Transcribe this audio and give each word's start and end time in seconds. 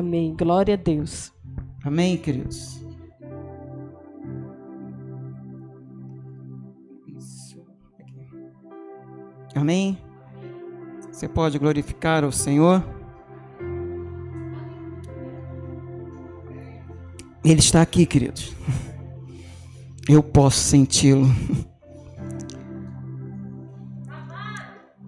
Amém. 0.00 0.34
Glória 0.36 0.74
a 0.74 0.76
Deus. 0.76 1.32
Amém, 1.84 2.16
queridos. 2.16 2.84
Amém. 9.54 9.96
Você 11.12 11.28
pode 11.28 11.58
glorificar 11.60 12.24
o 12.24 12.32
Senhor. 12.32 12.82
Ele 17.44 17.60
está 17.60 17.80
aqui, 17.80 18.04
queridos. 18.04 18.52
Eu 20.08 20.24
posso 20.24 20.58
senti-lo. 20.58 21.28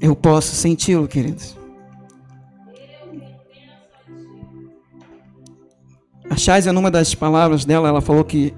Eu 0.01 0.15
posso 0.15 0.55
senti-lo, 0.55 1.09
queridos. 1.09 1.57
A 6.37 6.39
Chaz, 6.39 6.67
numa 6.67 6.91
das 6.91 7.15
palavras 7.15 7.65
dela, 7.65 7.89
ela 7.89 8.03
falou 8.03 8.23
que 8.23 8.53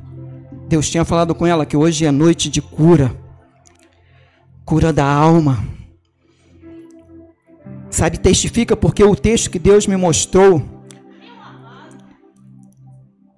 Deus 0.68 0.90
tinha 0.90 1.04
falado 1.04 1.32
com 1.32 1.46
ela 1.46 1.64
que 1.64 1.76
hoje 1.76 2.04
é 2.04 2.10
noite 2.10 2.50
de 2.50 2.60
cura 2.60 3.16
cura 4.64 4.92
da 4.92 5.06
alma. 5.06 5.64
Sabe, 7.88 8.18
testifica 8.18 8.76
porque 8.76 9.04
o 9.04 9.14
texto 9.14 9.48
que 9.48 9.60
Deus 9.60 9.86
me 9.86 9.96
mostrou 9.96 10.60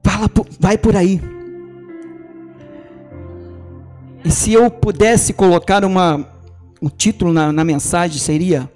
fala, 0.03 0.29
vai 0.59 0.79
por 0.79 0.97
aí. 0.97 1.21
E 4.25 4.31
se 4.31 4.55
eu 4.55 4.71
pudesse 4.71 5.35
colocar 5.35 5.85
uma, 5.85 6.27
um 6.81 6.89
título 6.89 7.31
na, 7.31 7.53
na 7.53 7.63
mensagem, 7.63 8.19
seria: 8.19 8.73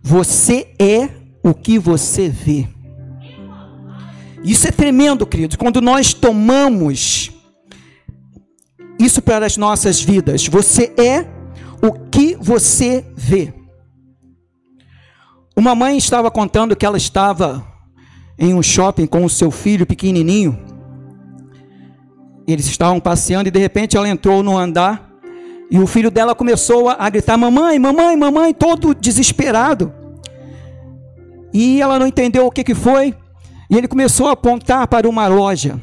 Você 0.00 0.72
é 0.78 1.08
o 1.42 1.52
que 1.52 1.76
você 1.76 2.28
vê. 2.28 2.68
Isso 4.44 4.66
é 4.66 4.70
tremendo, 4.70 5.26
queridos. 5.26 5.56
Quando 5.56 5.80
nós 5.80 6.12
tomamos 6.12 7.30
isso 8.98 9.22
para 9.22 9.46
as 9.46 9.56
nossas 9.56 10.00
vidas, 10.00 10.46
você 10.46 10.92
é 10.96 11.26
o 11.84 11.92
que 11.92 12.36
você 12.36 13.04
vê. 13.16 13.52
Uma 15.56 15.74
mãe 15.74 15.96
estava 15.96 16.30
contando 16.30 16.74
que 16.74 16.86
ela 16.86 16.96
estava 16.96 17.64
em 18.38 18.54
um 18.54 18.62
shopping 18.62 19.06
com 19.06 19.24
o 19.24 19.30
seu 19.30 19.50
filho 19.50 19.86
pequenininho. 19.86 20.58
Eles 22.46 22.66
estavam 22.66 22.98
passeando 22.98 23.48
e 23.48 23.52
de 23.52 23.58
repente 23.58 23.96
ela 23.96 24.08
entrou 24.08 24.42
no 24.42 24.56
andar 24.56 25.12
e 25.70 25.78
o 25.78 25.86
filho 25.86 26.10
dela 26.10 26.34
começou 26.34 26.88
a 26.88 27.08
gritar: 27.08 27.36
Mamãe, 27.36 27.78
mamãe, 27.78 28.16
mamãe, 28.16 28.52
todo 28.52 28.94
desesperado. 28.94 29.92
E 31.52 31.80
ela 31.80 31.98
não 31.98 32.06
entendeu 32.06 32.46
o 32.46 32.50
que, 32.50 32.64
que 32.64 32.74
foi. 32.74 33.14
E 33.72 33.78
ele 33.78 33.88
começou 33.88 34.28
a 34.28 34.32
apontar 34.32 34.86
para 34.86 35.08
uma 35.08 35.26
loja. 35.28 35.80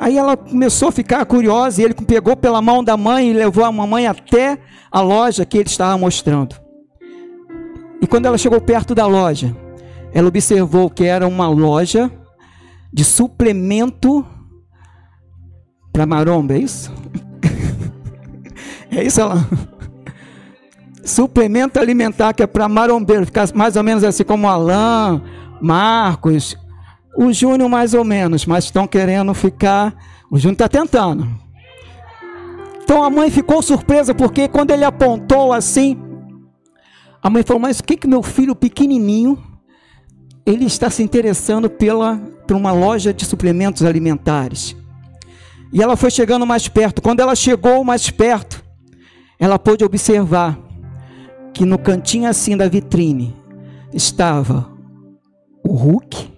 Aí 0.00 0.18
ela 0.18 0.36
começou 0.36 0.88
a 0.88 0.92
ficar 0.92 1.24
curiosa 1.24 1.80
e 1.80 1.84
ele 1.84 1.94
pegou 1.94 2.36
pela 2.36 2.60
mão 2.60 2.82
da 2.82 2.96
mãe 2.96 3.30
e 3.30 3.32
levou 3.32 3.64
a 3.64 3.70
mamãe 3.70 4.04
até 4.08 4.58
a 4.90 5.00
loja 5.00 5.46
que 5.46 5.56
ele 5.56 5.68
estava 5.68 5.96
mostrando. 5.96 6.56
E 8.02 8.06
quando 8.08 8.26
ela 8.26 8.36
chegou 8.36 8.60
perto 8.60 8.96
da 8.96 9.06
loja, 9.06 9.56
ela 10.12 10.26
observou 10.26 10.90
que 10.90 11.04
era 11.04 11.24
uma 11.24 11.48
loja 11.48 12.10
de 12.92 13.04
suplemento 13.04 14.26
para 15.92 16.04
maromba, 16.04 16.54
é 16.54 16.58
isso? 16.58 16.92
é 18.90 19.04
isso, 19.04 19.20
ela? 19.20 19.46
Suplemento 21.04 21.78
alimentar 21.78 22.32
que 22.32 22.42
é 22.42 22.46
para 22.46 22.68
marombeiro, 22.68 23.24
ficar 23.24 23.48
mais 23.54 23.76
ou 23.76 23.84
menos 23.84 24.02
assim 24.02 24.24
como 24.24 24.48
Alain, 24.48 25.22
Marcos, 25.60 26.56
o 27.16 27.32
Júnior 27.32 27.68
mais 27.68 27.94
ou 27.94 28.04
menos, 28.04 28.46
mas 28.46 28.64
estão 28.64 28.86
querendo 28.86 29.34
ficar. 29.34 29.94
O 30.30 30.38
Júnior 30.38 30.54
está 30.54 30.68
tentando. 30.68 31.28
Então 32.82 33.02
a 33.02 33.10
mãe 33.10 33.30
ficou 33.30 33.60
surpresa 33.60 34.14
porque 34.14 34.48
quando 34.48 34.70
ele 34.70 34.84
apontou 34.84 35.52
assim, 35.52 36.00
a 37.22 37.28
mãe 37.28 37.42
falou: 37.42 37.60
Mas 37.60 37.80
o 37.80 37.84
que 37.84 37.96
que 37.96 38.06
meu 38.06 38.22
filho 38.22 38.54
pequenininho 38.54 39.38
ele 40.46 40.64
está 40.64 40.88
se 40.88 41.02
interessando 41.02 41.68
pela 41.68 42.16
por 42.46 42.56
uma 42.56 42.72
loja 42.72 43.12
de 43.12 43.26
suplementos 43.26 43.84
alimentares? 43.84 44.76
E 45.72 45.82
ela 45.82 45.96
foi 45.96 46.10
chegando 46.10 46.46
mais 46.46 46.66
perto. 46.66 47.02
Quando 47.02 47.20
ela 47.20 47.34
chegou 47.34 47.84
mais 47.84 48.08
perto, 48.08 48.64
ela 49.38 49.58
pôde 49.58 49.84
observar 49.84 50.58
que 51.52 51.66
no 51.66 51.78
cantinho 51.78 52.28
assim 52.28 52.56
da 52.56 52.68
vitrine 52.68 53.36
estava 53.92 54.77
o 55.68 55.74
Hulk, 55.74 56.30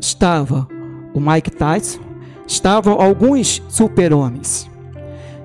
estava 0.00 0.66
o 1.12 1.20
Mike 1.20 1.50
Tyson, 1.50 2.00
estavam 2.46 3.00
alguns 3.00 3.62
super-homens. 3.68 4.68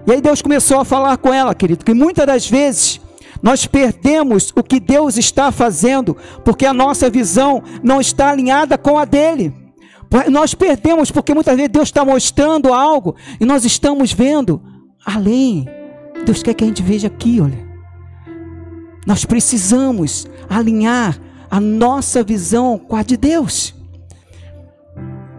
E 0.07 0.13
aí 0.13 0.21
Deus 0.21 0.41
começou 0.41 0.79
a 0.79 0.85
falar 0.85 1.17
com 1.17 1.33
ela, 1.33 1.53
querido, 1.53 1.83
que 1.83 1.93
muitas 1.93 2.25
das 2.25 2.49
vezes 2.49 3.01
nós 3.43 3.65
perdemos 3.65 4.53
o 4.55 4.63
que 4.63 4.79
Deus 4.79 5.17
está 5.17 5.51
fazendo, 5.51 6.15
porque 6.45 6.65
a 6.65 6.73
nossa 6.73 7.09
visão 7.09 7.61
não 7.83 7.99
está 7.99 8.29
alinhada 8.29 8.77
com 8.77 8.97
a 8.97 9.03
dele. 9.03 9.53
Nós 10.29 10.55
perdemos 10.55 11.11
porque 11.11 11.33
muitas 11.33 11.55
vezes 11.55 11.71
Deus 11.71 11.89
está 11.89 12.03
mostrando 12.03 12.73
algo 12.73 13.15
e 13.39 13.45
nós 13.45 13.65
estamos 13.65 14.13
vendo 14.13 14.61
além. 15.05 15.67
Deus 16.25 16.41
quer 16.41 16.53
que 16.53 16.63
a 16.63 16.67
gente 16.67 16.81
veja 16.81 17.07
aqui, 17.07 17.39
olha. 17.41 17.67
Nós 19.05 19.25
precisamos 19.25 20.25
alinhar 20.49 21.19
a 21.49 21.59
nossa 21.59 22.23
visão 22.23 22.77
com 22.77 22.95
a 22.95 23.03
de 23.03 23.17
Deus. 23.17 23.73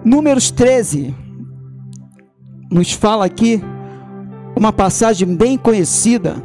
Números 0.05 0.51
13 0.51 1.15
nos 2.71 2.93
fala 2.93 3.25
aqui 3.25 3.63
uma 4.57 4.73
passagem 4.73 5.29
bem 5.37 5.57
conhecida, 5.57 6.43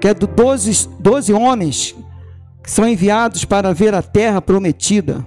que 0.00 0.08
é 0.08 0.14
do 0.14 0.26
12, 0.26 0.88
12 1.00 1.32
homens 1.32 1.96
que 2.62 2.70
são 2.70 2.86
enviados 2.86 3.44
para 3.44 3.72
ver 3.72 3.94
a 3.94 4.02
terra 4.02 4.42
prometida. 4.42 5.24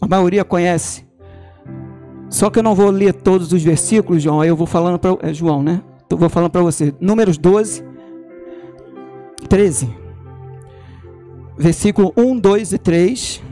A 0.00 0.06
maioria 0.06 0.44
conhece. 0.44 1.06
Só 2.28 2.50
que 2.50 2.58
eu 2.58 2.62
não 2.62 2.74
vou 2.74 2.90
ler 2.90 3.14
todos 3.14 3.52
os 3.52 3.62
versículos, 3.62 4.22
João, 4.22 4.44
eu 4.44 4.56
vou 4.56 4.66
falando 4.66 4.98
para 4.98 5.16
é 5.22 5.32
João, 5.32 5.62
né? 5.62 5.80
Eu 6.10 6.18
vou 6.18 6.28
falando 6.28 6.50
para 6.50 6.62
você. 6.62 6.94
Números 7.00 7.38
12, 7.38 7.84
13 9.48 10.05
versículo 11.58 12.12
1, 12.16 12.38
2 12.38 12.72
e 12.72 12.78
3. 12.78 13.42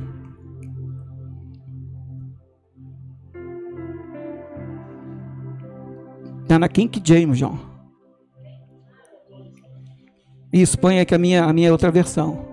Está 6.42 6.59
na 6.59 6.69
King 6.69 7.03
James, 7.03 7.38
João. 7.38 7.59
Isso, 10.53 10.78
põe 10.78 11.00
aqui 11.00 11.15
a 11.15 11.19
minha, 11.19 11.44
a 11.44 11.53
minha 11.53 11.72
outra 11.72 11.91
versão. 11.91 12.47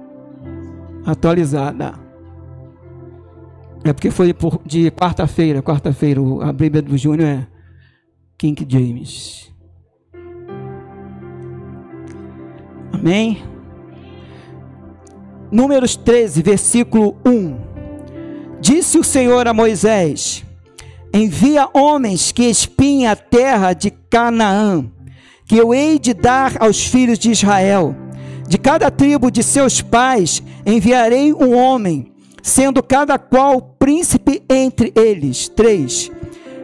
Atualizada. 1.06 1.94
É 3.84 3.94
porque 3.94 4.10
foi 4.10 4.34
por, 4.34 4.62
de 4.66 4.90
quarta-feira. 4.92 5.62
Quarta-feira, 5.62 6.22
a 6.42 6.52
Bíblia 6.52 6.82
do 6.82 6.98
Júnior 6.98 7.28
é 7.28 7.48
King 8.38 8.66
James. 8.68 9.54
Amém? 12.94 13.38
Números 15.52 15.98
13, 15.98 16.42
versículo 16.42 17.18
1. 17.26 17.58
Disse 18.62 18.98
o 18.98 19.04
Senhor 19.04 19.48
a 19.50 19.54
Moisés: 19.54 20.46
Envia 21.14 21.68
homens 21.74 22.32
que 22.32 22.44
espiem 22.44 23.06
a 23.06 23.18
terra 23.18 23.74
de 23.74 23.92
Canaã, 23.92 24.86
que 25.46 25.58
eu 25.58 25.74
hei 25.74 26.00
de 26.00 26.14
dar 26.14 26.56
aos 26.58 26.86
filhos 26.86 27.20
de 27.20 27.32
Israel. 27.32 27.94
De 28.48 28.58
cada 28.58 28.90
tribo 28.90 29.30
de 29.30 29.44
seus 29.44 29.82
pais 29.82 30.42
enviarei 30.66 31.34
um 31.34 31.54
homem, 31.54 32.14
sendo 32.42 32.82
cada 32.82 33.20
qual 33.20 33.62
príncipe 33.78 34.42
entre 34.50 34.94
eles. 34.96 35.50
3. 35.50 36.12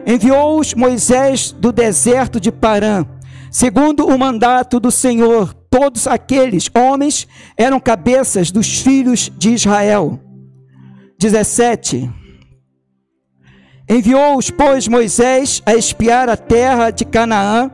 Enviou-os 0.06 0.72
Moisés 0.72 1.52
do 1.52 1.72
deserto 1.72 2.40
de 2.40 2.50
Parã, 2.50 3.04
segundo 3.50 4.06
o 4.06 4.18
mandato 4.18 4.80
do 4.80 4.90
Senhor, 4.90 5.57
todos 5.70 6.06
aqueles 6.06 6.70
homens 6.76 7.26
eram 7.56 7.78
cabeças 7.80 8.50
dos 8.50 8.80
filhos 8.80 9.30
de 9.36 9.50
Israel. 9.50 10.20
17. 11.18 12.10
Enviou-os, 13.88 14.50
pois, 14.50 14.86
Moisés 14.86 15.62
a 15.64 15.74
espiar 15.74 16.28
a 16.28 16.36
terra 16.36 16.90
de 16.90 17.04
Canaã 17.04 17.70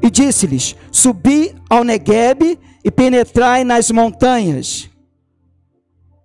e 0.00 0.10
disse-lhes: 0.10 0.76
Subi 0.90 1.54
ao 1.68 1.84
Neguebe 1.84 2.58
e 2.84 2.90
penetrai 2.90 3.64
nas 3.64 3.90
montanhas. 3.90 4.88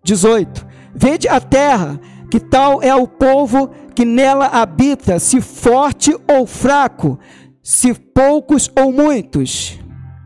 18. 0.04 0.66
Vede 0.94 1.28
a 1.28 1.40
terra, 1.40 2.00
que 2.30 2.40
tal 2.40 2.82
é 2.84 2.94
o 2.94 3.08
povo 3.08 3.72
que 3.96 4.06
nela 4.06 4.48
habita, 4.48 5.20
se 5.20 5.42
forte 5.42 6.16
ou 6.28 6.46
fraco, 6.46 7.20
se 7.62 7.94
poucos 7.94 8.70
ou 8.76 8.92
muitos. 8.92 9.80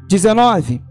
19. 0.07 0.81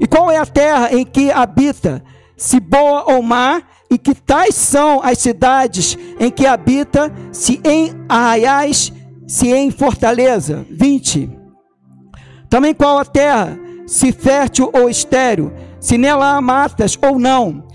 E 0.00 0.06
qual 0.06 0.30
é 0.30 0.38
a 0.38 0.46
terra 0.46 0.92
em 0.92 1.04
que 1.04 1.30
habita, 1.30 2.02
se 2.36 2.58
boa 2.58 3.12
ou 3.12 3.22
má, 3.22 3.62
e 3.90 3.98
que 3.98 4.14
tais 4.14 4.54
são 4.54 5.00
as 5.02 5.18
cidades 5.18 5.96
em 6.18 6.30
que 6.30 6.46
habita, 6.46 7.12
se 7.30 7.60
em 7.64 7.92
arraiais, 8.08 8.92
se 9.26 9.52
em 9.52 9.70
fortaleza. 9.70 10.66
20. 10.70 11.30
Também 12.48 12.74
qual 12.74 12.98
a 12.98 13.04
terra, 13.04 13.58
se 13.86 14.12
fértil 14.12 14.70
ou 14.72 14.88
estéril, 14.88 15.52
se 15.78 15.96
nela 15.96 16.36
há 16.36 16.40
matas 16.40 16.98
ou 17.00 17.18
não. 17.18 17.66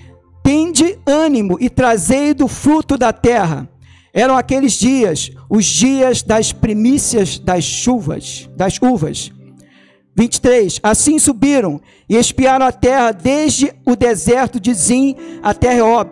Tende 0.44 0.98
ânimo 1.06 1.58
e 1.60 1.70
trazei 1.70 2.34
do 2.34 2.48
fruto 2.48 2.98
da 2.98 3.14
terra. 3.14 3.70
Eram 4.14 4.36
aqueles 4.36 4.74
dias, 4.74 5.32
os 5.50 5.66
dias 5.66 6.24
das 6.24 6.52
primícias 6.52 7.38
das 7.38 7.64
chuvas, 7.64 8.50
das 8.58 8.82
uvas. 8.82 9.32
23. 10.20 10.82
Assim 10.84 11.18
subiram 11.18 11.80
e 12.10 12.18
espiaram 12.18 12.66
a 12.66 12.74
terra 12.74 13.14
desde 13.14 13.74
o 13.86 13.96
deserto 13.96 14.60
de 14.60 14.74
Zim 14.74 15.16
até 15.42 15.74
Reob, 15.74 16.12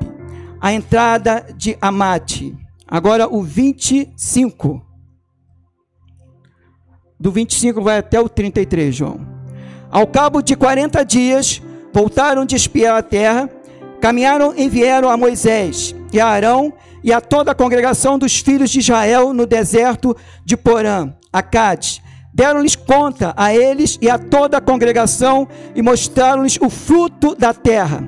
a 0.62 0.71
entrada 0.71 1.45
de 1.57 1.77
Amate. 1.81 2.56
Agora 2.88 3.27
o 3.27 3.44
25. 3.44 4.81
Do 7.19 7.31
25 7.33 7.81
vai 7.81 7.98
até 7.98 8.18
o 8.18 8.30
33, 8.30 8.95
João. 8.95 9.19
Ao 9.92 10.07
cabo 10.07 10.42
de 10.42 10.56
40 10.56 11.03
dias, 11.03 11.62
voltaram 11.92 12.45
de 12.45 12.56
espiar 12.56 12.95
a 12.95 13.03
terra, 13.03 13.50
caminharam 14.00 14.53
e 14.56 14.69
vieram 14.69 15.10
a 15.10 15.18
Moisés 15.18 15.94
e 16.13 16.19
a 16.21 16.27
Arão 16.27 16.71
e 17.03 17.12
a 17.12 17.19
toda 17.19 17.51
a 17.51 17.56
congregação 17.56 18.18
dos 18.18 18.38
filhos 18.38 18.69
de 18.69 18.80
Israel 18.80 19.33
no 19.33 19.45
deserto 19.45 20.15
de 20.45 20.56
Porã, 20.56 21.13
Acade. 21.33 22.01
Deram-lhes 22.38 22.75
conta 22.75 23.34
a 23.36 23.51
eles 23.51 23.98
e 24.00 24.07
a 24.07 24.19
toda 24.19 24.60
a 24.60 24.62
congregação 24.62 25.48
e 25.74 25.81
mostraram-lhes 25.81 26.60
o 26.62 26.69
fruto 26.69 27.34
da 27.34 27.51
terra. 27.51 28.07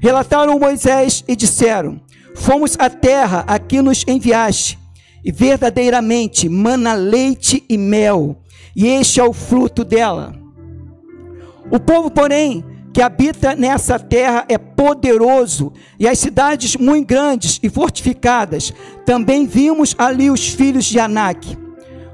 Relataram 0.00 0.58
Moisés 0.58 1.22
e 1.28 1.36
disseram: 1.36 2.00
Fomos 2.34 2.76
à 2.78 2.88
terra 2.88 3.44
a 3.46 3.58
que 3.58 3.82
nos 3.82 4.06
enviaste, 4.08 4.78
e 5.22 5.30
verdadeiramente 5.30 6.48
mana 6.48 6.94
leite 6.94 7.62
e 7.68 7.76
mel, 7.76 8.38
e 8.74 8.86
este 8.86 9.20
é 9.20 9.24
o 9.24 9.34
fruto 9.34 9.84
dela. 9.84 10.34
O 11.70 11.78
povo, 11.78 12.10
porém, 12.10 12.64
que 12.94 13.02
habita 13.02 13.54
nessa 13.54 13.98
terra 13.98 14.46
é 14.48 14.56
poderoso, 14.56 15.74
e 15.98 16.08
as 16.08 16.18
cidades 16.18 16.74
muito 16.74 17.06
grandes 17.06 17.60
e 17.62 17.68
fortificadas. 17.68 18.72
Também 19.04 19.46
vimos 19.46 19.94
ali 19.98 20.30
os 20.30 20.48
filhos 20.48 20.86
de 20.86 20.98
Anak. 20.98 21.67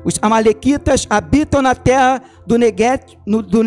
Os 0.05 0.19
amalequitas 0.21 1.07
habitam 1.09 1.63
na 1.63 1.75
terra 1.75 2.23
do 2.47 2.59
Negueb, 2.59 3.17
do 3.27 3.63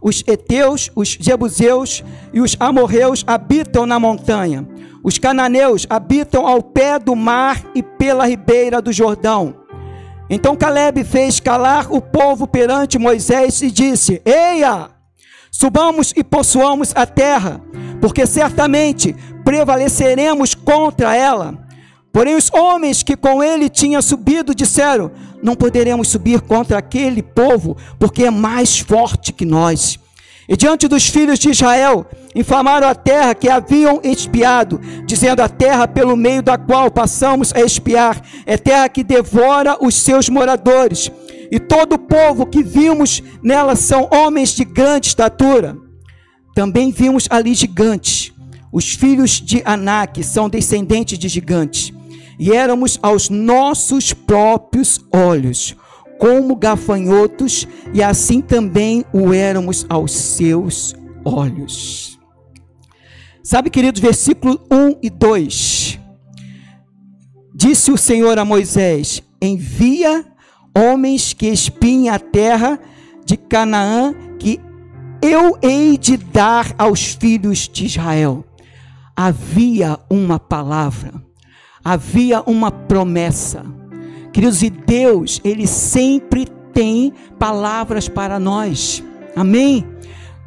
os 0.00 0.24
heteus, 0.26 0.90
os 0.96 1.08
jebuseus 1.08 2.02
e 2.32 2.40
os 2.40 2.56
amorreus 2.58 3.22
habitam 3.26 3.86
na 3.86 4.00
montanha. 4.00 4.66
Os 5.04 5.18
cananeus 5.18 5.86
habitam 5.88 6.46
ao 6.46 6.62
pé 6.62 6.98
do 6.98 7.14
mar 7.14 7.62
e 7.74 7.82
pela 7.82 8.26
ribeira 8.26 8.80
do 8.80 8.92
Jordão. 8.92 9.54
Então 10.28 10.56
Caleb 10.56 11.04
fez 11.04 11.38
calar 11.38 11.92
o 11.92 12.00
povo 12.00 12.46
perante 12.46 12.98
Moisés 12.98 13.62
e 13.62 13.70
disse: 13.70 14.22
Eia, 14.24 14.90
Subamos 15.54 16.14
e 16.16 16.24
possuamos 16.24 16.92
a 16.96 17.04
terra, 17.04 17.60
porque 18.00 18.26
certamente 18.26 19.14
prevaleceremos 19.44 20.54
contra 20.54 21.14
ela. 21.14 21.54
Porém, 22.10 22.34
os 22.34 22.50
homens 22.52 23.02
que 23.02 23.14
com 23.14 23.42
ele 23.42 23.68
tinham 23.68 24.00
subido 24.00 24.54
disseram: 24.54 25.10
Não 25.42 25.54
poderemos 25.54 26.08
subir 26.08 26.40
contra 26.40 26.78
aquele 26.78 27.22
povo, 27.22 27.76
porque 27.98 28.24
é 28.24 28.30
mais 28.30 28.78
forte 28.78 29.32
que 29.32 29.44
nós. 29.44 29.98
E 30.48 30.56
diante 30.56 30.88
dos 30.88 31.06
filhos 31.08 31.38
de 31.38 31.50
Israel, 31.50 32.06
inflamaram 32.34 32.88
a 32.88 32.94
terra 32.94 33.34
que 33.34 33.48
haviam 33.48 34.00
espiado, 34.02 34.80
dizendo: 35.06 35.40
A 35.40 35.48
terra 35.48 35.88
pelo 35.88 36.16
meio 36.16 36.42
da 36.42 36.56
qual 36.58 36.90
passamos 36.90 37.52
a 37.54 37.60
espiar 37.60 38.20
é 38.46 38.56
terra 38.56 38.88
que 38.88 39.04
devora 39.04 39.76
os 39.80 39.94
seus 39.94 40.28
moradores 40.28 41.10
e 41.52 41.60
todo 41.60 41.96
o 41.96 41.98
povo 41.98 42.46
que 42.46 42.62
vimos 42.62 43.22
nela 43.42 43.76
são 43.76 44.08
homens 44.10 44.54
de 44.54 44.64
grande 44.64 45.08
estatura. 45.08 45.76
Também 46.54 46.90
vimos 46.90 47.26
ali 47.28 47.52
gigantes. 47.52 48.32
Os 48.72 48.94
filhos 48.94 49.32
de 49.32 49.60
Anak 49.62 50.24
são 50.24 50.48
descendentes 50.48 51.18
de 51.18 51.28
gigantes. 51.28 51.92
E 52.42 52.50
éramos 52.50 52.98
aos 53.00 53.30
nossos 53.30 54.12
próprios 54.12 55.00
olhos, 55.14 55.76
como 56.18 56.56
gafanhotos, 56.56 57.68
e 57.94 58.02
assim 58.02 58.40
também 58.40 59.04
o 59.12 59.32
éramos 59.32 59.86
aos 59.88 60.10
seus 60.10 60.92
olhos. 61.24 62.18
Sabe, 63.44 63.70
queridos, 63.70 64.00
versículo 64.00 64.60
1 64.68 64.98
e 65.00 65.08
2. 65.08 66.00
Disse 67.54 67.92
o 67.92 67.96
Senhor 67.96 68.36
a 68.36 68.44
Moisés: 68.44 69.22
Envia 69.40 70.26
homens 70.76 71.32
que 71.32 71.46
espiem 71.46 72.08
a 72.08 72.18
terra 72.18 72.76
de 73.24 73.36
Canaã, 73.36 74.16
que 74.40 74.60
eu 75.22 75.56
hei 75.62 75.96
de 75.96 76.16
dar 76.16 76.74
aos 76.76 77.04
filhos 77.14 77.68
de 77.68 77.86
Israel. 77.86 78.44
Havia 79.14 79.96
uma 80.10 80.40
palavra, 80.40 81.22
havia 81.84 82.42
uma 82.42 82.70
promessa. 82.70 83.64
Queridos, 84.32 84.62
e 84.62 84.70
Deus, 84.70 85.40
Ele 85.44 85.66
sempre 85.66 86.46
tem 86.72 87.12
palavras 87.38 88.08
para 88.08 88.38
nós. 88.38 89.02
Amém? 89.36 89.86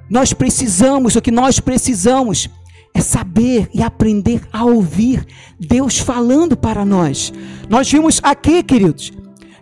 Nós 0.09 0.33
precisamos, 0.33 1.15
o 1.15 1.21
que 1.21 1.31
nós 1.31 1.59
precisamos 1.59 2.49
é 2.93 3.01
saber 3.01 3.69
e 3.73 3.83
aprender 3.83 4.41
a 4.53 4.63
ouvir 4.63 5.25
Deus 5.59 5.99
falando 5.99 6.55
para 6.55 6.85
nós. 6.85 7.33
Nós 7.69 7.91
vimos 7.91 8.21
aqui, 8.23 8.63
queridos, 8.63 9.11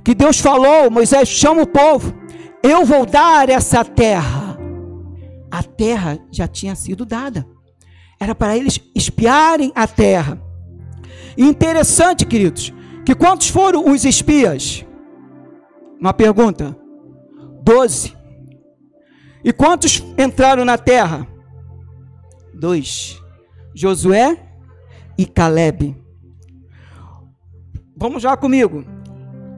que 0.04 0.14
Deus 0.14 0.40
falou, 0.40 0.92
Moisés, 0.92 1.28
chama 1.28 1.64
o 1.64 1.68
povo, 1.68 2.14
eu 2.62 2.86
vou 2.86 3.06
dar 3.06 3.50
essa 3.50 3.84
terra. 3.84 4.58
A 5.50 5.64
terra 5.64 6.20
já 6.32 6.48
tinha 6.48 6.76
sido 6.76 7.06
dada. 7.06 7.46
Era 8.20 8.34
para 8.34 8.56
eles 8.58 8.80
espiarem 8.96 9.72
a 9.76 9.88
terra. 9.88 10.42
E 11.38 11.44
interessante, 11.44 12.26
queridos, 12.26 12.74
que 13.06 13.16
quantos 13.16 13.50
foram 13.50 13.90
os 13.90 14.06
espias? 14.06 14.86
Uma 16.00 16.14
pergunta. 16.14 16.76
Doze. 17.62 18.16
E 19.44 19.52
quantos 19.52 20.04
entraram 20.18 20.64
na 20.64 20.78
terra? 20.78 21.28
Dois. 22.54 23.22
Josué 23.76 24.38
e 25.18 25.26
Caleb. 25.26 25.96
Vamos 27.96 28.24
lá 28.24 28.36
comigo. 28.36 28.86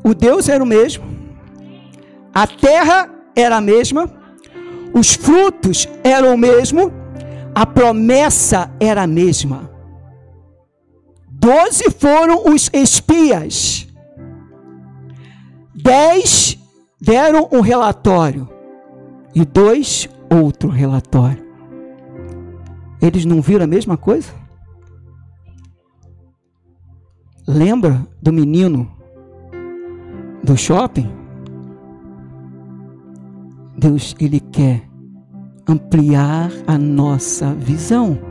O 0.03 0.13
Deus 0.13 0.47
era 0.49 0.63
o 0.63 0.67
mesmo, 0.67 1.03
a 2.31 2.45
terra 2.45 3.09
era 3.35 3.57
a 3.57 3.61
mesma, 3.61 4.07
os 4.93 5.15
frutos 5.15 5.89
eram 6.03 6.35
o 6.35 6.37
mesmo, 6.37 6.93
a 7.55 7.65
promessa 7.65 8.71
era 8.79 9.01
a 9.01 9.07
mesma. 9.07 9.74
Doze 11.45 11.91
foram 11.91 12.51
os 12.51 12.71
espias, 12.73 13.87
dez 15.75 16.57
deram 16.99 17.47
um 17.51 17.61
relatório 17.61 18.49
e 19.35 19.45
dois 19.45 20.09
outro 20.27 20.69
relatório. 20.69 21.45
Eles 22.99 23.25
não 23.25 23.43
viram 23.43 23.65
a 23.65 23.67
mesma 23.67 23.95
coisa? 23.95 24.33
Lembra 27.47 28.07
do 28.19 28.33
menino 28.33 28.91
do 30.43 30.57
shopping, 30.57 31.13
Deus 33.77 34.15
ele 34.19 34.39
quer 34.39 34.89
ampliar 35.67 36.49
a 36.65 36.75
nossa 36.75 37.53
visão. 37.53 38.24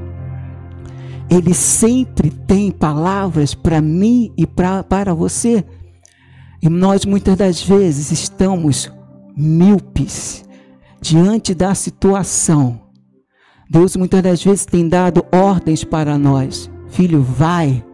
Ele 1.31 1.55
sempre 1.55 2.31
tem 2.31 2.71
palavras 2.71 3.55
para 3.55 3.81
mim 3.81 4.33
e 4.37 4.47
pra, 4.47 4.83
para 4.83 5.15
você. 5.15 5.65
E 6.63 6.69
nós 6.69 7.05
muitas 7.05 7.37
das 7.37 7.63
vezes 7.63 8.11
estamos 8.11 8.91
míopes 9.37 10.45
diante 11.01 11.55
da 11.55 11.75
situação. 11.75 12.81
Deus 13.69 13.97
muitas 13.97 14.23
das 14.23 14.43
vezes 14.43 14.65
tem 14.67 14.89
dado 14.89 15.25
ordens 15.33 15.85
para 15.85 16.17
nós. 16.17 16.71
Filho, 16.89 17.23
vai. 17.23 17.85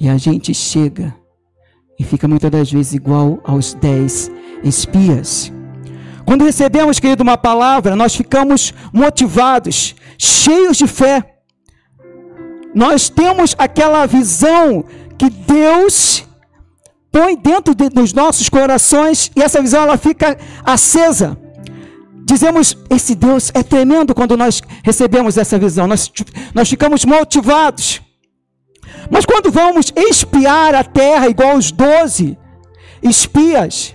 E 0.00 0.08
a 0.08 0.16
gente 0.16 0.54
chega 0.54 1.14
e 1.98 2.04
fica 2.04 2.26
muitas 2.26 2.50
das 2.50 2.72
vezes 2.72 2.94
igual 2.94 3.38
aos 3.44 3.74
dez 3.74 4.30
espias. 4.64 5.52
Quando 6.24 6.44
recebemos, 6.44 6.98
querido, 6.98 7.22
uma 7.22 7.36
palavra, 7.36 7.94
nós 7.94 8.14
ficamos 8.14 8.72
motivados, 8.92 9.94
cheios 10.16 10.76
de 10.78 10.86
fé. 10.86 11.39
Nós 12.74 13.08
temos 13.08 13.54
aquela 13.58 14.06
visão 14.06 14.84
que 15.18 15.28
Deus 15.28 16.24
põe 17.10 17.36
dentro 17.36 17.74
de, 17.74 17.88
dos 17.88 18.12
nossos 18.12 18.48
corações 18.48 19.30
e 19.34 19.42
essa 19.42 19.60
visão 19.60 19.82
ela 19.82 19.96
fica 19.96 20.38
acesa. 20.64 21.36
dizemos: 22.24 22.76
esse 22.88 23.14
Deus 23.14 23.50
é 23.54 23.62
tremendo 23.62 24.14
quando 24.14 24.36
nós 24.36 24.62
recebemos 24.84 25.36
essa 25.36 25.58
visão, 25.58 25.86
nós, 25.86 26.10
nós 26.54 26.68
ficamos 26.68 27.04
motivados. 27.04 28.00
Mas 29.10 29.26
quando 29.26 29.50
vamos 29.50 29.92
espiar 29.96 30.74
a 30.74 30.84
terra, 30.84 31.28
igual 31.28 31.56
os 31.56 31.72
doze 31.72 32.38
espias, 33.02 33.94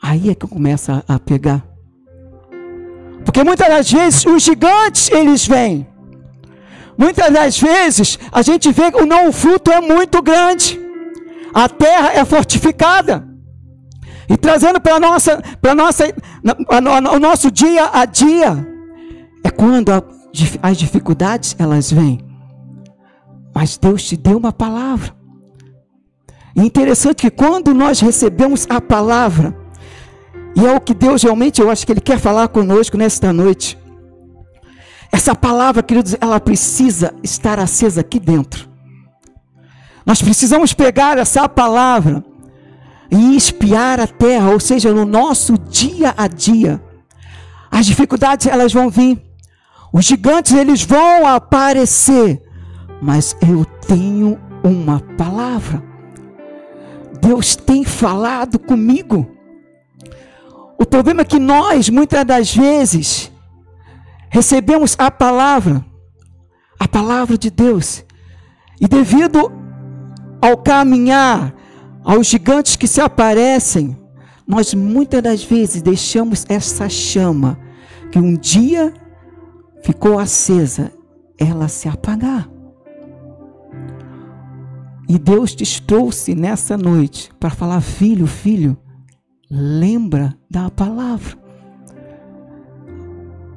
aí 0.00 0.30
é 0.30 0.34
que 0.34 0.46
começa 0.46 1.04
a 1.08 1.18
pegar. 1.18 1.64
Porque 3.24 3.42
muitas 3.42 3.68
das 3.68 3.90
vezes 3.90 4.26
os 4.26 4.42
gigantes 4.42 5.10
eles 5.10 5.46
vêm. 5.46 5.91
Muitas 7.02 7.32
das 7.32 7.58
vezes 7.58 8.16
a 8.30 8.42
gente 8.42 8.70
vê 8.70 8.92
que 8.92 9.02
o 9.02 9.06
não 9.06 9.32
fruto 9.32 9.72
é 9.72 9.80
muito 9.80 10.22
grande. 10.22 10.80
A 11.52 11.68
terra 11.68 12.12
é 12.12 12.24
fortificada. 12.24 13.26
E 14.28 14.36
trazendo 14.36 14.80
para 14.80 15.00
nossa, 15.00 15.42
para 15.60 15.74
nossa, 15.74 16.04
o 17.12 17.18
nosso 17.18 17.50
dia 17.50 17.90
a 17.92 18.04
dia, 18.04 18.64
é 19.42 19.50
quando 19.50 19.90
a, 19.90 20.00
as 20.62 20.76
dificuldades 20.76 21.56
elas 21.58 21.90
vêm. 21.90 22.20
Mas 23.52 23.76
Deus 23.76 24.04
te 24.04 24.16
deu 24.16 24.38
uma 24.38 24.52
palavra. 24.52 25.12
E 26.54 26.60
interessante 26.62 27.22
que 27.22 27.30
quando 27.30 27.74
nós 27.74 27.98
recebemos 27.98 28.64
a 28.70 28.80
palavra, 28.80 29.56
e 30.54 30.64
é 30.64 30.72
o 30.72 30.80
que 30.80 30.94
Deus 30.94 31.24
realmente, 31.24 31.60
eu 31.60 31.68
acho 31.68 31.84
que 31.84 31.92
Ele 31.92 32.00
quer 32.00 32.20
falar 32.20 32.46
conosco 32.46 32.96
nesta 32.96 33.32
noite. 33.32 33.81
Essa 35.12 35.34
palavra, 35.34 35.82
queridos, 35.82 36.16
ela 36.18 36.40
precisa 36.40 37.14
estar 37.22 37.60
acesa 37.60 38.00
aqui 38.00 38.18
dentro. 38.18 38.66
Nós 40.06 40.22
precisamos 40.22 40.72
pegar 40.72 41.18
essa 41.18 41.46
palavra 41.46 42.24
e 43.10 43.36
espiar 43.36 44.00
a 44.00 44.06
terra, 44.06 44.50
ou 44.50 44.58
seja, 44.58 44.92
no 44.92 45.04
nosso 45.04 45.58
dia 45.58 46.14
a 46.16 46.26
dia. 46.26 46.82
As 47.70 47.86
dificuldades 47.86 48.46
elas 48.46 48.72
vão 48.72 48.88
vir. 48.90 49.22
Os 49.92 50.04
gigantes 50.06 50.52
eles 50.52 50.82
vão 50.82 51.26
aparecer. 51.26 52.42
Mas 53.00 53.36
eu 53.42 53.64
tenho 53.86 54.40
uma 54.64 55.00
palavra. 55.18 55.82
Deus 57.20 57.54
tem 57.54 57.84
falado 57.84 58.58
comigo. 58.58 59.30
O 60.78 60.84
problema 60.84 61.22
é 61.22 61.24
que 61.24 61.38
nós, 61.38 61.88
muitas 61.88 62.24
das 62.24 62.54
vezes, 62.54 63.31
recebemos 64.32 64.96
a 64.98 65.10
palavra, 65.10 65.84
a 66.80 66.88
palavra 66.88 67.36
de 67.36 67.50
Deus, 67.50 68.02
e 68.80 68.88
devido 68.88 69.52
ao 70.40 70.56
caminhar, 70.56 71.54
aos 72.02 72.28
gigantes 72.28 72.74
que 72.74 72.88
se 72.88 72.98
aparecem, 72.98 73.94
nós 74.48 74.72
muitas 74.72 75.22
das 75.22 75.44
vezes 75.44 75.82
deixamos 75.82 76.46
essa 76.48 76.88
chama 76.88 77.58
que 78.10 78.18
um 78.18 78.34
dia 78.34 78.94
ficou 79.82 80.18
acesa, 80.18 80.90
ela 81.38 81.68
se 81.68 81.86
apagar. 81.86 82.48
E 85.10 85.18
Deus 85.18 85.54
te 85.54 85.82
trouxe 85.82 86.34
nessa 86.34 86.78
noite 86.78 87.30
para 87.38 87.50
falar, 87.50 87.82
filho, 87.82 88.26
filho, 88.26 88.78
lembra 89.50 90.34
da 90.50 90.70
palavra. 90.70 91.41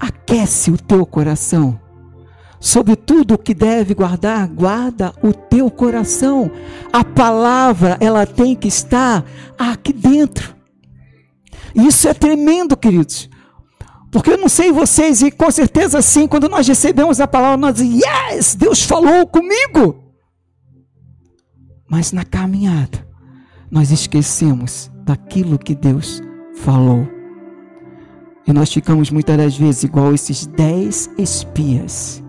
Aquece 0.05 0.69
o 0.69 0.77
teu 0.77 1.03
coração. 1.03 1.79
Sobre 2.59 2.95
tudo 2.95 3.33
o 3.33 3.37
que 3.39 3.55
deve 3.55 3.95
guardar, 3.95 4.47
guarda 4.47 5.11
o 5.23 5.33
teu 5.33 5.71
coração. 5.71 6.51
A 6.93 7.03
palavra, 7.03 7.97
ela 7.99 8.23
tem 8.25 8.55
que 8.55 8.67
estar 8.67 9.25
aqui 9.57 9.91
dentro. 9.91 10.55
Isso 11.73 12.07
é 12.07 12.13
tremendo, 12.13 12.77
queridos. 12.77 13.27
Porque 14.11 14.31
eu 14.31 14.37
não 14.37 14.47
sei 14.47 14.71
vocês, 14.71 15.23
e 15.23 15.31
com 15.31 15.49
certeza 15.49 16.01
sim, 16.03 16.27
quando 16.27 16.47
nós 16.47 16.67
recebemos 16.67 17.19
a 17.19 17.27
palavra, 17.27 17.57
nós 17.57 17.75
dizemos, 17.75 18.05
yes, 18.05 18.55
Deus 18.55 18.83
falou 18.83 19.25
comigo. 19.25 20.13
Mas 21.89 22.11
na 22.11 22.23
caminhada, 22.23 23.07
nós 23.71 23.89
esquecemos 23.89 24.91
daquilo 25.03 25.57
que 25.57 25.73
Deus 25.73 26.21
falou. 26.57 27.14
E 28.47 28.53
nós 28.53 28.71
ficamos 28.71 29.09
muitas 29.09 29.37
das 29.37 29.57
vezes 29.57 29.83
igual 29.83 30.13
esses 30.13 30.45
dez 30.45 31.09
espias 31.17 32.23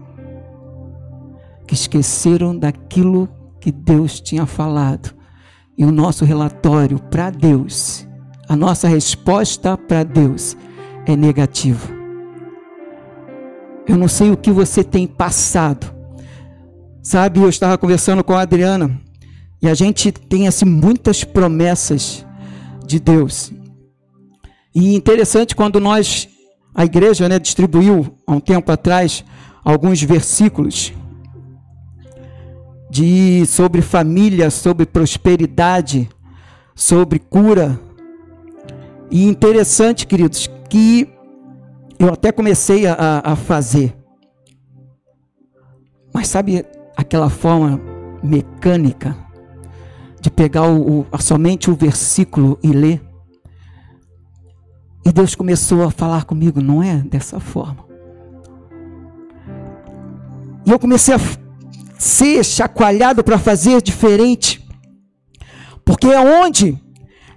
que 1.67 1.75
esqueceram 1.75 2.57
daquilo 2.57 3.29
que 3.61 3.71
Deus 3.71 4.21
tinha 4.21 4.47
falado. 4.47 5.15
E 5.77 5.85
o 5.85 5.93
nosso 5.93 6.25
relatório 6.25 6.99
para 6.99 7.29
Deus, 7.31 8.07
a 8.49 8.57
nossa 8.57 8.89
resposta 8.89 9.77
para 9.77 10.05
Deus 10.05 10.57
é 11.05 11.15
negativa. 11.15 11.95
Eu 13.87 13.97
não 13.97 14.09
sei 14.09 14.31
o 14.31 14.37
que 14.37 14.51
você 14.51 14.83
tem 14.83 15.07
passado. 15.07 15.95
Sabe, 17.03 17.41
eu 17.41 17.49
estava 17.49 17.77
conversando 17.77 18.25
com 18.25 18.33
a 18.33 18.41
Adriana 18.41 19.01
e 19.61 19.69
a 19.69 19.75
gente 19.75 20.11
tem 20.11 20.49
assim 20.49 20.65
muitas 20.65 21.25
promessas 21.25 22.27
de 22.85 22.99
Deus. 22.99 23.53
E 24.79 24.95
interessante 24.95 25.57
quando 25.57 25.81
nós 25.81 26.29
a 26.75 26.85
igreja, 26.85 27.27
né, 27.27 27.39
distribuiu 27.39 28.15
há 28.27 28.33
um 28.33 28.41
tempo 28.41 28.71
atrás 28.71 29.25
alguns 29.65 30.03
versículos 30.03 30.93
de 32.91 33.47
sobre 33.47 33.81
família, 33.81 34.51
sobre 34.51 34.85
prosperidade, 34.85 36.11
sobre 36.75 37.19
cura. 37.19 37.81
E 39.11 39.27
interessante, 39.27 40.07
queridos, 40.07 40.51
que 40.69 41.09
eu 41.99 42.13
até 42.13 42.31
comecei 42.31 42.87
a, 42.87 43.23
a 43.25 43.35
fazer. 43.35 43.97
Mas 46.13 46.29
sabe 46.29 46.67
aquela 46.95 47.31
forma 47.31 47.81
mecânica 48.23 49.17
de 50.21 50.31
pegar 50.31 50.69
o, 50.69 51.07
o, 51.11 51.19
somente 51.19 51.71
o 51.71 51.75
versículo 51.75 52.59
e 52.63 52.69
ler. 52.69 53.16
E 55.07 55.13
Deus 55.13 55.37
começou 55.37 55.85
a 55.85 55.91
falar 55.93 56.25
comigo, 56.25 56.61
não 56.61 56.83
é 56.83 56.97
dessa 56.97 57.39
forma. 57.39 57.87
E 60.67 60.71
eu 60.73 60.81
comecei 60.81 61.15
a 61.15 61.21
ser 61.97 62.45
chacoalhado 62.45 63.23
para 63.23 63.39
fazer 63.39 63.81
diferente. 63.81 64.67
Porque 65.85 66.09
é 66.09 66.19
onde 66.19 66.77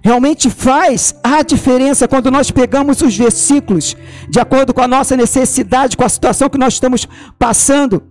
realmente 0.02 0.50
faz 0.50 1.14
a 1.22 1.42
diferença 1.44 2.08
quando 2.08 2.28
nós 2.28 2.50
pegamos 2.50 3.02
os 3.02 3.16
versículos 3.16 3.96
de 4.28 4.40
acordo 4.40 4.74
com 4.74 4.80
a 4.80 4.88
nossa 4.88 5.16
necessidade, 5.16 5.96
com 5.96 6.02
a 6.02 6.08
situação 6.08 6.48
que 6.48 6.58
nós 6.58 6.74
estamos 6.74 7.06
passando. 7.38 8.02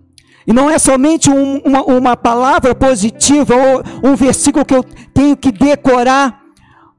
E 0.46 0.54
não 0.54 0.70
é 0.70 0.78
somente 0.78 1.28
um, 1.28 1.58
uma, 1.58 1.82
uma 1.82 2.16
palavra 2.16 2.74
positiva 2.74 3.54
ou 3.54 4.10
um 4.10 4.16
versículo 4.16 4.64
que 4.64 4.74
eu 4.74 4.82
tenho 5.12 5.36
que 5.36 5.52
decorar. 5.52 6.39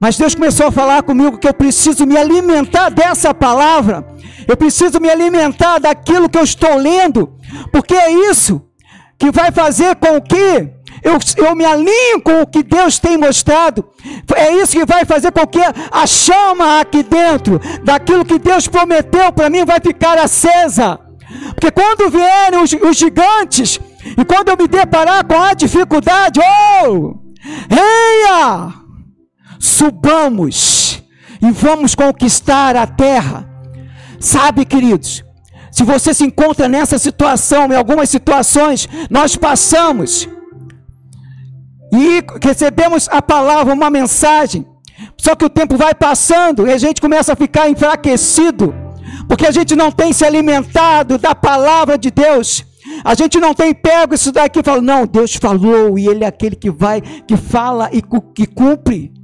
Mas 0.01 0.17
Deus 0.17 0.33
começou 0.33 0.65
a 0.65 0.71
falar 0.71 1.03
comigo 1.03 1.37
que 1.37 1.47
eu 1.47 1.53
preciso 1.53 2.07
me 2.07 2.17
alimentar 2.17 2.89
dessa 2.89 3.35
palavra. 3.35 4.03
Eu 4.47 4.57
preciso 4.57 4.99
me 4.99 5.07
alimentar 5.07 5.77
daquilo 5.77 6.27
que 6.27 6.39
eu 6.39 6.43
estou 6.43 6.75
lendo. 6.75 7.37
Porque 7.71 7.93
é 7.93 8.11
isso 8.11 8.63
que 9.19 9.29
vai 9.29 9.51
fazer 9.51 9.95
com 9.97 10.19
que 10.19 10.71
eu, 11.03 11.19
eu 11.37 11.55
me 11.55 11.63
alinho 11.63 12.19
com 12.23 12.41
o 12.41 12.47
que 12.47 12.63
Deus 12.63 12.97
tem 12.97 13.15
mostrado. 13.15 13.87
É 14.35 14.51
isso 14.55 14.71
que 14.71 14.85
vai 14.85 15.05
fazer 15.05 15.31
com 15.31 15.45
que 15.45 15.61
a 15.91 16.07
chama 16.07 16.79
aqui 16.79 17.03
dentro, 17.03 17.61
daquilo 17.83 18.25
que 18.25 18.39
Deus 18.39 18.67
prometeu 18.67 19.31
para 19.31 19.51
mim, 19.51 19.63
vai 19.65 19.79
ficar 19.79 20.17
acesa. 20.17 20.99
Porque 21.53 21.69
quando 21.69 22.09
vierem 22.09 22.59
os, 22.59 22.73
os 22.73 22.97
gigantes, 22.97 23.79
e 24.17 24.25
quando 24.25 24.49
eu 24.49 24.57
me 24.57 24.67
deparar 24.67 25.23
com 25.25 25.39
a 25.39 25.53
dificuldade, 25.53 26.39
oh, 26.83 27.15
reia, 27.69 28.80
subamos 29.61 31.03
e 31.41 31.51
vamos 31.51 31.93
conquistar 31.95 32.75
a 32.75 32.87
terra. 32.87 33.47
Sabe, 34.19 34.65
queridos, 34.65 35.23
se 35.71 35.83
você 35.83 36.13
se 36.13 36.25
encontra 36.25 36.67
nessa 36.67 36.97
situação, 36.97 37.71
em 37.71 37.75
algumas 37.75 38.09
situações, 38.09 38.89
nós 39.09 39.35
passamos 39.35 40.27
e 41.93 42.23
recebemos 42.43 43.07
a 43.09 43.21
palavra, 43.21 43.73
uma 43.73 43.89
mensagem, 43.89 44.65
só 45.17 45.35
que 45.35 45.45
o 45.45 45.49
tempo 45.49 45.77
vai 45.77 45.93
passando 45.93 46.67
e 46.67 46.73
a 46.73 46.77
gente 46.77 46.99
começa 46.99 47.33
a 47.33 47.35
ficar 47.35 47.69
enfraquecido 47.69 48.73
porque 49.27 49.45
a 49.45 49.51
gente 49.51 49.75
não 49.75 49.91
tem 49.91 50.11
se 50.11 50.25
alimentado 50.25 51.17
da 51.17 51.33
palavra 51.35 51.97
de 51.97 52.11
Deus. 52.11 52.65
A 53.03 53.13
gente 53.13 53.39
não 53.39 53.53
tem 53.53 53.73
pego 53.73 54.15
isso 54.15 54.31
daqui 54.31 54.59
e 54.59 54.63
fala, 54.63 54.81
não, 54.81 55.05
Deus 55.05 55.35
falou 55.35 55.97
e 55.97 56.07
Ele 56.07 56.23
é 56.23 56.27
aquele 56.27 56.55
que 56.55 56.69
vai, 56.69 56.99
que 56.99 57.37
fala 57.37 57.89
e 57.93 58.01
que 58.01 58.45
cumpre. 58.45 59.20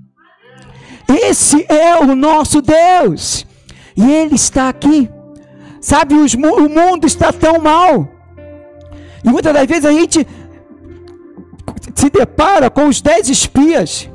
Esse 1.07 1.65
é 1.69 1.95
o 1.97 2.15
nosso 2.15 2.61
Deus. 2.61 3.45
E 3.95 4.11
Ele 4.11 4.35
está 4.35 4.69
aqui. 4.69 5.09
Sabe, 5.81 6.15
os, 6.15 6.33
o 6.33 6.69
mundo 6.69 7.05
está 7.05 7.31
tão 7.31 7.59
mal. 7.59 8.07
E 9.23 9.29
muitas 9.29 9.53
das 9.53 9.65
vezes 9.65 9.85
a 9.85 9.91
gente 9.91 10.27
se 11.95 12.09
depara 12.09 12.69
com 12.69 12.87
os 12.87 13.01
dez 13.01 13.29
espias 13.29 14.09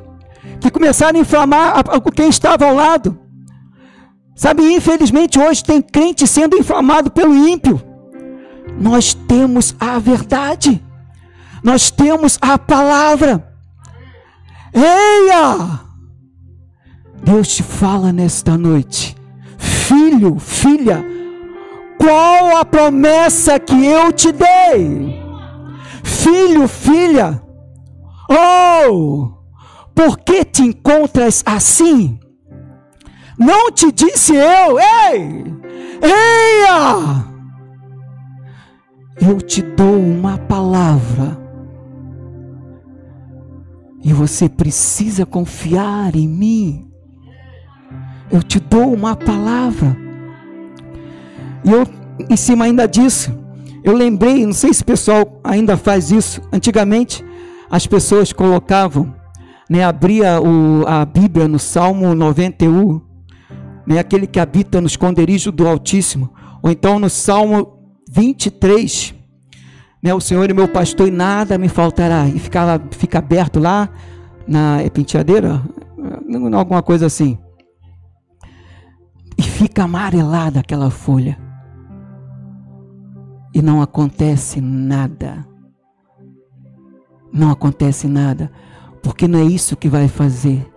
que 0.60 0.70
começaram 0.70 1.18
a 1.18 1.22
inflamar 1.22 1.82
quem 2.14 2.28
estava 2.28 2.66
ao 2.66 2.74
lado. 2.74 3.18
Sabe, 4.34 4.62
infelizmente 4.72 5.38
hoje 5.38 5.62
tem 5.64 5.82
crente 5.82 6.26
sendo 6.26 6.56
inflamado 6.56 7.10
pelo 7.10 7.34
ímpio. 7.34 7.80
Nós 8.78 9.14
temos 9.14 9.74
a 9.78 9.98
verdade. 9.98 10.82
Nós 11.62 11.90
temos 11.90 12.38
a 12.40 12.58
palavra. 12.58 13.54
Eia! 14.72 15.80
Deus 17.22 17.48
te 17.48 17.62
fala 17.62 18.12
nesta 18.12 18.58
noite. 18.58 19.16
Filho, 19.56 20.38
filha, 20.38 21.04
qual 21.98 22.56
a 22.56 22.64
promessa 22.64 23.60
que 23.60 23.86
eu 23.86 24.12
te 24.12 24.32
dei? 24.32 25.22
Filho, 26.02 26.66
filha, 26.66 27.40
oh, 28.28 29.30
por 29.94 30.18
que 30.18 30.44
te 30.44 30.62
encontras 30.62 31.42
assim? 31.46 32.18
Não 33.38 33.70
te 33.70 33.90
disse 33.92 34.34
eu, 34.34 34.78
ei, 34.78 35.44
eia, 36.02 37.24
eu 39.20 39.40
te 39.40 39.62
dou 39.62 39.98
uma 39.98 40.38
palavra 40.38 41.38
e 44.02 44.12
você 44.12 44.48
precisa 44.48 45.24
confiar 45.24 46.16
em 46.16 46.28
mim. 46.28 46.91
Eu 48.32 48.42
te 48.42 48.58
dou 48.58 48.94
uma 48.94 49.14
palavra. 49.14 49.94
E 51.62 51.70
eu, 51.70 51.86
em 52.30 52.36
cima 52.36 52.64
ainda 52.64 52.88
disso, 52.88 53.30
eu 53.84 53.94
lembrei, 53.94 54.46
não 54.46 54.54
sei 54.54 54.72
se 54.72 54.82
o 54.82 54.86
pessoal 54.86 55.40
ainda 55.44 55.76
faz 55.76 56.10
isso. 56.10 56.40
Antigamente, 56.50 57.22
as 57.70 57.86
pessoas 57.86 58.32
colocavam, 58.32 59.14
né, 59.68 59.84
abria 59.84 60.40
o, 60.40 60.82
a 60.86 61.04
Bíblia 61.04 61.46
no 61.46 61.58
Salmo 61.58 62.14
91, 62.14 63.00
né, 63.86 63.98
aquele 63.98 64.26
que 64.26 64.40
habita 64.40 64.80
no 64.80 64.86
esconderijo 64.86 65.52
do 65.52 65.68
Altíssimo, 65.68 66.32
ou 66.62 66.70
então 66.70 66.98
no 66.98 67.10
Salmo 67.10 67.78
23, 68.10 69.14
né, 70.02 70.14
o 70.14 70.20
Senhor 70.20 70.48
é 70.48 70.54
meu 70.54 70.68
pastor 70.68 71.08
e 71.08 71.10
nada 71.10 71.58
me 71.58 71.68
faltará. 71.68 72.26
E 72.28 72.38
ficava, 72.38 72.82
fica 72.92 73.18
aberto 73.18 73.60
lá 73.60 73.88
na 74.46 74.80
é 74.80 74.88
penteadeira, 74.88 75.62
alguma 76.54 76.82
coisa 76.82 77.06
assim. 77.06 77.38
Fica 79.62 79.84
amarelada 79.84 80.58
aquela 80.58 80.90
folha. 80.90 81.38
E 83.54 83.62
não 83.62 83.80
acontece 83.80 84.60
nada. 84.60 85.46
Não 87.32 87.48
acontece 87.48 88.08
nada. 88.08 88.50
Porque 89.04 89.28
não 89.28 89.38
é 89.38 89.44
isso 89.44 89.76
que 89.76 89.88
vai 89.88 90.08
fazer. 90.08 90.68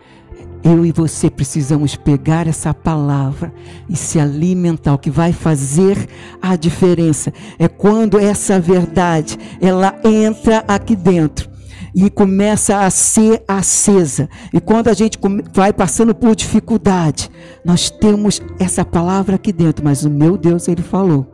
Eu 0.63 0.85
e 0.85 0.91
você 0.91 1.31
precisamos 1.31 1.95
pegar 1.95 2.45
essa 2.45 2.75
palavra 2.75 3.51
e 3.89 3.95
se 3.95 4.19
alimentar. 4.19 4.93
O 4.93 4.99
que 4.99 5.09
vai 5.09 5.33
fazer 5.33 6.07
a 6.39 6.55
diferença 6.55 7.33
é 7.57 7.67
quando 7.67 8.19
essa 8.19 8.59
verdade 8.59 9.35
ela 9.59 9.99
entra 10.03 10.63
aqui 10.67 10.95
dentro 10.95 11.54
e 11.95 12.09
começa 12.09 12.79
a 12.79 12.89
ser 12.89 13.43
acesa. 13.47 14.29
E 14.53 14.59
quando 14.59 14.89
a 14.89 14.93
gente 14.93 15.17
vai 15.53 15.71
passando 15.71 16.13
por 16.13 16.35
dificuldade, 16.35 17.31
nós 17.63 17.89
temos 17.89 18.41
essa 18.59 18.83
palavra 18.83 19.35
aqui 19.35 19.53
dentro, 19.53 19.83
mas 19.83 20.03
o 20.03 20.09
meu 20.09 20.37
Deus 20.37 20.67
ele 20.67 20.83
falou. 20.83 21.33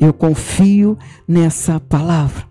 Eu 0.00 0.12
confio 0.12 0.96
nessa 1.28 1.78
palavra. 1.78 2.44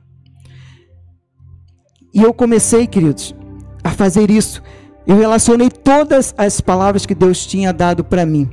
E 2.13 2.21
eu 2.21 2.33
comecei, 2.33 2.87
queridos, 2.87 3.35
a 3.83 3.89
fazer 3.89 4.29
isso 4.29 4.61
eu 5.07 5.17
relacionei 5.17 5.69
todas 5.69 6.33
as 6.37 6.59
palavras 6.59 7.05
que 7.05 7.13
Deus 7.13 7.45
tinha 7.45 7.71
dado 7.71 8.03
para 8.03 8.25
mim 8.25 8.49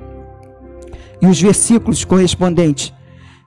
e 1.21 1.27
os 1.27 1.41
versículos 1.41 2.05
correspondentes. 2.05 2.93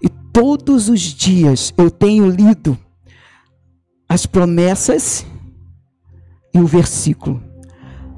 E 0.02 0.10
todos 0.34 0.90
os 0.90 1.02
dias 1.02 1.74
eu 1.78 1.92
tenho 1.92 2.28
lido 2.28 2.78
as 4.08 4.26
promessas 4.26 5.26
e 6.54 6.60
o 6.60 6.66
versículo. 6.66 7.42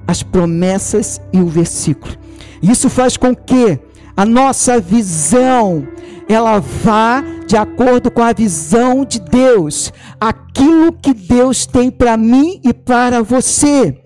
As 0.07 0.23
promessas 0.23 1.19
e 1.33 1.39
o 1.39 1.47
versículo. 1.47 2.15
Isso 2.61 2.89
faz 2.89 3.17
com 3.17 3.35
que 3.35 3.79
a 4.15 4.25
nossa 4.25 4.79
visão 4.79 5.87
ela 6.27 6.59
vá 6.59 7.23
de 7.45 7.55
acordo 7.55 8.11
com 8.11 8.21
a 8.21 8.33
visão 8.33 9.05
de 9.05 9.19
Deus, 9.19 9.93
aquilo 10.19 10.91
que 10.91 11.13
Deus 11.13 11.65
tem 11.65 11.89
para 11.89 12.17
mim 12.17 12.59
e 12.63 12.73
para 12.73 13.23
você. 13.23 13.97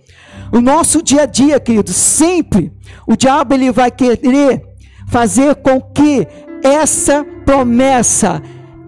O 0.52 0.62
nosso 0.62 1.02
dia 1.02 1.24
a 1.24 1.26
dia, 1.26 1.60
querido, 1.60 1.92
sempre 1.92 2.72
o 3.08 3.16
diabo 3.16 3.54
ele 3.54 3.72
vai 3.72 3.90
querer 3.90 4.62
fazer 5.08 5.56
com 5.56 5.82
que 5.82 6.28
essa 6.64 7.26
promessa 7.46 8.42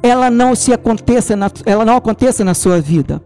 ela 0.04 0.30
não 0.30 0.54
se 0.54 0.72
aconteça, 0.72 1.36
na, 1.36 1.50
ela 1.66 1.84
não 1.84 1.96
aconteça 1.96 2.44
na 2.44 2.54
sua 2.54 2.80
vida. 2.80 3.24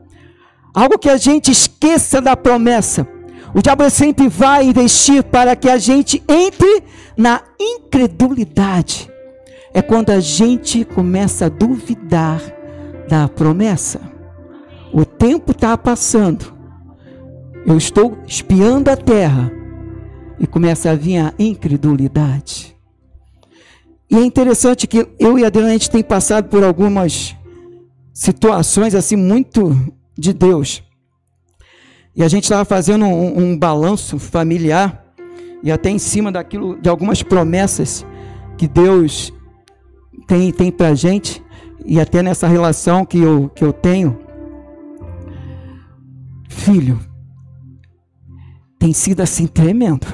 Algo 0.73 0.97
que 0.97 1.09
a 1.09 1.17
gente 1.17 1.51
esqueça 1.51 2.21
da 2.21 2.37
promessa. 2.37 3.05
O 3.53 3.61
diabo 3.61 3.89
sempre 3.89 4.29
vai 4.29 4.65
investir 4.65 5.23
para 5.23 5.55
que 5.55 5.69
a 5.69 5.77
gente 5.77 6.23
entre 6.29 6.83
na 7.17 7.41
incredulidade. 7.59 9.09
É 9.73 9.81
quando 9.81 10.11
a 10.11 10.19
gente 10.19 10.85
começa 10.85 11.47
a 11.47 11.49
duvidar 11.49 12.39
da 13.09 13.27
promessa. 13.27 13.99
O 14.93 15.03
tempo 15.03 15.51
está 15.51 15.77
passando 15.77 16.57
eu 17.67 17.75
estou 17.75 18.17
espiando 18.25 18.89
a 18.89 18.95
terra 18.95 19.51
e 20.39 20.47
começa 20.47 20.89
a 20.89 20.95
vir 20.95 21.17
a 21.17 21.33
incredulidade. 21.37 22.76
E 24.09 24.15
é 24.15 24.23
interessante 24.23 24.87
que 24.87 25.07
eu 25.19 25.37
e 25.37 25.43
a 25.43 25.47
Adriana 25.47 25.69
a 25.69 25.73
gente 25.73 25.91
tem 25.91 26.01
passado 26.01 26.47
por 26.47 26.63
algumas 26.63 27.35
situações 28.13 28.95
assim 28.95 29.15
muito 29.15 29.75
de 30.17 30.31
Deus. 30.33 30.81
E 32.15 32.23
a 32.23 32.27
gente 32.27 32.43
estava 32.45 32.65
fazendo 32.65 33.05
um, 33.05 33.51
um 33.51 33.57
balanço 33.57 34.17
familiar 34.17 35.05
e 35.61 35.71
até 35.71 35.89
em 35.89 35.99
cima 35.99 36.31
daquilo 36.31 36.79
de 36.79 36.89
algumas 36.89 37.21
promessas 37.21 38.05
que 38.57 38.67
Deus 38.67 39.33
tem 40.25 40.51
tem 40.51 40.71
para 40.71 40.95
gente 40.95 41.43
e 41.85 41.99
até 41.99 42.23
nessa 42.23 42.47
relação 42.47 43.05
que 43.05 43.19
eu 43.19 43.49
que 43.49 43.63
eu 43.63 43.73
tenho. 43.73 44.17
Filho, 46.47 46.99
tem 48.79 48.93
sido 48.93 49.21
assim 49.21 49.47
tremendo. 49.47 50.07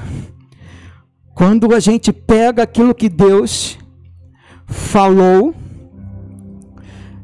Quando 1.34 1.73
a 1.73 1.79
gente 1.79 2.12
pega 2.12 2.63
aquilo 2.63 2.93
que 2.93 3.08
Deus 3.08 3.77
falou 4.73 5.53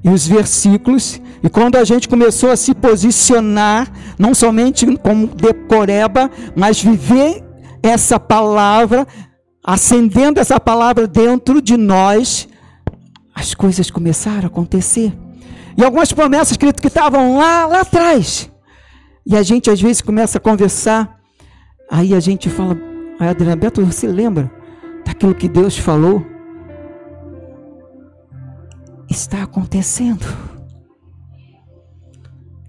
e 0.03 0.09
os 0.09 0.25
versículos, 0.25 1.21
e 1.43 1.49
quando 1.49 1.75
a 1.75 1.83
gente 1.83 2.07
começou 2.07 2.51
a 2.51 2.55
se 2.55 2.73
posicionar, 2.73 3.91
não 4.17 4.33
somente 4.33 4.85
como 4.97 5.27
decoreba, 5.27 6.31
mas 6.55 6.81
viver 6.81 7.43
essa 7.83 8.19
palavra, 8.19 9.05
acendendo 9.63 10.39
essa 10.39 10.59
palavra 10.59 11.05
dentro 11.05 11.62
de 11.62 11.75
nós, 11.75 12.47
as 13.35 13.53
coisas 13.53 13.91
começaram 13.91 14.43
a 14.43 14.47
acontecer. 14.47 15.13
E 15.77 15.83
algumas 15.83 16.13
promessas, 16.13 16.55
querido, 16.55 16.81
que 16.81 16.88
estavam 16.88 17.38
lá, 17.38 17.65
lá 17.65 17.81
atrás. 17.81 18.49
E 19.25 19.35
a 19.35 19.43
gente 19.43 19.69
às 19.69 19.81
vezes 19.81 20.01
começa 20.01 20.38
a 20.38 20.41
conversar 20.41 21.19
Aí 21.91 22.13
a 22.13 22.19
gente 22.19 22.49
fala, 22.49 22.77
Adriana 23.19 23.55
Beto, 23.55 23.83
você 23.83 24.07
lembra 24.07 24.51
daquilo 25.03 25.33
que 25.33 25.49
Deus 25.49 25.75
falou? 25.75 26.23
Está 29.09 29.43
acontecendo. 29.43 30.25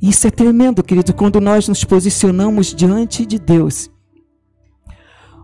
Isso 0.01 0.27
é 0.27 0.31
tremendo, 0.31 0.83
querido, 0.83 1.13
quando 1.13 1.41
nós 1.41 1.69
nos 1.69 1.85
posicionamos 1.85 2.75
diante 2.75 3.27
de 3.27 3.39
Deus, 3.39 3.91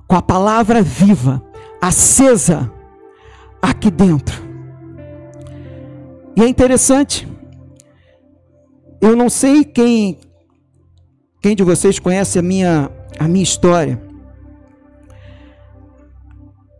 com 0.08 0.16
a 0.16 0.22
palavra 0.22 0.80
viva, 0.80 1.42
acesa, 1.80 2.72
aqui 3.60 3.90
dentro. 3.90 4.42
E 6.34 6.42
é 6.42 6.48
interessante, 6.48 7.28
eu 9.00 9.14
não 9.14 9.28
sei 9.28 9.64
quem, 9.64 10.18
quem 11.42 11.54
de 11.54 11.62
vocês 11.62 11.98
conhece 11.98 12.38
a 12.38 12.42
minha 12.42 12.90
a 13.18 13.26
minha 13.26 13.42
história. 13.42 14.00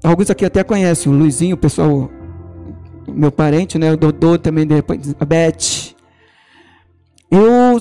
Alguns 0.02 0.30
aqui 0.30 0.44
até 0.44 0.62
conhecem, 0.62 1.12
o 1.12 1.16
Luizinho, 1.16 1.56
o 1.56 1.58
pessoal, 1.58 2.10
meu 3.16 3.32
parente, 3.32 3.78
né? 3.78 3.92
O 3.92 3.96
Dodô 3.96 4.38
também, 4.38 4.66
depois, 4.66 5.14
a 5.18 5.24
Beth. 5.24 5.94
Eu, 7.30 7.80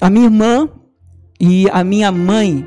a 0.00 0.10
minha 0.10 0.26
irmã 0.26 0.68
e 1.40 1.68
a 1.70 1.82
minha 1.84 2.10
mãe, 2.10 2.66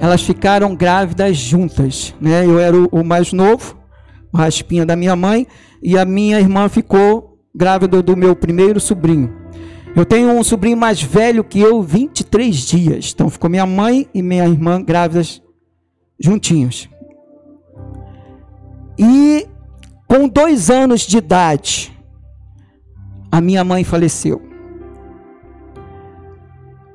elas 0.00 0.22
ficaram 0.22 0.74
grávidas 0.74 1.36
juntas, 1.36 2.14
né? 2.20 2.44
Eu 2.44 2.58
era 2.58 2.76
o, 2.76 2.88
o 2.90 3.04
mais 3.04 3.32
novo, 3.32 3.76
o 4.32 4.36
raspinha 4.36 4.84
da 4.84 4.96
minha 4.96 5.14
mãe, 5.14 5.46
e 5.82 5.98
a 5.98 6.04
minha 6.04 6.40
irmã 6.40 6.68
ficou 6.68 7.38
grávida 7.54 8.02
do 8.02 8.16
meu 8.16 8.34
primeiro 8.34 8.80
sobrinho. 8.80 9.32
Eu 9.94 10.04
tenho 10.04 10.30
um 10.30 10.42
sobrinho 10.42 10.76
mais 10.76 11.00
velho 11.00 11.44
que 11.44 11.60
eu, 11.60 11.80
23 11.80 12.56
dias. 12.56 13.12
Então 13.14 13.30
ficou 13.30 13.48
minha 13.48 13.64
mãe 13.64 14.08
e 14.12 14.22
minha 14.22 14.44
irmã 14.44 14.82
grávidas 14.82 15.40
juntinhos. 16.18 16.88
E 18.98 19.46
com 20.14 20.28
dois 20.28 20.70
anos 20.70 21.00
de 21.00 21.18
idade, 21.18 21.92
a 23.32 23.40
minha 23.40 23.64
mãe 23.64 23.82
faleceu. 23.82 24.40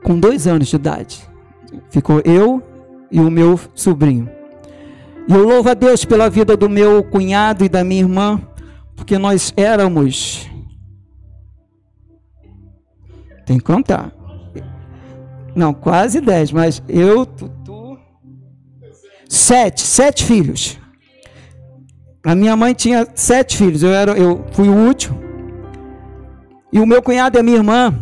Com 0.01 0.17
dois 0.17 0.47
anos 0.47 0.69
de 0.69 0.77
idade. 0.77 1.29
Ficou 1.89 2.21
eu 2.23 2.63
e 3.11 3.19
o 3.19 3.29
meu 3.29 3.59
sobrinho. 3.75 4.29
E 5.27 5.33
eu 5.33 5.43
louvo 5.45 5.69
a 5.69 5.73
Deus 5.73 6.05
pela 6.05 6.29
vida 6.29 6.55
do 6.55 6.69
meu 6.69 7.03
cunhado 7.03 7.65
e 7.65 7.67
da 7.67 7.83
minha 7.83 7.99
irmã, 7.99 8.41
porque 8.95 9.17
nós 9.17 9.53
éramos. 9.57 10.49
Tem 13.45 13.57
que 13.57 13.65
contar. 13.65 14.13
Não, 15.53 15.73
quase 15.73 16.21
dez, 16.21 16.53
mas 16.53 16.81
eu, 16.87 17.25
Tutu. 17.25 17.99
Sete, 19.27 19.81
sete 19.81 20.23
filhos. 20.23 20.79
A 22.23 22.35
minha 22.35 22.55
mãe 22.55 22.73
tinha 22.73 23.07
sete 23.15 23.57
filhos, 23.57 23.81
eu, 23.81 23.91
era, 23.91 24.11
eu 24.11 24.45
fui 24.51 24.67
o 24.67 24.73
último. 24.73 25.19
E 26.71 26.79
o 26.79 26.85
meu 26.85 27.01
cunhado 27.01 27.37
e 27.37 27.39
a 27.39 27.43
minha 27.43 27.57
irmã, 27.57 27.93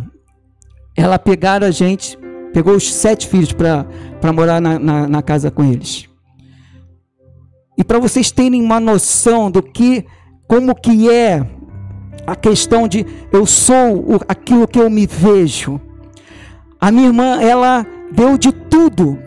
ela 0.96 1.20
pegaram 1.20 1.68
a 1.68 1.72
gente, 1.72 2.18
pegou 2.52 2.76
os 2.76 2.92
sete 2.92 3.28
filhos 3.28 3.54
para 3.54 3.86
morar 4.34 4.60
na, 4.60 4.80
na, 4.80 5.08
na 5.08 5.22
casa 5.22 5.52
com 5.52 5.64
eles. 5.64 6.10
E 7.78 7.84
para 7.84 8.00
vocês 8.00 8.32
terem 8.32 8.62
uma 8.62 8.80
noção 8.80 9.52
do 9.52 9.62
que, 9.62 10.04
como 10.48 10.74
que 10.74 11.12
é 11.12 11.46
a 12.26 12.36
questão 12.36 12.88
de 12.88 13.06
eu 13.32 13.46
sou 13.46 14.20
aquilo 14.28 14.68
que 14.68 14.80
eu 14.80 14.90
me 14.90 15.06
vejo. 15.06 15.80
A 16.82 16.92
minha 16.92 17.08
irmã, 17.08 17.40
ela 17.40 17.86
deu 18.12 18.38
de 18.38 18.52
tudo 18.52 19.18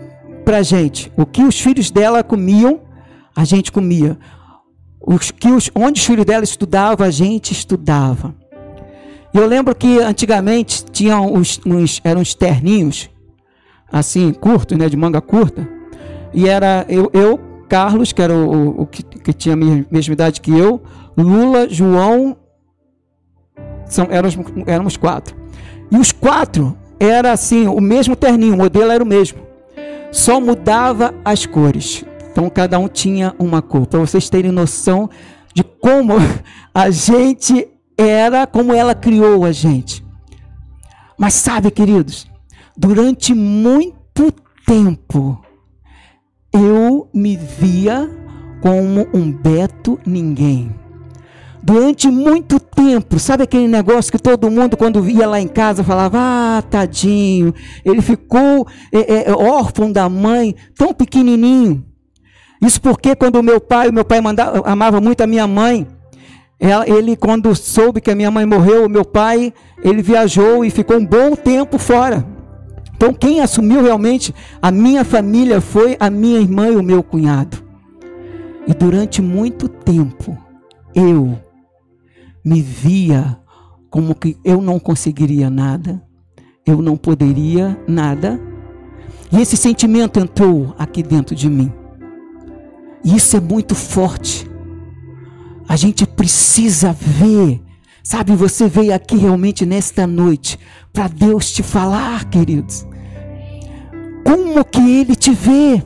para 0.44 0.62
gente. 0.62 1.12
O 1.16 1.24
que 1.24 1.44
os 1.44 1.60
filhos 1.60 1.90
dela 1.90 2.24
comiam, 2.24 2.80
a 3.34 3.44
gente 3.44 3.70
comia. 3.70 4.18
Os, 5.00 5.30
que 5.30 5.48
os, 5.48 5.70
onde 5.74 6.00
os 6.00 6.06
filhos 6.06 6.24
dela 6.24 6.44
estudavam, 6.44 7.06
a 7.06 7.10
gente 7.10 7.52
estudava. 7.52 8.34
Eu 9.32 9.46
lembro 9.46 9.74
que 9.74 9.98
antigamente 10.00 10.84
tinham 10.84 11.32
uns, 11.32 11.60
uns, 11.64 12.00
eram 12.04 12.20
uns 12.20 12.34
terninhos, 12.34 13.08
assim, 13.90 14.32
curtos, 14.32 14.76
né, 14.76 14.88
de 14.88 14.96
manga 14.96 15.20
curta. 15.20 15.66
E 16.34 16.48
era 16.48 16.84
eu, 16.88 17.10
eu 17.12 17.40
Carlos, 17.68 18.12
que 18.12 18.20
era 18.20 18.34
o, 18.34 18.82
o, 18.82 18.86
que, 18.86 19.02
que, 19.02 19.32
tinha 19.32 19.54
a 19.54 19.56
mesma 19.56 20.12
idade 20.12 20.40
que 20.40 20.50
eu, 20.50 20.82
Lula, 21.16 21.68
João, 21.68 22.36
são, 23.86 24.08
éramos, 24.10 24.36
éramos 24.66 24.96
quatro. 24.96 25.36
E 25.90 25.96
os 25.96 26.10
quatro 26.10 26.76
era 26.98 27.32
assim, 27.32 27.68
o 27.68 27.80
mesmo 27.80 28.16
terninho, 28.16 28.54
o 28.54 28.58
modelo 28.58 28.90
era 28.90 29.02
o 29.02 29.06
mesmo. 29.06 29.38
Só 30.10 30.40
mudava 30.40 31.14
as 31.24 31.46
cores. 31.46 32.04
Então 32.30 32.48
cada 32.48 32.78
um 32.78 32.88
tinha 32.88 33.34
uma 33.38 33.60
cor. 33.60 33.86
Para 33.86 34.00
vocês 34.00 34.28
terem 34.28 34.52
noção 34.52 35.10
de 35.54 35.62
como 35.64 36.14
a 36.74 36.90
gente 36.90 37.68
era, 37.96 38.46
como 38.46 38.72
ela 38.72 38.94
criou 38.94 39.44
a 39.44 39.52
gente. 39.52 40.04
Mas 41.18 41.34
sabe, 41.34 41.70
queridos, 41.70 42.26
durante 42.76 43.34
muito 43.34 44.32
tempo 44.66 45.38
eu 46.52 47.08
me 47.12 47.36
via 47.36 48.10
como 48.62 49.06
um 49.12 49.30
Beto 49.32 49.98
ninguém. 50.06 50.74
Durante 51.62 52.08
muito 52.08 52.58
tempo, 52.58 53.18
sabe 53.18 53.42
aquele 53.42 53.68
negócio 53.68 54.10
que 54.10 54.18
todo 54.18 54.50
mundo, 54.50 54.78
quando 54.78 55.06
ia 55.08 55.28
lá 55.28 55.38
em 55.38 55.46
casa, 55.46 55.84
falava: 55.84 56.18
Ah, 56.18 56.62
tadinho, 56.62 57.54
ele 57.84 58.00
ficou 58.00 58.66
é, 58.90 59.28
é, 59.28 59.32
órfão 59.32 59.92
da 59.92 60.08
mãe, 60.08 60.56
tão 60.74 60.94
pequenininho. 60.94 61.84
Isso 62.60 62.80
porque 62.80 63.16
quando 63.16 63.42
meu 63.42 63.60
pai, 63.60 63.90
meu 63.90 64.04
pai 64.04 64.20
mandava, 64.20 64.62
amava 64.68 65.00
muito 65.00 65.22
a 65.22 65.26
minha 65.26 65.46
mãe, 65.46 65.86
ele 66.86 67.16
quando 67.16 67.54
soube 67.54 68.00
que 68.00 68.10
a 68.10 68.14
minha 68.14 68.30
mãe 68.30 68.44
morreu, 68.44 68.84
o 68.84 68.88
meu 68.88 69.04
pai, 69.04 69.52
ele 69.82 70.02
viajou 70.02 70.62
e 70.64 70.70
ficou 70.70 70.98
um 70.98 71.06
bom 71.06 71.34
tempo 71.34 71.78
fora. 71.78 72.26
Então 72.94 73.14
quem 73.14 73.40
assumiu 73.40 73.82
realmente 73.82 74.34
a 74.60 74.70
minha 74.70 75.04
família 75.04 75.58
foi 75.60 75.96
a 75.98 76.10
minha 76.10 76.38
irmã 76.38 76.68
e 76.68 76.76
o 76.76 76.82
meu 76.82 77.02
cunhado. 77.02 77.56
E 78.66 78.74
durante 78.74 79.22
muito 79.22 79.66
tempo 79.66 80.36
eu 80.94 81.38
me 82.44 82.60
via 82.60 83.38
como 83.88 84.14
que 84.14 84.36
eu 84.44 84.60
não 84.60 84.78
conseguiria 84.78 85.48
nada, 85.48 86.02
eu 86.66 86.82
não 86.82 86.94
poderia 86.94 87.80
nada. 87.88 88.38
E 89.32 89.40
esse 89.40 89.56
sentimento 89.56 90.20
entrou 90.20 90.74
aqui 90.78 91.02
dentro 91.02 91.34
de 91.34 91.48
mim. 91.48 91.72
E 93.04 93.16
isso 93.16 93.36
é 93.36 93.40
muito 93.40 93.74
forte. 93.74 94.48
A 95.68 95.76
gente 95.76 96.06
precisa 96.06 96.92
ver. 96.92 97.62
Sabe, 98.02 98.34
você 98.34 98.66
veio 98.66 98.94
aqui 98.94 99.16
realmente 99.16 99.64
nesta 99.64 100.06
noite 100.06 100.58
para 100.92 101.06
Deus 101.08 101.52
te 101.52 101.62
falar, 101.62 102.24
queridos. 102.24 102.86
Como 104.24 104.64
que 104.64 104.80
Ele 104.80 105.14
te 105.14 105.32
vê? 105.32 105.82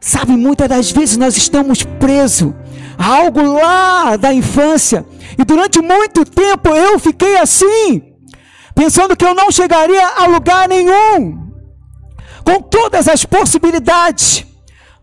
Sabe, 0.00 0.32
muitas 0.32 0.68
das 0.68 0.90
vezes 0.90 1.16
nós 1.16 1.36
estamos 1.36 1.82
presos 1.82 2.52
a 2.98 3.06
algo 3.06 3.40
lá 3.42 4.16
da 4.16 4.34
infância. 4.34 5.04
E 5.38 5.44
durante 5.44 5.80
muito 5.80 6.24
tempo 6.24 6.68
eu 6.68 6.98
fiquei 6.98 7.38
assim, 7.38 8.02
pensando 8.74 9.16
que 9.16 9.24
eu 9.24 9.34
não 9.34 9.50
chegaria 9.50 10.06
a 10.08 10.26
lugar 10.26 10.68
nenhum, 10.68 11.50
com 12.44 12.60
todas 12.60 13.08
as 13.08 13.24
possibilidades. 13.24 14.44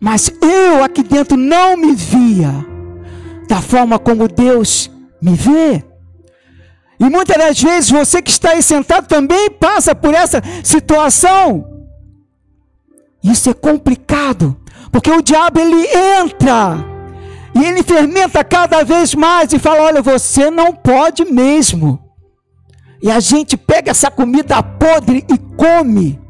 Mas 0.02 0.32
eu 0.42 0.82
aqui 0.82 1.00
dentro 1.04 1.36
não 1.36 1.76
me 1.76 1.94
via 1.94 2.52
da 3.48 3.62
forma 3.62 4.00
como 4.00 4.26
Deus 4.26 4.90
me 5.22 5.36
vê. 5.36 5.84
E 6.98 7.08
muitas 7.08 7.36
das 7.36 7.62
vezes 7.62 7.88
você 7.88 8.20
que 8.20 8.32
está 8.32 8.50
aí 8.50 8.62
sentado 8.64 9.06
também 9.06 9.48
passa 9.48 9.94
por 9.94 10.12
essa 10.12 10.42
situação. 10.64 11.84
Isso 13.22 13.48
é 13.48 13.54
complicado, 13.54 14.60
porque 14.90 15.08
o 15.08 15.22
diabo 15.22 15.60
ele 15.60 15.86
entra 16.20 16.84
e 17.54 17.64
ele 17.64 17.84
fermenta 17.84 18.42
cada 18.42 18.82
vez 18.82 19.14
mais 19.14 19.52
e 19.52 19.58
fala: 19.60 19.82
"Olha, 19.82 20.02
você 20.02 20.50
não 20.50 20.74
pode 20.74 21.24
mesmo". 21.24 22.02
E 23.00 23.08
a 23.08 23.20
gente 23.20 23.56
pega 23.56 23.92
essa 23.92 24.10
comida 24.10 24.60
podre 24.64 25.24
e 25.32 25.38
come. 25.56 26.21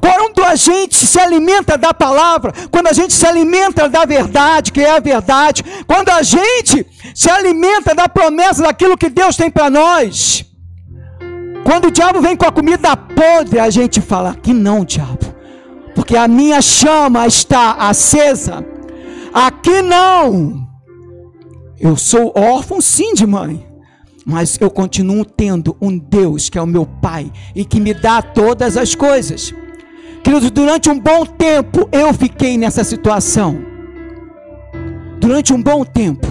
Quando 0.00 0.42
a 0.44 0.56
gente 0.56 0.94
se 0.94 1.20
alimenta 1.20 1.78
da 1.78 1.94
palavra, 1.94 2.52
quando 2.70 2.88
a 2.88 2.92
gente 2.92 3.12
se 3.12 3.24
alimenta 3.26 3.88
da 3.88 4.04
verdade, 4.04 4.72
que 4.72 4.80
é 4.80 4.90
a 4.90 4.98
verdade, 4.98 5.62
quando 5.86 6.08
a 6.10 6.22
gente 6.22 6.86
se 7.14 7.30
alimenta 7.30 7.94
da 7.94 8.08
promessa 8.08 8.62
daquilo 8.62 8.98
que 8.98 9.08
Deus 9.08 9.36
tem 9.36 9.50
para 9.50 9.70
nós, 9.70 10.44
quando 11.62 11.86
o 11.86 11.90
diabo 11.90 12.20
vem 12.20 12.36
com 12.36 12.44
a 12.44 12.52
comida 12.52 12.96
podre, 12.96 13.60
a 13.60 13.70
gente 13.70 14.00
fala: 14.00 14.34
que 14.34 14.52
não, 14.52 14.84
diabo, 14.84 15.34
porque 15.94 16.16
a 16.16 16.26
minha 16.26 16.60
chama 16.60 17.26
está 17.26 17.72
acesa, 17.72 18.66
aqui 19.32 19.80
não. 19.80 20.64
Eu 21.78 21.96
sou 21.96 22.32
órfão, 22.36 22.80
sim, 22.80 23.14
de 23.14 23.26
mãe 23.26 23.74
mas 24.26 24.58
eu 24.58 24.70
continuo 24.70 25.22
tendo 25.22 25.76
um 25.82 25.98
Deus 25.98 26.48
que 26.48 26.56
é 26.56 26.62
o 26.62 26.66
meu 26.66 26.86
Pai 26.86 27.30
e 27.54 27.62
que 27.62 27.78
me 27.78 27.92
dá 27.92 28.22
todas 28.22 28.74
as 28.78 28.94
coisas. 28.94 29.52
Queridos, 30.24 30.50
durante 30.50 30.88
um 30.88 30.98
bom 30.98 31.26
tempo 31.26 31.86
eu 31.92 32.14
fiquei 32.14 32.56
nessa 32.56 32.82
situação. 32.82 33.58
Durante 35.20 35.52
um 35.52 35.62
bom 35.62 35.84
tempo. 35.84 36.26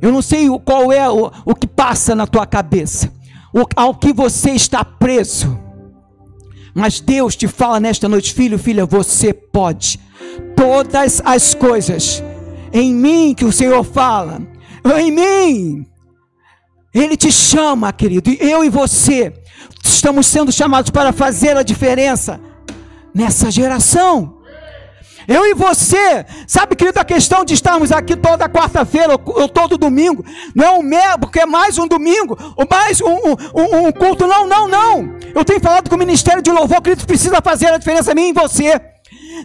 Eu 0.00 0.10
não 0.10 0.22
sei 0.22 0.48
qual 0.64 0.90
é 0.90 1.08
o, 1.08 1.30
o 1.44 1.54
que 1.54 1.66
passa 1.66 2.14
na 2.14 2.26
tua 2.26 2.46
cabeça, 2.46 3.12
o, 3.52 3.64
ao 3.76 3.94
que 3.94 4.10
você 4.12 4.52
está 4.52 4.82
preso. 4.82 5.58
Mas 6.74 6.98
Deus 6.98 7.36
te 7.36 7.46
fala 7.46 7.78
nesta 7.78 8.08
noite, 8.08 8.32
filho, 8.32 8.58
filha, 8.58 8.86
você 8.86 9.34
pode. 9.34 10.00
Todas 10.54 11.20
as 11.24 11.54
coisas 11.54 12.22
em 12.72 12.94
mim 12.94 13.34
que 13.34 13.44
o 13.44 13.52
Senhor 13.52 13.84
fala, 13.84 14.40
em 14.98 15.12
mim. 15.12 15.86
Ele 16.96 17.14
te 17.14 17.30
chama, 17.30 17.92
querido, 17.92 18.30
e 18.30 18.38
eu 18.40 18.64
e 18.64 18.70
você 18.70 19.30
estamos 19.84 20.26
sendo 20.26 20.50
chamados 20.50 20.88
para 20.88 21.12
fazer 21.12 21.54
a 21.54 21.62
diferença 21.62 22.40
nessa 23.14 23.50
geração. 23.50 24.38
Eu 25.28 25.44
e 25.44 25.52
você, 25.52 26.24
sabe, 26.46 26.74
querido, 26.74 26.98
a 26.98 27.04
questão 27.04 27.44
de 27.44 27.52
estarmos 27.52 27.92
aqui 27.92 28.16
toda 28.16 28.48
quarta-feira 28.48 29.12
ou, 29.12 29.46
todo 29.46 29.76
domingo, 29.76 30.24
não 30.54 30.64
é 30.64 30.70
um 30.70 31.18
porque 31.20 31.40
é 31.40 31.44
mais 31.44 31.76
um 31.76 31.86
domingo, 31.86 32.34
ou 32.56 32.66
mais 32.70 33.02
um, 33.02 33.36
um, 33.54 33.88
um, 33.88 33.92
culto, 33.92 34.26
não, 34.26 34.46
não, 34.46 34.66
não. 34.66 35.16
Eu 35.34 35.44
tenho 35.44 35.60
falado 35.60 35.90
com 35.90 35.96
o 35.96 35.98
ministério 35.98 36.40
de 36.40 36.50
louvor, 36.50 36.80
querido, 36.80 37.06
precisa 37.06 37.42
fazer 37.42 37.66
a 37.66 37.76
diferença 37.76 38.12
em 38.12 38.14
mim 38.14 38.28
e 38.30 38.32
você. 38.32 38.80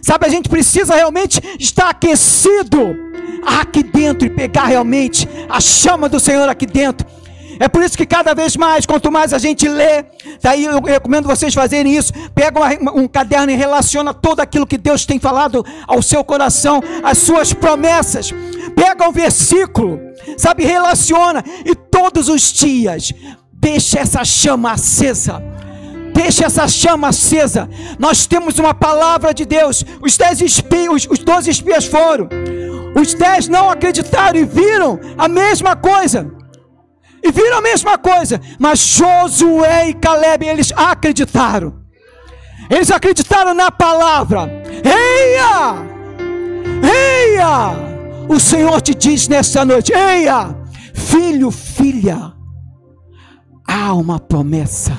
Sabe, 0.02 0.24
a 0.24 0.30
gente 0.30 0.48
precisa 0.48 0.94
realmente 0.94 1.38
estar 1.60 1.90
aquecido 1.90 2.96
aqui 3.44 3.82
dentro 3.82 4.26
e 4.26 4.30
pegar 4.30 4.64
realmente 4.64 5.28
a 5.50 5.60
chama 5.60 6.08
do 6.08 6.18
Senhor 6.18 6.48
aqui 6.48 6.64
dentro 6.64 7.06
É 7.62 7.68
por 7.68 7.80
isso 7.80 7.96
que 7.96 8.04
cada 8.04 8.34
vez 8.34 8.56
mais, 8.56 8.84
quanto 8.84 9.08
mais 9.12 9.32
a 9.32 9.38
gente 9.38 9.68
lê, 9.68 10.04
daí 10.42 10.64
eu 10.64 10.80
recomendo 10.80 11.28
vocês 11.28 11.54
fazerem 11.54 11.96
isso. 11.96 12.12
Pega 12.34 12.58
um 12.92 13.06
caderno 13.06 13.52
e 13.52 13.54
relaciona 13.54 14.12
tudo 14.12 14.40
aquilo 14.40 14.66
que 14.66 14.76
Deus 14.76 15.06
tem 15.06 15.20
falado 15.20 15.64
ao 15.86 16.02
seu 16.02 16.24
coração, 16.24 16.82
as 17.04 17.18
suas 17.18 17.52
promessas. 17.52 18.32
Pega 18.74 19.08
um 19.08 19.12
versículo, 19.12 20.00
sabe, 20.36 20.64
relaciona 20.64 21.44
e 21.64 21.72
todos 21.76 22.28
os 22.28 22.52
dias 22.52 23.12
deixa 23.52 24.00
essa 24.00 24.24
chama 24.24 24.72
acesa. 24.72 25.40
Deixa 26.12 26.46
essa 26.46 26.66
chama 26.66 27.10
acesa. 27.10 27.70
Nós 27.96 28.26
temos 28.26 28.58
uma 28.58 28.74
palavra 28.74 29.32
de 29.32 29.44
Deus. 29.44 29.84
Os 30.02 30.16
dez 30.16 30.40
espias, 30.40 31.06
os 31.08 31.20
doze 31.20 31.48
espias 31.48 31.84
foram. 31.84 32.28
Os 33.00 33.14
dez 33.14 33.46
não 33.46 33.70
acreditaram 33.70 34.40
e 34.40 34.44
viram 34.44 34.98
a 35.16 35.28
mesma 35.28 35.76
coisa. 35.76 36.41
E 37.22 37.30
viram 37.30 37.58
a 37.58 37.62
mesma 37.62 37.96
coisa. 37.96 38.40
Mas 38.58 38.80
Josué 38.80 39.90
e 39.90 39.94
Caleb, 39.94 40.46
eles 40.46 40.72
acreditaram. 40.74 41.80
Eles 42.68 42.90
acreditaram 42.90 43.54
na 43.54 43.70
palavra. 43.70 44.50
Eia! 44.84 45.74
Eia! 46.82 47.92
O 48.28 48.40
Senhor 48.40 48.80
te 48.80 48.94
diz 48.94 49.28
nessa 49.28 49.64
noite: 49.64 49.92
Eia! 49.92 50.56
Filho, 50.94 51.50
filha, 51.50 52.32
há 53.68 53.94
uma 53.94 54.18
promessa. 54.18 54.98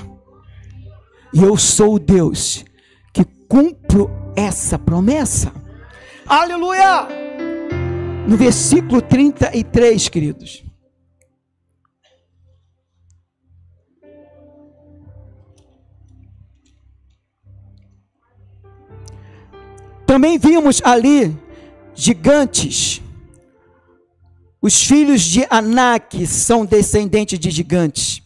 E 1.33 1.41
eu 1.41 1.57
sou 1.57 1.95
o 1.95 1.99
Deus 1.99 2.63
que 3.12 3.25
cumpro 3.49 4.12
essa 4.36 4.77
promessa. 4.77 5.51
Aleluia! 6.27 7.07
No 8.27 8.38
versículo 8.38 9.01
33, 9.01 10.07
queridos. 10.09 10.62
Também 20.23 20.38
vimos 20.38 20.81
ali 20.86 21.38
gigantes. 21.93 23.01
Os 24.62 24.81
filhos 24.81 25.21
de 25.21 25.45
Anak 25.49 26.25
são 26.25 26.65
descendentes 26.65 27.38
de 27.38 27.51
gigantes. 27.51 28.21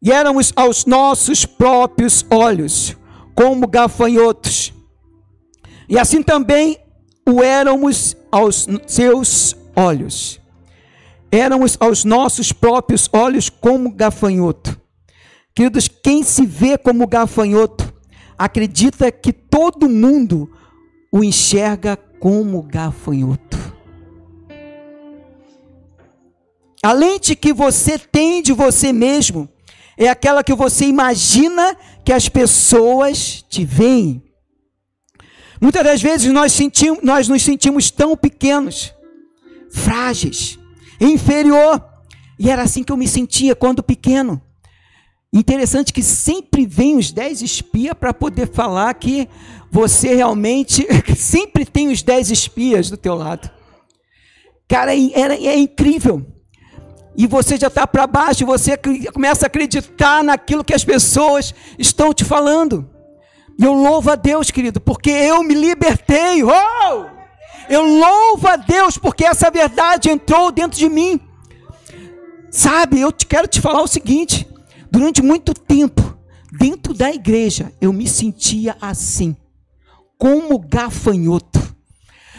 E 0.00 0.10
éramos 0.10 0.50
aos 0.56 0.86
nossos 0.86 1.44
próprios 1.44 2.24
olhos, 2.30 2.96
como 3.34 3.68
gafanhotos. 3.68 4.72
E 5.90 5.98
assim 5.98 6.22
também 6.22 6.78
o 7.28 7.42
éramos 7.42 8.16
aos 8.32 8.66
seus 8.86 9.54
olhos. 9.76 10.40
Éramos 11.30 11.76
aos 11.78 12.02
nossos 12.02 12.50
próprios 12.50 13.10
olhos 13.12 13.50
como 13.50 13.90
gafanhoto. 13.90 14.80
Queridos, 15.54 15.86
quem 15.86 16.22
se 16.22 16.46
vê 16.46 16.78
como 16.78 17.06
gafanhoto 17.06 17.92
acredita 18.38 19.12
que 19.12 19.34
todo 19.34 19.86
mundo 19.86 20.50
o 21.10 21.24
enxerga 21.24 21.96
como 21.96 22.62
gafanhoto. 22.62 23.58
A 26.82 26.92
lente 26.92 27.36
que 27.36 27.52
você 27.52 27.98
tem 27.98 28.42
de 28.42 28.52
você 28.52 28.92
mesmo 28.92 29.48
é 29.96 30.08
aquela 30.08 30.42
que 30.42 30.54
você 30.54 30.86
imagina 30.86 31.76
que 32.04 32.12
as 32.12 32.28
pessoas 32.28 33.44
te 33.48 33.64
veem. 33.64 34.22
Muitas 35.60 35.84
das 35.84 36.00
vezes 36.00 36.32
nós, 36.32 36.52
sentimos, 36.52 37.00
nós 37.02 37.28
nos 37.28 37.42
sentimos 37.42 37.90
tão 37.90 38.16
pequenos, 38.16 38.94
frágeis, 39.70 40.58
inferior. 40.98 41.84
E 42.38 42.48
era 42.48 42.62
assim 42.62 42.82
que 42.82 42.90
eu 42.90 42.96
me 42.96 43.06
sentia 43.06 43.54
quando 43.54 43.82
pequeno. 43.82 44.40
Interessante 45.30 45.92
que 45.92 46.02
sempre 46.02 46.64
vem 46.64 46.96
os 46.96 47.12
dez 47.12 47.42
espias 47.42 47.94
para 47.94 48.14
poder 48.14 48.48
falar 48.48 48.94
que 48.94 49.28
você 49.70 50.14
realmente 50.14 50.86
sempre 51.16 51.64
tem 51.64 51.88
os 51.88 52.02
dez 52.02 52.30
espias 52.30 52.90
do 52.90 52.96
teu 52.96 53.14
lado. 53.14 53.50
Cara, 54.68 54.94
é, 54.94 54.98
é, 54.98 55.46
é 55.46 55.58
incrível 55.58 56.26
e 57.16 57.26
você 57.26 57.56
já 57.56 57.66
está 57.66 57.86
para 57.86 58.06
baixo, 58.06 58.46
você 58.46 58.76
começa 59.12 59.44
a 59.44 59.48
acreditar 59.48 60.22
naquilo 60.22 60.64
que 60.64 60.74
as 60.74 60.84
pessoas 60.84 61.54
estão 61.78 62.14
te 62.14 62.24
falando. 62.24 62.88
E 63.58 63.64
eu 63.64 63.74
louvo 63.74 64.10
a 64.10 64.14
Deus, 64.14 64.50
querido, 64.50 64.80
porque 64.80 65.10
eu 65.10 65.42
me 65.42 65.54
libertei. 65.54 66.42
Oh! 66.42 67.06
Eu 67.68 67.84
louvo 67.84 68.48
a 68.48 68.56
Deus 68.56 68.96
porque 68.96 69.24
essa 69.24 69.50
verdade 69.50 70.08
entrou 70.08 70.50
dentro 70.50 70.78
de 70.78 70.88
mim. 70.88 71.20
Sabe, 72.50 73.00
eu 73.00 73.12
te 73.12 73.26
quero 73.26 73.46
te 73.46 73.60
falar 73.60 73.82
o 73.82 73.86
seguinte: 73.86 74.48
durante 74.90 75.20
muito 75.20 75.52
tempo, 75.52 76.16
dentro 76.50 76.94
da 76.94 77.12
igreja, 77.12 77.72
eu 77.80 77.92
me 77.92 78.08
sentia 78.08 78.76
assim, 78.80 79.36
como 80.20 80.56
gafanhoto. 80.60 81.58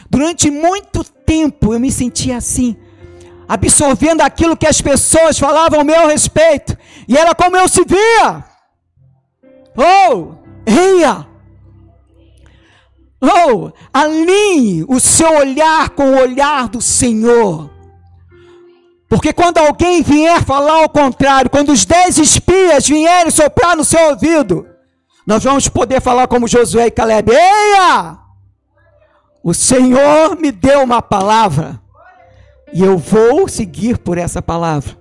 Durante 0.10 0.50
muito 0.50 1.04
tempo 1.04 1.74
eu 1.74 1.80
me 1.80 1.92
sentia 1.92 2.38
assim 2.38 2.78
absorvendo 3.52 4.22
aquilo 4.22 4.56
que 4.56 4.66
as 4.66 4.80
pessoas 4.80 5.38
falavam 5.38 5.80
ao 5.80 5.86
meu 5.86 6.08
respeito, 6.08 6.78
e 7.06 7.18
era 7.18 7.36
como 7.36 7.58
eu 7.58 7.68
se 7.68 7.84
via. 7.84 8.46
Oh, 9.76 10.36
ria. 10.66 11.28
Oh, 13.22 13.72
alinhe 13.94 14.86
o 14.88 15.02
seu 15.02 15.30
olhar 15.36 15.90
com 15.90 16.12
o 16.12 16.18
olhar 16.18 16.70
do 16.70 16.82
Senhor. 16.82 17.70
Porque 19.10 19.34
quando 19.34 19.58
alguém 19.58 20.02
vier 20.02 20.42
falar 20.46 20.84
ao 20.84 20.90
contrário, 20.90 21.50
quando 21.50 21.74
os 21.74 21.84
dez 21.84 22.18
espias 22.18 22.88
vierem 22.88 23.30
soprar 23.32 23.76
no 23.76 23.84
seu 23.84 24.12
ouvido, 24.12 24.66
nós 25.26 25.44
vamos 25.44 25.68
poder 25.68 26.02
falar 26.02 26.28
como 26.28 26.48
Josué 26.48 26.88
e 26.88 26.92
Caleb: 26.92 27.32
Eia! 27.32 28.18
O 29.44 29.54
Senhor 29.54 30.38
me 30.40 30.52
deu 30.52 30.84
uma 30.84 31.02
palavra. 31.02 31.80
E 32.74 32.82
eu 32.82 32.98
vou 32.98 33.48
seguir 33.48 33.98
por 33.98 34.18
essa 34.18 34.42
palavra. 34.42 34.98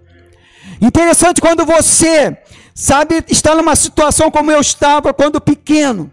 Interessante 0.80 1.40
quando 1.40 1.64
você, 1.64 2.36
sabe, 2.74 3.22
está 3.28 3.54
numa 3.54 3.76
situação 3.76 4.30
como 4.30 4.50
eu 4.50 4.60
estava 4.60 5.12
quando 5.12 5.40
pequeno. 5.40 6.10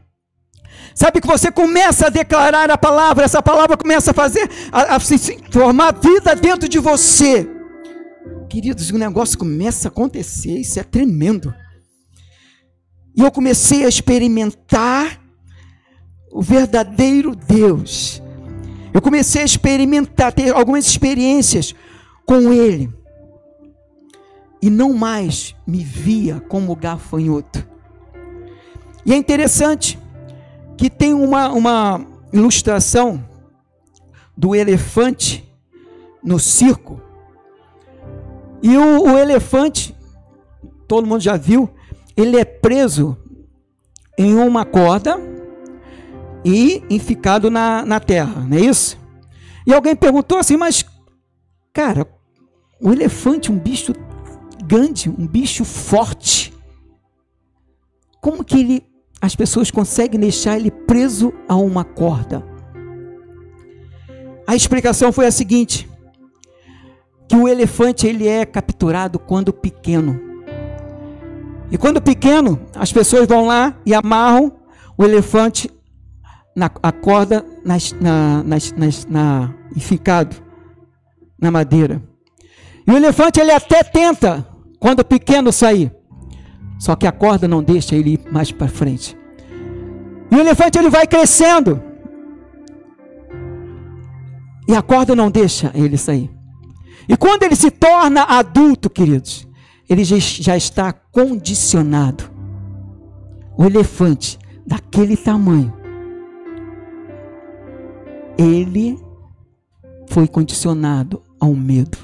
Sabe 0.94 1.22
que 1.22 1.28
você 1.28 1.52
começa 1.52 2.08
a 2.08 2.10
declarar 2.10 2.70
a 2.72 2.78
palavra, 2.78 3.24
essa 3.24 3.42
palavra 3.42 3.78
começa 3.78 4.12
a 4.12 4.14
fazer, 4.14 4.50
a, 4.72 4.96
a 4.96 5.00
se 5.00 5.18
formar 5.52 5.94
vida 5.94 6.36
dentro 6.36 6.68
de 6.68 6.80
você. 6.80 7.48
Queridos, 8.50 8.90
o 8.90 8.98
negócio 8.98 9.38
começa 9.38 9.88
a 9.88 9.92
acontecer, 9.92 10.58
isso 10.58 10.80
é 10.80 10.84
tremendo. 10.84 11.54
E 13.18 13.24
eu 13.24 13.32
comecei 13.32 13.84
a 13.84 13.90
experimentar 13.90 15.20
o 16.32 16.42
verdadeiro 16.42 17.36
Deus 17.36 18.22
eu 18.98 19.02
comecei 19.02 19.44
a 19.44 19.46
experimentar, 19.46 20.34
ter 20.34 20.52
algumas 20.52 20.88
experiências 20.88 21.76
com 22.26 22.52
ele. 22.52 22.92
E 24.60 24.72
não 24.72 24.92
mais 24.92 25.56
me 25.68 25.84
via 25.84 26.40
como 26.50 26.76
gafanhoto. 26.76 27.64
E 29.06 29.14
é 29.14 29.16
interessante 29.16 30.00
que 30.76 30.90
tem 30.90 31.14
uma, 31.14 31.50
uma 31.50 32.08
ilustração 32.34 33.24
do 34.36 34.56
elefante 34.56 35.48
no 36.24 36.40
circo. 36.40 37.00
E 38.64 38.76
o, 38.76 39.04
o 39.04 39.16
elefante, 39.16 39.96
todo 40.88 41.06
mundo 41.06 41.22
já 41.22 41.38
viu, 41.38 41.70
ele 42.18 42.38
é 42.38 42.44
preso 42.44 43.16
em 44.18 44.36
uma 44.36 44.66
corda 44.66 45.18
e 46.44 46.84
enficado 46.90 47.52
na, 47.52 47.86
na 47.86 48.00
terra, 48.00 48.42
não 48.42 48.58
é 48.58 48.62
isso? 48.62 48.98
E 49.66 49.74
alguém 49.74 49.96
perguntou 49.96 50.38
assim, 50.38 50.58
mas, 50.58 50.84
cara, 51.72 52.08
o 52.82 52.92
elefante, 52.92 53.52
um 53.52 53.60
bicho 53.60 53.94
grande, 54.66 55.10
um 55.10 55.28
bicho 55.28 55.64
forte, 55.64 56.54
como 58.20 58.44
que 58.44 58.60
ele, 58.60 58.86
as 59.22 59.36
pessoas 59.36 59.70
conseguem 59.70 60.20
deixar 60.20 60.58
ele 60.58 60.72
preso 60.72 61.34
a 61.48 61.56
uma 61.56 61.84
corda? 61.84 62.44
A 64.48 64.56
explicação 64.56 65.12
foi 65.12 65.28
a 65.28 65.32
seguinte: 65.32 65.90
que 67.28 67.36
o 67.36 67.48
elefante 67.48 68.08
ele 68.08 68.28
é 68.28 68.46
capturado 68.46 69.20
quando 69.20 69.52
pequeno. 69.52 70.27
E 71.72 71.78
quando 71.78 72.02
pequeno, 72.02 72.60
as 72.76 72.92
pessoas 72.92 73.28
vão 73.28 73.46
lá 73.46 73.76
e 73.86 73.94
amarram 73.94 74.54
o 74.98 75.04
elefante 75.04 75.70
na, 76.56 76.72
a 76.82 76.92
corda 76.92 77.46
nas, 77.64 77.94
na, 77.94 78.44
nas, 78.44 78.72
nas, 78.72 79.06
na, 79.06 79.54
na 81.40 81.52
madeira. 81.52 82.02
E 82.86 82.92
o 82.92 82.96
elefante 82.96 83.40
ele 83.40 83.52
até 83.52 83.84
tenta, 83.84 84.48
quando 84.80 85.04
pequeno, 85.04 85.52
sair. 85.52 85.94
Só 86.80 86.96
que 86.96 87.06
a 87.06 87.12
corda 87.12 87.48
não 87.48 87.62
deixa 87.62 87.96
ele 87.96 88.14
ir 88.14 88.22
mais 88.32 88.52
para 88.52 88.68
frente. 88.68 89.18
E 90.32 90.36
o 90.36 90.40
elefante 90.40 90.78
ele 90.78 90.90
vai 90.90 91.06
crescendo. 91.06 91.82
E 94.68 94.76
a 94.76 94.82
corda 94.82 95.16
não 95.16 95.30
deixa 95.30 95.72
ele 95.74 95.98
sair. 95.98 96.30
E 97.08 97.16
quando 97.16 97.44
ele 97.44 97.56
se 97.56 97.72
torna 97.72 98.24
adulto, 98.24 98.90
queridos, 98.90 99.48
ele 99.90 100.04
já 100.04 100.58
está 100.58 100.92
condicionado. 100.92 102.30
O 103.58 103.66
elefante 103.66 104.38
daquele 104.66 105.18
tamanho, 105.18 105.74
ele 108.38 109.00
foi 110.08 110.28
condicionado 110.28 111.24
ao 111.40 111.54
medo. 111.54 111.98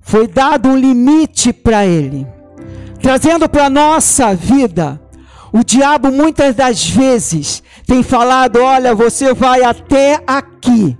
Foi 0.00 0.26
dado 0.26 0.70
um 0.70 0.76
limite 0.76 1.52
para 1.52 1.86
ele, 1.86 2.26
trazendo 3.02 3.48
para 3.48 3.66
a 3.66 3.70
nossa 3.70 4.34
vida. 4.34 5.00
O 5.52 5.62
diabo 5.64 6.10
muitas 6.10 6.54
das 6.54 6.88
vezes 6.88 7.62
tem 7.86 8.02
falado: 8.02 8.60
olha, 8.60 8.94
você 8.94 9.34
vai 9.34 9.62
até 9.62 10.22
aqui. 10.26 10.96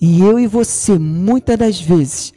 E 0.00 0.22
eu 0.22 0.38
e 0.38 0.46
você, 0.46 0.98
muitas 0.98 1.58
das 1.58 1.80
vezes, 1.80 2.32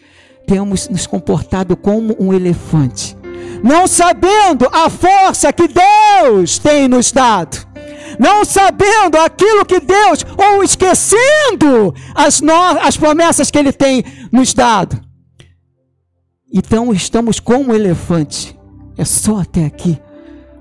temos 0.50 0.90
nos 0.90 1.06
comportado 1.06 1.78
como 1.78 2.16
um 2.20 2.34
elefante, 2.34 3.16
não 3.64 3.88
sabendo 3.88 4.68
a 4.72 4.90
força 4.90 5.54
que 5.54 5.68
Deus 5.68 6.58
tem 6.58 6.88
nos 6.88 7.12
dado, 7.12 7.56
não 8.18 8.44
sabendo 8.44 9.20
aquilo 9.20 9.64
que 9.64 9.80
Deus, 9.80 10.26
ou 10.36 10.64
esquecendo 10.64 11.94
as, 12.16 12.42
no, 12.42 12.52
as 12.82 12.98
promessas 12.98 13.52
que 13.52 13.60
Ele 13.60 13.72
tem 13.72 14.04
nos 14.32 14.52
dado. 14.52 15.00
Então 16.52 16.92
estamos 16.92 17.40
como 17.40 17.72
um 17.72 17.76
elefante, 17.76 18.58
é 18.98 19.06
só 19.06 19.42
até 19.42 19.66
aqui. 19.66 20.02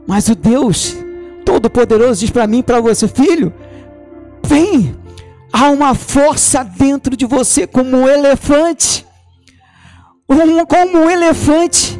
Mas 0.06 0.28
o 0.28 0.34
Deus 0.34 0.96
Todo-Poderoso 1.46 2.20
diz 2.20 2.30
para 2.30 2.46
mim 2.46 2.58
e 2.58 2.62
para 2.62 2.78
você, 2.78 3.08
filho, 3.08 3.54
vem, 4.44 4.94
há 5.50 5.70
uma 5.70 5.94
força 5.94 6.62
dentro 6.62 7.16
de 7.16 7.24
você 7.24 7.66
como 7.66 7.96
um 7.96 8.06
elefante 8.06 9.07
um, 10.28 10.66
como 10.66 10.98
um 10.98 11.10
elefante. 11.10 11.98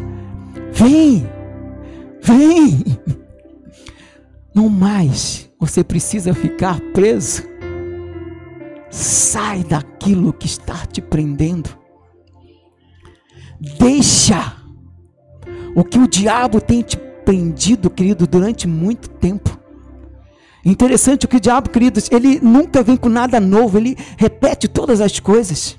Vem, 0.73 1.29
vem. 2.23 2.85
Não 4.55 4.69
mais 4.69 5.51
você 5.59 5.83
precisa 5.83 6.35
ficar 6.35 6.81
preso. 6.93 7.43
Sai 8.91 9.65
daquilo 9.65 10.33
que 10.33 10.47
está 10.47 10.87
te 10.87 11.01
prendendo. 11.01 11.71
Deixa 13.79 14.57
o 15.75 15.85
que 15.85 15.99
o 15.99 16.09
diabo 16.09 16.61
tem 16.61 16.83
te 16.83 16.97
prendido, 16.97 17.91
querido, 17.91 18.27
durante 18.27 18.67
muito 18.67 19.09
tempo. 19.11 19.59
Interessante 20.65 21.25
o 21.25 21.29
que 21.29 21.37
o 21.37 21.41
diabo, 21.41 21.71
queridos, 21.71 22.09
ele 22.11 22.41
nunca 22.41 22.83
vem 22.83 22.97
com 22.97 23.09
nada 23.09 23.41
novo, 23.41 23.79
ele 23.79 23.97
repete 24.17 24.69
todas 24.69 25.01
as 25.01 25.19
coisas. 25.19 25.79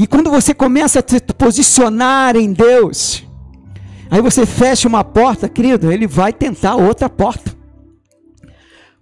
E 0.00 0.06
quando 0.06 0.30
você 0.30 0.54
começa 0.54 1.00
a 1.00 1.04
se 1.06 1.20
posicionar 1.20 2.34
em 2.34 2.54
Deus, 2.54 3.22
aí 4.10 4.22
você 4.22 4.46
fecha 4.46 4.88
uma 4.88 5.04
porta, 5.04 5.46
querido, 5.46 5.92
ele 5.92 6.06
vai 6.06 6.32
tentar 6.32 6.74
outra 6.76 7.06
porta. 7.06 7.54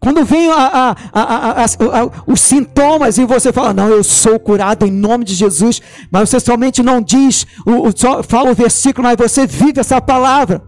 Quando 0.00 0.24
vem 0.24 0.50
a, 0.50 0.96
a, 1.12 1.22
a, 1.22 2.10
os 2.26 2.40
sintomas 2.40 3.16
e 3.16 3.24
você 3.24 3.52
fala, 3.52 3.72
não, 3.72 3.88
eu 3.88 4.02
sou 4.02 4.40
curado 4.40 4.84
em 4.84 4.90
nome 4.90 5.24
de 5.24 5.34
Jesus, 5.34 5.80
mas 6.10 6.30
você 6.30 6.40
somente 6.40 6.82
não 6.82 7.00
diz, 7.00 7.46
o, 7.64 7.86
o, 7.86 7.92
só 7.96 8.20
fala 8.24 8.50
o 8.50 8.54
versículo, 8.56 9.06
mas 9.06 9.16
você 9.16 9.46
vive 9.46 9.78
essa 9.78 10.00
palavra. 10.00 10.64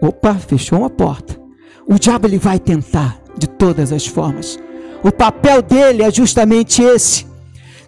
Opa, 0.00 0.34
fechou 0.34 0.78
uma 0.78 0.90
porta. 0.90 1.36
O 1.84 1.98
diabo 1.98 2.28
ele 2.28 2.38
vai 2.38 2.60
tentar 2.60 3.20
de 3.36 3.48
todas 3.48 3.90
as 3.90 4.06
formas. 4.06 4.56
O 5.02 5.10
papel 5.10 5.62
dele 5.62 6.04
é 6.04 6.12
justamente 6.12 6.80
esse 6.80 7.33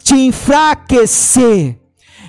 te 0.06 0.14
enfraquecer. 0.14 1.76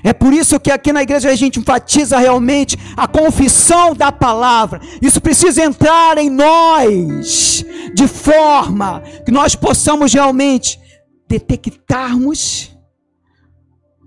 É 0.04 0.12
por 0.12 0.34
isso 0.34 0.60
que 0.60 0.72
aqui 0.72 0.92
na 0.92 1.04
igreja 1.04 1.30
a 1.30 1.36
gente 1.36 1.60
enfatiza 1.60 2.18
realmente 2.18 2.76
a 2.96 3.08
confissão 3.08 3.94
da 3.94 4.12
palavra. 4.12 4.82
Isso 5.00 5.22
precisa 5.22 5.63
entrar 5.63 6.18
em 6.18 6.28
nós, 6.28 7.63
de 7.94 8.08
forma 8.08 9.02
que 9.24 9.32
nós 9.32 9.56
possamos 9.56 10.12
realmente 10.12 10.80
detectarmos 11.28 12.76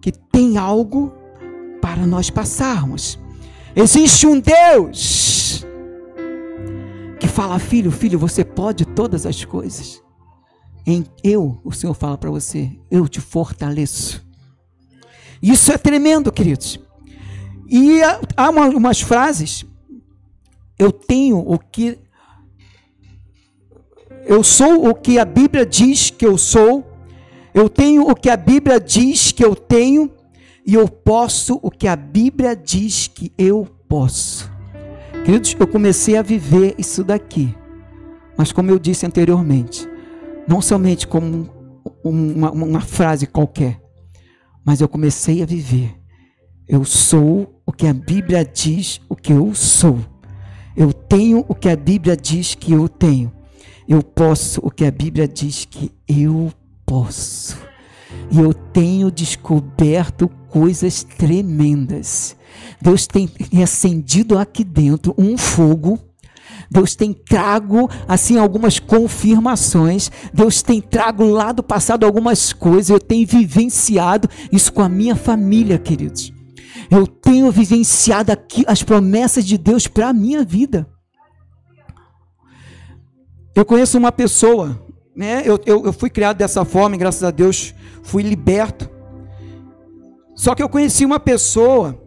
que 0.02 0.10
tem 0.10 0.58
algo 0.58 1.12
para 1.80 2.04
nós 2.06 2.28
passarmos. 2.28 3.20
Existe 3.76 4.26
um 4.26 4.40
Deus 4.40 5.64
que 7.20 7.28
fala, 7.28 7.58
filho, 7.60 7.92
filho, 7.92 8.18
você 8.18 8.44
pode 8.44 8.84
todas 8.84 9.26
as 9.26 9.44
coisas. 9.44 10.02
Em 10.90 11.06
eu, 11.22 11.60
o 11.62 11.70
Senhor 11.70 11.94
fala 11.94 12.18
para 12.18 12.32
você, 12.32 12.68
eu 12.90 13.06
te 13.06 13.20
fortaleço. 13.20 14.26
Isso 15.40 15.70
é 15.70 15.78
tremendo, 15.78 16.32
queridos. 16.32 16.80
E 17.68 18.00
há 18.36 18.50
uma, 18.50 18.66
umas 18.70 19.00
frases, 19.00 19.64
eu 20.76 20.90
tenho 20.90 21.38
o 21.38 21.56
que. 21.60 21.96
Eu 24.26 24.42
sou 24.42 24.88
o 24.88 24.92
que 24.92 25.16
a 25.16 25.24
Bíblia 25.24 25.64
diz 25.64 26.10
que 26.10 26.26
eu 26.26 26.36
sou, 26.36 26.84
eu 27.54 27.68
tenho 27.68 28.10
o 28.10 28.14
que 28.16 28.28
a 28.28 28.36
Bíblia 28.36 28.80
diz 28.80 29.30
que 29.30 29.44
eu 29.44 29.54
tenho, 29.54 30.10
e 30.66 30.74
eu 30.74 30.88
posso 30.88 31.60
o 31.62 31.70
que 31.70 31.86
a 31.86 31.94
Bíblia 31.94 32.56
diz 32.56 33.06
que 33.06 33.32
eu 33.38 33.64
posso. 33.88 34.50
Queridos, 35.24 35.54
eu 35.56 35.68
comecei 35.68 36.16
a 36.16 36.22
viver 36.22 36.74
isso 36.76 37.04
daqui, 37.04 37.54
mas 38.36 38.50
como 38.50 38.72
eu 38.72 38.78
disse 38.78 39.06
anteriormente, 39.06 39.88
não 40.50 40.60
somente 40.60 41.06
como 41.06 41.48
uma, 42.02 42.50
uma 42.50 42.80
frase 42.80 43.24
qualquer, 43.24 43.80
mas 44.64 44.80
eu 44.80 44.88
comecei 44.88 45.44
a 45.44 45.46
viver. 45.46 45.94
Eu 46.66 46.84
sou 46.84 47.62
o 47.64 47.72
que 47.72 47.86
a 47.86 47.94
Bíblia 47.94 48.44
diz 48.44 49.00
o 49.08 49.14
que 49.14 49.32
eu 49.32 49.54
sou. 49.54 50.00
Eu 50.76 50.92
tenho 50.92 51.44
o 51.48 51.54
que 51.54 51.68
a 51.68 51.76
Bíblia 51.76 52.16
diz 52.16 52.56
que 52.56 52.72
eu 52.72 52.88
tenho. 52.88 53.32
Eu 53.88 54.02
posso 54.02 54.60
o 54.64 54.72
que 54.72 54.84
a 54.84 54.90
Bíblia 54.90 55.28
diz 55.28 55.64
que 55.64 55.92
eu 56.08 56.52
posso. 56.84 57.56
E 58.28 58.40
eu 58.40 58.52
tenho 58.52 59.08
descoberto 59.08 60.28
coisas 60.48 61.04
tremendas. 61.04 62.34
Deus 62.82 63.06
tem 63.06 63.30
acendido 63.62 64.36
aqui 64.36 64.64
dentro 64.64 65.14
um 65.16 65.38
fogo 65.38 66.09
Deus 66.70 66.94
tem 66.94 67.12
trago 67.12 67.90
assim 68.06 68.38
algumas 68.38 68.78
confirmações. 68.78 70.10
Deus 70.32 70.62
tem 70.62 70.80
trago 70.80 71.24
lá 71.24 71.50
do 71.50 71.64
passado 71.64 72.06
algumas 72.06 72.52
coisas. 72.52 72.90
Eu 72.90 73.00
tenho 73.00 73.26
vivenciado 73.26 74.28
isso 74.52 74.72
com 74.72 74.80
a 74.80 74.88
minha 74.88 75.16
família, 75.16 75.78
queridos. 75.78 76.32
Eu 76.88 77.06
tenho 77.06 77.50
vivenciado 77.50 78.30
aqui 78.30 78.64
as 78.68 78.82
promessas 78.84 79.44
de 79.44 79.58
Deus 79.58 79.88
para 79.88 80.08
a 80.08 80.12
minha 80.12 80.44
vida. 80.44 80.88
Eu 83.54 83.64
conheço 83.64 83.98
uma 83.98 84.12
pessoa, 84.12 84.80
né? 85.14 85.42
Eu, 85.44 85.58
eu, 85.66 85.86
eu 85.86 85.92
fui 85.92 86.08
criado 86.08 86.36
dessa 86.36 86.64
forma, 86.64 86.94
e 86.94 86.98
graças 86.98 87.24
a 87.24 87.32
Deus 87.32 87.74
fui 88.02 88.22
liberto. 88.22 88.88
Só 90.36 90.54
que 90.54 90.62
eu 90.62 90.68
conheci 90.68 91.04
uma 91.04 91.18
pessoa 91.18 92.00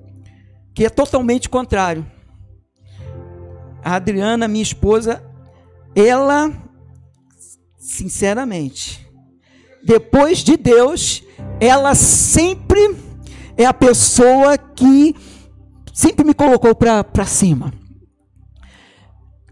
que 0.74 0.86
é 0.86 0.90
totalmente 0.90 1.50
contrário 1.50 2.13
a 3.84 3.96
Adriana, 3.96 4.48
minha 4.48 4.64
esposa, 4.64 5.24
ela, 5.96 6.52
sinceramente, 7.78 9.06
depois 9.84 10.40
de 10.40 10.56
Deus, 10.56 11.24
ela 11.60 11.94
sempre 11.94 12.96
é 13.58 13.66
a 13.66 13.74
pessoa 13.74 14.58
que 14.58 15.16
sempre 15.94 16.26
me 16.26 16.34
colocou 16.34 16.74
para 16.74 17.26
cima. 17.26 17.74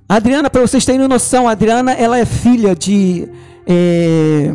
A 0.08 0.16
Adriana, 0.16 0.50
para 0.50 0.62
vocês 0.62 0.86
terem 0.86 1.08
noção, 1.08 1.48
a 1.48 1.52
Adriana 1.52 1.94
ela 1.94 2.18
é 2.18 2.26
filha 2.26 2.76
de. 2.76 3.30
É, 3.66 4.54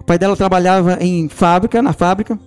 o 0.00 0.04
pai 0.04 0.18
dela 0.18 0.36
trabalhava 0.36 0.98
em 1.00 1.28
fábrica, 1.28 1.82
na 1.82 1.92
fábrica. 1.92 2.38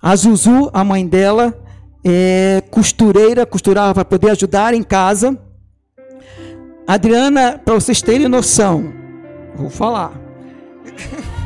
A 0.00 0.16
Zuzu, 0.16 0.70
a 0.72 0.82
mãe 0.82 1.06
dela, 1.06 1.54
é, 2.04 2.62
costureira, 2.70 3.46
costurava 3.46 3.94
para 3.94 4.04
poder 4.04 4.30
ajudar 4.30 4.74
em 4.74 4.82
casa. 4.82 5.38
Adriana, 6.86 7.60
para 7.64 7.74
vocês 7.74 8.02
terem 8.02 8.28
noção, 8.28 8.92
vou 9.54 9.70
falar. 9.70 10.12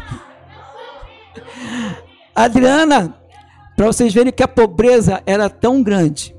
Adriana, 2.34 3.14
para 3.76 3.86
vocês 3.86 4.14
verem 4.14 4.32
que 4.32 4.42
a 4.42 4.48
pobreza 4.48 5.22
era 5.26 5.50
tão 5.50 5.82
grande, 5.82 6.34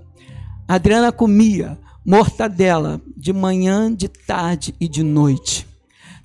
Adriana 0.68 1.12
comia 1.12 1.78
mortadela 2.06 3.02
de 3.16 3.34
manhã, 3.34 3.94
de 3.94 4.08
tarde 4.08 4.74
e 4.80 4.88
de 4.88 5.04
noite. 5.04 5.68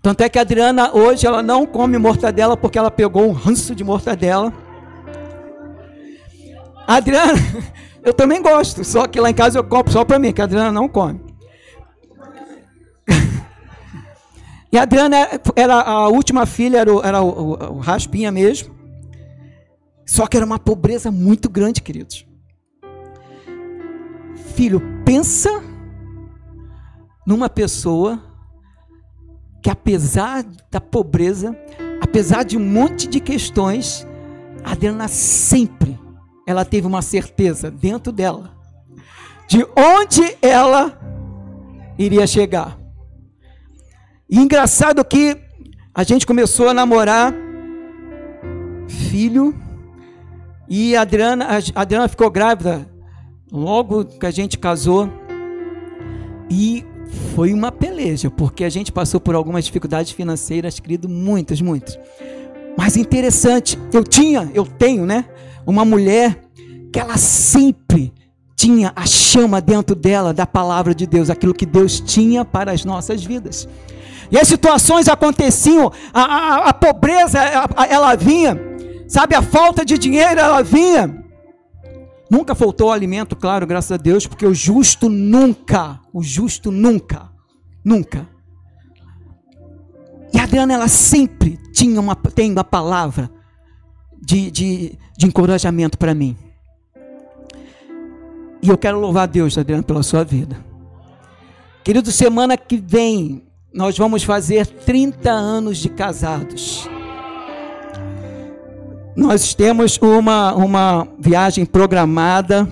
Tanto 0.02 0.22
é 0.22 0.28
que 0.28 0.38
a 0.38 0.42
Adriana 0.42 0.94
hoje 0.94 1.26
ela 1.26 1.42
não 1.42 1.66
come 1.66 1.98
mortadela 1.98 2.56
porque 2.56 2.78
ela 2.78 2.90
pegou 2.90 3.28
um 3.28 3.32
ranço 3.32 3.74
de 3.74 3.84
mortadela 3.84 4.52
Adriana, 6.96 7.38
eu 8.02 8.12
também 8.12 8.42
gosto, 8.42 8.84
só 8.84 9.06
que 9.06 9.20
lá 9.20 9.30
em 9.30 9.34
casa 9.34 9.58
eu 9.58 9.64
compro 9.64 9.92
só 9.92 10.04
para 10.04 10.18
mim, 10.18 10.32
que 10.32 10.40
a 10.40 10.44
Adriana 10.44 10.72
não 10.72 10.88
come. 10.88 11.20
E 14.72 14.78
a 14.78 14.82
Adriana 14.82 15.16
era 15.56 15.80
a 15.80 16.08
última 16.08 16.46
filha, 16.46 16.78
era, 16.78 16.94
o, 16.94 17.02
era 17.02 17.20
o, 17.20 17.28
o, 17.28 17.72
o 17.74 17.78
Raspinha 17.80 18.30
mesmo. 18.30 18.72
Só 20.06 20.28
que 20.28 20.36
era 20.36 20.46
uma 20.46 20.60
pobreza 20.60 21.10
muito 21.10 21.50
grande, 21.50 21.82
queridos. 21.82 22.24
filho, 24.54 24.80
pensa 25.04 25.50
numa 27.26 27.48
pessoa 27.48 28.22
que 29.62 29.70
apesar 29.70 30.44
da 30.70 30.80
pobreza, 30.80 31.56
apesar 32.00 32.44
de 32.44 32.56
um 32.56 32.64
monte 32.64 33.08
de 33.08 33.20
questões, 33.20 34.06
a 34.64 34.72
Adriana 34.72 35.08
sempre 35.08 35.99
ela 36.50 36.64
teve 36.64 36.86
uma 36.86 37.02
certeza 37.02 37.70
dentro 37.70 38.12
dela 38.12 38.58
de 39.48 39.66
onde 39.76 40.36
ela 40.40 40.98
iria 41.98 42.26
chegar. 42.26 42.78
E 44.28 44.38
engraçado 44.38 45.04
que 45.04 45.36
a 45.92 46.04
gente 46.04 46.24
começou 46.24 46.68
a 46.68 46.74
namorar 46.74 47.34
filho 48.88 49.52
e 50.68 50.94
a 50.94 51.02
Adriana, 51.02 51.46
a 51.74 51.80
Adriana 51.80 52.06
ficou 52.06 52.30
grávida 52.30 52.88
logo 53.50 54.04
que 54.04 54.24
a 54.24 54.30
gente 54.30 54.56
casou. 54.56 55.10
E 56.48 56.84
foi 57.34 57.52
uma 57.52 57.72
peleja, 57.72 58.30
porque 58.30 58.62
a 58.62 58.68
gente 58.68 58.92
passou 58.92 59.20
por 59.20 59.34
algumas 59.34 59.64
dificuldades 59.64 60.12
financeiras, 60.12 60.78
querido, 60.78 61.08
muitas, 61.08 61.60
muitas. 61.60 61.98
Mas 62.78 62.96
interessante, 62.96 63.76
eu 63.92 64.04
tinha, 64.04 64.48
eu 64.54 64.64
tenho, 64.64 65.04
né, 65.04 65.24
uma 65.70 65.84
mulher 65.84 66.38
que 66.92 66.98
ela 66.98 67.16
sempre 67.16 68.12
tinha 68.56 68.92
a 68.94 69.06
chama 69.06 69.60
dentro 69.60 69.94
dela 69.94 70.34
da 70.34 70.46
palavra 70.46 70.94
de 70.94 71.06
Deus, 71.06 71.30
aquilo 71.30 71.54
que 71.54 71.64
Deus 71.64 72.00
tinha 72.00 72.44
para 72.44 72.72
as 72.72 72.84
nossas 72.84 73.24
vidas. 73.24 73.66
E 74.30 74.38
as 74.38 74.46
situações 74.46 75.08
aconteciam, 75.08 75.90
a, 76.12 76.22
a, 76.22 76.68
a 76.68 76.74
pobreza, 76.74 77.38
a, 77.40 77.86
ela 77.86 78.14
vinha, 78.16 78.58
sabe, 79.08 79.34
a 79.34 79.42
falta 79.42 79.84
de 79.84 79.96
dinheiro, 79.96 80.38
ela 80.38 80.62
vinha. 80.62 81.24
Nunca 82.30 82.54
faltou 82.54 82.92
alimento, 82.92 83.34
claro, 83.34 83.66
graças 83.66 83.92
a 83.92 83.96
Deus, 83.96 84.26
porque 84.26 84.46
o 84.46 84.54
justo 84.54 85.08
nunca, 85.08 85.98
o 86.12 86.22
justo 86.22 86.70
nunca, 86.70 87.28
nunca. 87.84 88.28
E 90.32 90.38
a 90.38 90.44
Adriana, 90.44 90.74
ela 90.74 90.88
sempre 90.88 91.58
tinha 91.72 91.98
uma, 91.98 92.14
tem 92.14 92.52
uma 92.52 92.62
palavra 92.62 93.30
de, 94.20 94.50
de, 94.50 94.98
de 95.16 95.26
encorajamento 95.26 95.96
para 95.96 96.14
mim. 96.14 96.36
E 98.62 98.68
eu 98.68 98.76
quero 98.76 99.00
louvar 99.00 99.24
a 99.24 99.26
Deus, 99.26 99.56
Adriana, 99.56 99.82
pela 99.82 100.02
sua 100.02 100.22
vida. 100.22 100.56
Querido, 101.82 102.12
semana 102.12 102.56
que 102.56 102.76
vem 102.76 103.42
nós 103.72 103.96
vamos 103.96 104.24
fazer 104.24 104.66
30 104.66 105.30
anos 105.30 105.78
de 105.78 105.88
casados. 105.88 106.88
Nós 109.16 109.54
temos 109.54 109.96
uma, 109.98 110.54
uma 110.54 111.08
viagem 111.18 111.64
programada 111.64 112.70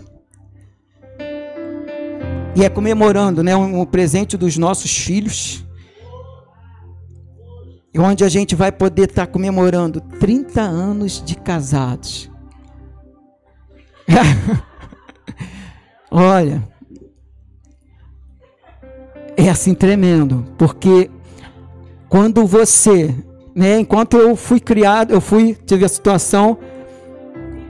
e 2.56 2.64
é 2.64 2.68
comemorando 2.68 3.42
né, 3.42 3.54
um, 3.54 3.80
um 3.80 3.86
presente 3.86 4.36
dos 4.36 4.56
nossos 4.56 4.96
filhos. 4.96 5.64
Onde 7.98 8.24
a 8.24 8.28
gente 8.28 8.54
vai 8.54 8.70
poder 8.70 9.08
estar 9.08 9.26
tá 9.26 9.32
comemorando 9.32 10.00
30 10.00 10.60
anos 10.60 11.22
de 11.24 11.34
casados. 11.34 12.30
Olha, 16.10 16.62
é 19.36 19.50
assim 19.50 19.74
tremendo, 19.74 20.46
porque 20.56 21.10
quando 22.08 22.46
você 22.46 23.14
né? 23.58 23.80
Enquanto 23.80 24.16
eu 24.16 24.36
fui 24.36 24.60
criado, 24.60 25.12
eu 25.12 25.20
fui 25.20 25.52
tive 25.66 25.84
a 25.84 25.88
situação 25.88 26.56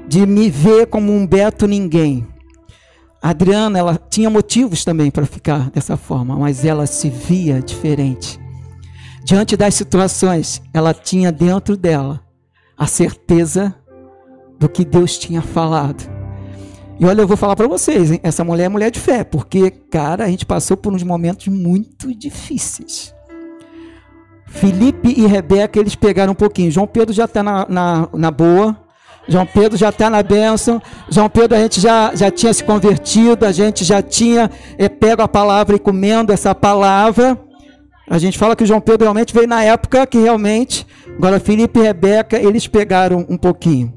de 0.07 0.27
me 0.27 0.51
ver 0.51 0.87
como 0.87 1.11
um 1.11 1.27
Beto 1.27 1.67
ninguém. 1.67 2.27
A 3.23 3.31
Adriana, 3.31 3.79
ela 3.79 3.99
tinha 4.11 4.29
motivos 4.29 4.85
também 4.85 5.11
para 5.11 5.25
ficar 5.25 5.71
dessa 5.71 5.97
forma, 5.97 6.37
mas 6.37 6.63
ela 6.63 6.87
se 6.87 7.09
via 7.09 7.63
diferente. 7.63 8.39
Diante 9.29 9.59
das 9.59 9.75
situações, 9.75 10.63
ela 10.73 10.95
tinha 10.95 11.31
dentro 11.31 11.77
dela 11.77 12.19
a 12.79 12.87
certeza 12.87 13.75
do 14.59 14.71
que 14.71 14.87
Deus 14.87 15.19
tinha 15.19 15.43
falado. 15.43 16.03
E 16.99 17.05
olha, 17.05 17.21
eu 17.21 17.29
vou 17.29 17.37
falar 17.37 17.55
para 17.55 17.69
vocês, 17.69 18.11
hein? 18.11 18.21
essa 18.23 18.43
mulher 18.43 18.65
é 18.65 18.69
mulher 18.71 18.91
de 18.91 18.99
fé, 18.99 19.25
porque, 19.25 19.71
cara, 19.71 20.25
a 20.25 20.29
gente 20.29 20.47
passou 20.47 20.79
por 20.79 20.95
uns 20.95 21.03
momentos 21.03 21.47
muito 21.49 22.15
difíceis. 22.15 23.15
Felipe 24.47 25.13
e 25.15 25.27
Rebeca, 25.27 25.79
eles 25.79 25.95
pegaram 25.95 26.33
um 26.33 26.35
pouquinho. 26.35 26.71
João 26.71 26.87
Pedro 26.87 27.13
já 27.15 27.27
está 27.27 27.43
na, 27.43 27.67
na, 27.69 28.09
na, 28.15 28.31
boa. 28.31 28.75
João 29.29 29.45
Pedro 29.45 29.77
já 29.77 29.91
está 29.91 30.09
na 30.09 30.23
bênção. 30.23 30.81
João 31.11 31.29
Pedro, 31.29 31.55
a 31.55 31.61
gente 31.61 31.83
já, 31.83 32.15
já 32.15 32.31
tinha 32.31 32.55
se 32.55 32.65
convertido, 32.65 33.45
a 33.45 33.53
gente 33.53 33.85
já 33.85 34.01
tinha 34.01 34.51
é, 34.79 34.89
pego 34.89 35.21
a 35.21 35.29
palavra 35.29 35.77
e 35.77 35.79
comendo 35.79 36.33
essa 36.33 36.55
palavra. 36.55 37.39
A 38.11 38.17
gente 38.19 38.39
fala 38.39 38.57
que 38.57 38.65
João 38.65 38.81
Pedro 38.81 39.05
realmente 39.05 39.35
veio 39.35 39.47
na 39.47 39.63
época 39.63 40.07
que 40.07 40.17
realmente. 40.19 40.87
Agora, 41.17 41.39
Felipe 41.39 41.79
e 41.79 41.83
Rebeca, 41.83 42.41
eles 42.41 42.67
pegaram 42.67 43.27
um 43.29 43.37
pouquinho. 43.37 43.93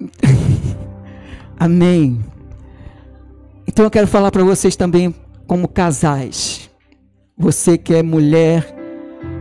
Amém. 1.58 2.24
Então 3.66 3.84
eu 3.84 3.90
quero 3.90 4.08
falar 4.08 4.30
para 4.32 4.42
vocês 4.42 4.74
também 4.74 5.14
como 5.46 5.68
casais. 5.68 6.68
Você 7.38 7.78
que 7.78 7.94
é 7.94 8.02
mulher, 8.02 8.74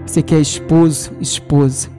você 0.06 0.22
que 0.22 0.36
é 0.36 0.40
esposo, 0.40 1.14
esposa. 1.20 1.90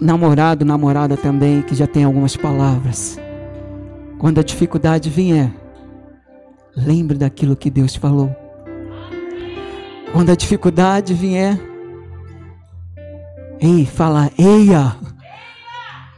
Namorado, 0.00 0.64
namorada 0.64 1.16
também, 1.16 1.60
que 1.60 1.74
já 1.74 1.86
tem 1.86 2.04
algumas 2.04 2.36
palavras. 2.36 3.18
Quando 4.18 4.40
a 4.40 4.42
dificuldade 4.42 5.08
vier, 5.08 5.52
lembre 6.76 7.16
daquilo 7.16 7.56
que 7.56 7.70
Deus 7.70 7.94
falou. 7.94 8.34
Quando 10.12 10.30
a 10.30 10.34
dificuldade 10.34 11.14
vier, 11.14 11.58
ei, 13.60 13.86
fala, 13.86 14.30
eia, 14.38 14.96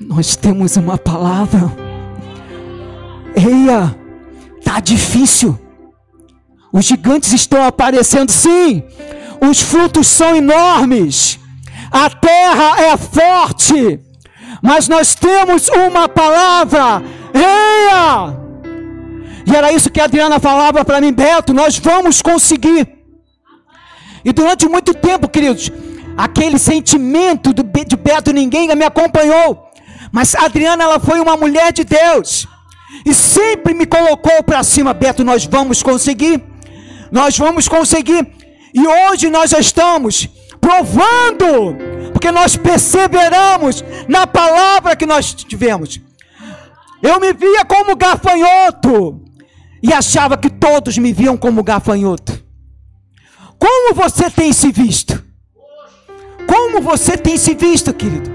nós 0.01 0.37
temos 0.37 0.77
uma 0.77 0.97
palavra. 0.97 1.71
Eia, 3.37 3.95
Está 4.71 4.79
difícil. 4.79 5.59
Os 6.73 6.85
gigantes 6.85 7.33
estão 7.33 7.65
aparecendo, 7.65 8.31
sim. 8.31 8.85
Os 9.41 9.61
frutos 9.61 10.07
são 10.07 10.37
enormes. 10.37 11.41
A 11.91 12.09
terra 12.09 12.81
é 12.81 12.97
forte. 12.97 13.99
Mas 14.63 14.87
nós 14.87 15.17
temos 15.17 15.69
uma 15.71 16.09
palavra. 16.09 17.03
Eia! 17.35 18.37
E 19.47 19.57
era 19.57 19.73
isso 19.73 19.91
que 19.91 20.01
a 20.01 20.05
Adriana 20.05 20.39
falava 20.39 20.85
para 20.85 21.01
mim, 21.01 21.13
Beto, 21.13 21.53
nós 21.53 21.79
vamos 21.79 22.23
conseguir. 22.23 22.89
E 24.25 24.33
durante 24.33 24.69
muito 24.69 24.95
tempo, 24.95 25.29
queridos, 25.29 25.73
aquele 26.17 26.59
sentimento 26.59 27.53
de 27.53 27.63
Beto 27.97 28.33
ninguém 28.33 28.75
me 28.75 28.85
acompanhou. 28.85 29.71
Mas 30.13 30.35
a 30.35 30.45
Adriana, 30.45 30.85
ela 30.85 31.01
foi 31.01 31.21
uma 31.21 31.37
mulher 31.37 31.73
de 31.73 31.85
Deus 31.85 32.47
e 33.05 33.15
sempre 33.15 33.73
me 33.73 33.87
colocou 33.87 34.43
para 34.43 34.63
cima, 34.63 34.93
Beto, 34.93 35.25
nós 35.25 35.47
vamos 35.47 35.83
conseguir. 35.83 36.43
Nós 37.11 37.37
vamos 37.39 37.69
conseguir. 37.69 38.27
E 38.75 38.87
hoje 38.87 39.29
nós 39.31 39.53
estamos 39.53 40.29
provando, 40.61 41.77
porque 42.13 42.31
nós 42.31 42.57
perseveramos 42.57 43.83
na 44.07 44.27
palavra 44.27 44.95
que 44.95 45.07
nós 45.07 45.33
tivemos. 45.35 46.01
Eu 47.03 47.19
me 47.19 47.33
via 47.33 47.65
como 47.65 47.97
gafanhoto 47.97 49.23
e 49.83 49.93
achava 49.93 50.37
que 50.37 50.51
todos 50.51 50.99
me 50.99 51.13
viam 51.13 51.37
como 51.37 51.63
gafanhoto. 51.63 52.43
Como 53.59 53.95
você 53.95 54.31
tem 54.31 54.53
se 54.53 54.71
visto? 54.71 55.23
Como 56.47 56.81
você 56.81 57.17
tem 57.17 57.37
se 57.37 57.55
visto, 57.55 57.93
querido? 57.93 58.31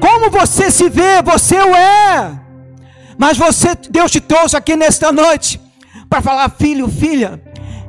Como 0.00 0.30
você 0.30 0.70
se 0.70 0.88
vê? 0.88 1.22
Você 1.22 1.56
o 1.56 1.74
é. 1.76 2.40
Mas 3.18 3.36
você, 3.36 3.74
Deus 3.90 4.10
te 4.10 4.20
trouxe 4.20 4.56
aqui 4.56 4.74
nesta 4.76 5.12
noite 5.12 5.60
para 6.08 6.22
falar, 6.22 6.48
filho, 6.50 6.88
filha, 6.88 7.40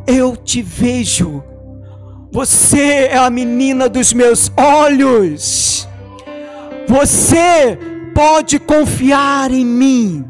eu 0.05 0.35
te 0.35 0.61
vejo. 0.61 1.43
Você 2.31 3.07
é 3.11 3.17
a 3.17 3.29
menina 3.29 3.87
dos 3.89 4.13
meus 4.13 4.51
olhos. 4.57 5.87
Você 6.87 7.77
pode 8.21 8.59
confiar 8.59 9.49
em 9.49 9.65
mim. 9.65 10.23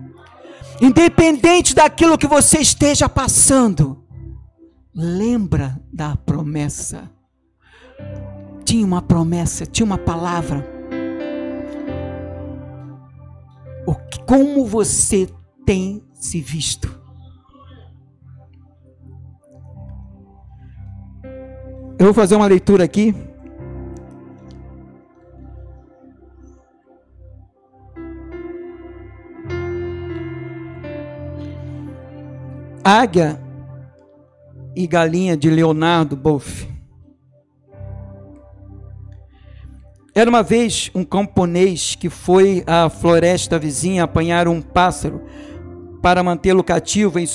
Independente 0.80 1.76
daquilo 1.76 2.18
que 2.18 2.26
você 2.26 2.60
esteja 2.60 3.10
passando. 3.10 4.02
Lembra 4.96 5.78
da 5.92 6.16
promessa. 6.16 7.12
Tinha 8.64 8.86
uma 8.86 9.02
promessa, 9.02 9.66
tinha 9.66 9.86
uma 9.86 9.98
palavra 9.98 10.66
o 13.86 13.96
que, 13.96 14.24
como 14.24 14.66
você 14.66 15.28
tem 15.66 16.02
se 16.14 16.40
visto. 16.40 16.98
Eu 22.00 22.06
vou 22.06 22.14
fazer 22.14 22.36
uma 22.36 22.48
leitura 22.48 22.86
aqui. 22.86 23.14
Águia 32.84 33.40
e 34.76 34.88
Galinha 34.88 35.38
de 35.38 35.52
Leonardo 35.52 36.16
Boff. 36.16 36.68
Era 40.16 40.30
uma 40.30 40.42
vez 40.42 40.90
um 40.96 41.04
camponês 41.04 41.96
que 41.96 42.10
foi 42.10 42.64
à 42.66 42.90
floresta 42.90 43.60
vizinha 43.60 44.04
apanhar 44.04 44.48
um 44.48 44.62
pássaro 44.62 45.22
para 46.02 46.24
mantê-lo 46.24 46.64
cativo 46.64 47.20
em 47.20 47.26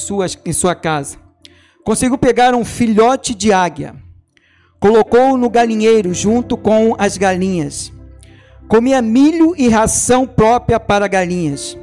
em 0.44 0.52
sua 0.52 0.74
casa. 0.74 1.16
Conseguiu 1.84 2.18
pegar 2.18 2.52
um 2.52 2.64
filhote 2.64 3.32
de 3.32 3.52
águia, 3.52 3.94
colocou-o 4.80 5.36
no 5.36 5.48
galinheiro 5.48 6.12
junto 6.12 6.56
com 6.56 6.96
as 6.98 7.16
galinhas. 7.16 7.92
Comia 8.66 9.00
milho 9.00 9.54
e 9.56 9.68
ração 9.68 10.26
própria 10.26 10.80
para 10.80 11.06
galinhas. 11.06 11.78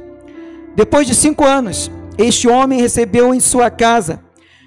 Depois 0.76 1.06
de 1.06 1.14
cinco 1.14 1.46
anos, 1.46 1.90
este 2.16 2.48
homem 2.48 2.80
recebeu 2.80 3.34
em 3.34 3.40
sua 3.40 3.70
casa 3.70 4.20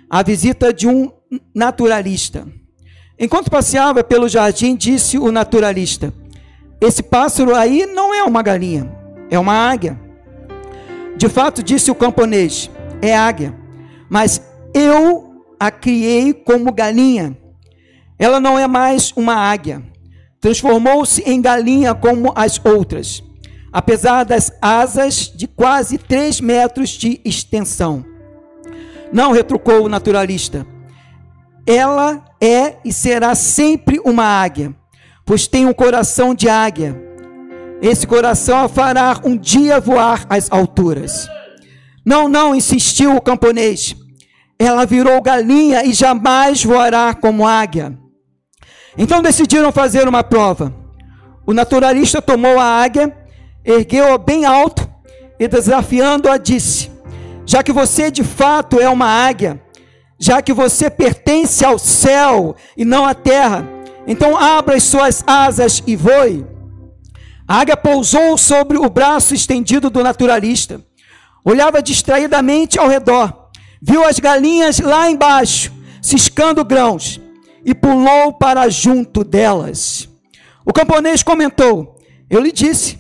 a 0.10 0.22
visita 0.24 0.74
de 0.74 0.88
um 0.88 1.12
naturalista. 1.54 2.48
Enquanto 3.20 3.50
passeava 3.50 4.04
pelo 4.04 4.30
jardim, 4.30 4.76
disse 4.76 5.18
o 5.18 5.32
naturalista: 5.32 6.14
Esse 6.80 7.02
pássaro 7.02 7.56
aí 7.56 7.86
não 7.86 8.14
é 8.14 8.24
uma 8.24 8.42
galinha, 8.42 8.92
é 9.30 9.40
uma 9.40 9.54
águia. 9.54 10.00
De 11.16 11.28
fato, 11.28 11.64
disse 11.64 11.90
o 11.90 11.96
camponês: 11.96 12.70
É 13.02 13.16
águia, 13.16 13.56
mas 14.10 14.42
eu 14.74 15.44
a 15.60 15.72
criei 15.72 16.34
como 16.34 16.72
galinha. 16.72 17.36
Ela 18.20 18.40
não 18.40 18.58
é 18.58 18.68
mais 18.68 19.12
uma 19.16 19.36
águia. 19.36 19.82
Transformou-se 20.40 21.22
em 21.24 21.42
galinha 21.42 21.96
como 21.96 22.32
as 22.36 22.64
outras, 22.64 23.24
apesar 23.72 24.24
das 24.24 24.52
asas 24.62 25.32
de 25.34 25.48
quase 25.48 25.98
3 25.98 26.42
metros 26.42 26.90
de 26.90 27.22
extensão. 27.24 28.06
Não 29.12 29.32
retrucou 29.32 29.84
o 29.84 29.90
naturalista. 29.90 30.66
Ela 31.66 32.24
é 32.42 32.76
e 32.84 32.94
será 32.94 33.36
sempre 33.36 34.00
uma 34.04 34.24
águia, 34.24 34.74
pois 35.26 35.48
tem 35.48 35.66
um 35.66 35.74
coração 35.74 36.34
de 36.34 36.48
águia. 36.48 37.02
Esse 37.82 38.08
coração 38.08 38.66
a 38.66 38.70
fará 38.70 39.20
um 39.24 39.38
dia 39.38 39.80
voar 39.80 40.26
às 40.30 40.52
alturas. 40.52 41.30
Não, 42.06 42.30
não, 42.30 42.56
insistiu 42.56 43.16
o 43.16 43.22
camponês. 43.22 43.96
Ela 44.58 44.86
virou 44.86 45.22
galinha 45.22 45.84
e 45.84 45.94
jamais 45.94 46.64
voará 46.64 47.14
como 47.14 47.46
águia. 47.46 47.98
Então 48.98 49.22
decidiram 49.22 49.72
fazer 49.72 50.08
uma 50.08 50.24
prova. 50.24 50.74
O 51.46 51.54
naturalista 51.54 52.22
tomou 52.22 52.58
a 52.60 52.64
águia, 52.64 53.16
ergueu-a 53.68 54.18
bem 54.18 54.46
alto 54.46 54.90
e 55.38 55.48
desafiando-a 55.48 56.38
disse: 56.38 56.90
já 57.46 57.62
que 57.62 57.74
você 57.74 58.10
de 58.10 58.24
fato 58.24 58.80
é 58.80 58.90
uma 58.90 59.06
águia, 59.06 59.62
já 60.18 60.42
que 60.42 60.54
você 60.54 60.90
pertence 60.90 61.64
ao 61.66 61.78
céu 61.78 62.56
e 62.76 62.86
não 62.86 63.06
à 63.06 63.14
terra, 63.14 63.68
então 64.08 64.38
abra 64.38 64.78
as 64.78 64.84
suas 64.84 65.24
asas 65.28 65.84
e 65.86 65.96
voe. 65.96 66.46
A 67.48 67.60
águia 67.60 67.78
pousou 67.78 68.38
sobre 68.38 68.78
o 68.78 68.90
braço 68.90 69.36
estendido 69.36 69.90
do 69.90 70.02
naturalista, 70.02 70.82
olhava 71.44 71.82
distraidamente 71.82 72.80
ao 72.80 72.88
redor, 72.88 73.50
viu 73.82 74.04
as 74.04 74.20
galinhas 74.20 74.80
lá 74.80 75.10
embaixo, 75.10 75.72
ciscando 76.02 76.66
grãos, 76.66 77.22
e 77.64 77.76
pulou 77.76 78.34
para 78.34 78.70
junto 78.70 79.24
delas. 79.24 80.10
O 80.66 80.74
camponês 80.74 81.22
comentou: 81.22 81.98
Eu 82.30 82.42
lhe 82.42 82.52
disse, 82.52 82.98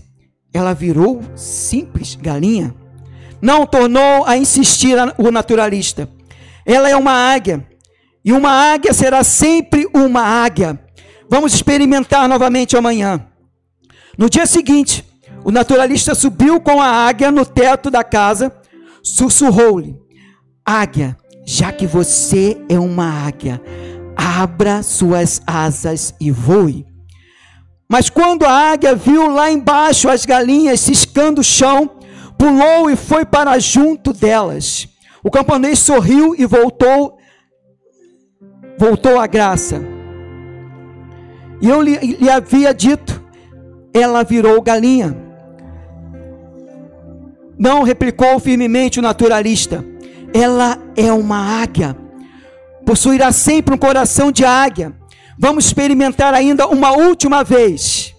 ela 0.58 0.74
virou 0.74 1.22
simples 1.36 2.16
galinha. 2.16 2.74
Não 3.41 3.66
tornou 3.66 4.26
a 4.26 4.36
insistir 4.38 4.97
o 5.18 5.32
naturalista. 5.32 6.10
Ela 6.66 6.89
é 6.89 6.95
uma 6.95 7.12
águia. 7.12 7.66
E 8.26 8.34
uma 8.34 8.49
águia 8.49 8.93
será 8.93 9.24
sempre 9.24 9.88
uma 9.93 10.22
águia. 10.22 10.80
Vamos 11.30 11.53
experimentar 11.53 12.28
novamente 12.28 12.76
amanhã. 12.76 13.26
No 14.18 14.30
dia 14.30 14.47
seguinte, 14.47 15.05
o 15.43 15.51
naturalista 15.51 16.16
subiu 16.16 16.60
com 16.60 16.82
a 16.82 16.88
águia 16.88 17.32
no 17.32 17.45
teto 17.45 17.91
da 17.91 18.03
casa, 18.03 18.51
sussurrou-lhe: 19.03 19.95
Águia, 20.66 21.16
já 21.45 21.72
que 21.72 21.86
você 21.86 22.58
é 22.68 22.80
uma 22.80 23.28
águia, 23.28 23.62
abra 24.16 24.82
suas 24.82 25.41
asas 25.45 26.16
e 26.20 26.32
voe. 26.32 26.86
Mas 27.90 28.10
quando 28.10 28.44
a 28.44 28.52
águia 28.52 28.96
viu 28.96 29.28
lá 29.28 29.50
embaixo 29.50 30.10
as 30.10 30.26
galinhas 30.26 30.80
ciscando 30.82 31.40
o 31.40 31.44
chão, 31.44 31.90
pulou 32.38 32.90
e 32.90 32.96
foi 32.96 33.26
para 33.26 33.58
junto 33.60 34.12
delas. 34.12 34.88
O 35.24 35.32
camponês 35.32 35.80
sorriu 35.80 36.36
e 36.38 36.46
voltou 36.46 37.18
voltou 38.78 39.20
à 39.20 39.26
graça. 39.26 39.82
E 41.60 41.68
eu 41.68 41.82
lhe, 41.82 41.98
lhe 41.98 42.30
havia 42.30 42.74
dito, 42.74 43.24
ela 43.94 44.24
virou 44.24 44.62
galinha. 44.62 45.16
Não 47.58 47.82
replicou 47.82 48.40
firmemente 48.40 49.00
o 49.00 49.02
naturalista. 49.02 49.84
Ela 50.32 50.78
é 50.96 51.12
uma 51.12 51.62
águia. 51.62 51.98
Possuirá 52.86 53.32
sempre 53.32 53.74
um 53.74 53.78
coração 53.78 54.32
de 54.32 54.46
águia. 54.46 54.94
Vamos 55.40 55.66
experimentar 55.66 56.34
ainda 56.34 56.68
uma 56.68 56.92
última 56.92 57.44
vez. 57.44 58.16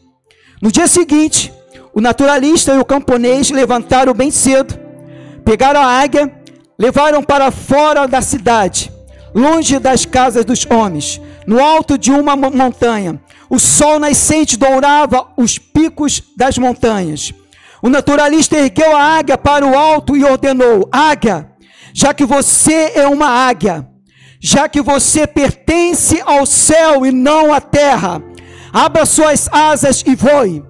No 0.62 0.70
dia 0.70 0.86
seguinte, 0.86 1.52
o 1.92 2.00
naturalista 2.00 2.72
e 2.74 2.78
o 2.78 2.84
camponês 2.84 3.50
levantaram 3.50 4.14
bem 4.14 4.30
cedo, 4.30 4.78
pegaram 5.44 5.80
a 5.80 6.00
águia, 6.00 6.32
levaram 6.78 7.22
para 7.22 7.50
fora 7.50 8.06
da 8.06 8.22
cidade, 8.22 8.92
longe 9.34 9.80
das 9.80 10.04
casas 10.04 10.44
dos 10.44 10.64
homens, 10.66 11.20
no 11.44 11.60
alto 11.60 11.98
de 11.98 12.12
uma 12.12 12.36
montanha. 12.36 13.20
O 13.50 13.58
sol 13.58 13.98
nascente 13.98 14.56
dourava 14.56 15.26
os 15.36 15.58
picos 15.58 16.22
das 16.36 16.56
montanhas. 16.56 17.32
O 17.82 17.88
naturalista 17.88 18.56
ergueu 18.56 18.96
a 18.96 19.18
águia 19.18 19.36
para 19.36 19.66
o 19.66 19.76
alto 19.76 20.16
e 20.16 20.24
ordenou: 20.24 20.88
Águia, 20.92 21.50
já 21.92 22.14
que 22.14 22.24
você 22.24 22.92
é 22.94 23.08
uma 23.08 23.28
águia, 23.28 23.88
já 24.40 24.68
que 24.68 24.80
você 24.80 25.26
pertence 25.26 26.22
ao 26.24 26.46
céu 26.46 27.04
e 27.04 27.10
não 27.10 27.52
à 27.52 27.60
terra, 27.60 28.22
abra 28.72 29.04
suas 29.04 29.48
asas 29.50 30.02
e 30.06 30.14
voe. 30.14 30.62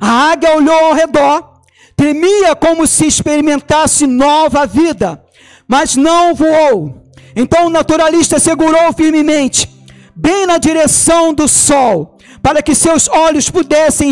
A 0.00 0.32
águia 0.32 0.56
olhou 0.56 0.86
ao 0.86 0.94
redor, 0.94 1.60
tremia 1.96 2.56
como 2.56 2.86
se 2.86 3.06
experimentasse 3.06 4.06
nova 4.06 4.66
vida, 4.66 5.22
mas 5.68 5.94
não 5.94 6.34
voou. 6.34 7.02
Então 7.36 7.66
o 7.66 7.70
naturalista 7.70 8.38
segurou 8.38 8.92
firmemente, 8.92 9.68
bem 10.14 10.44
na 10.44 10.58
direção 10.58 11.32
do 11.32 11.46
sol, 11.46 12.18
para 12.42 12.60
que 12.60 12.74
seus 12.74 13.08
olhos 13.08 13.48
pudessem 13.48 14.10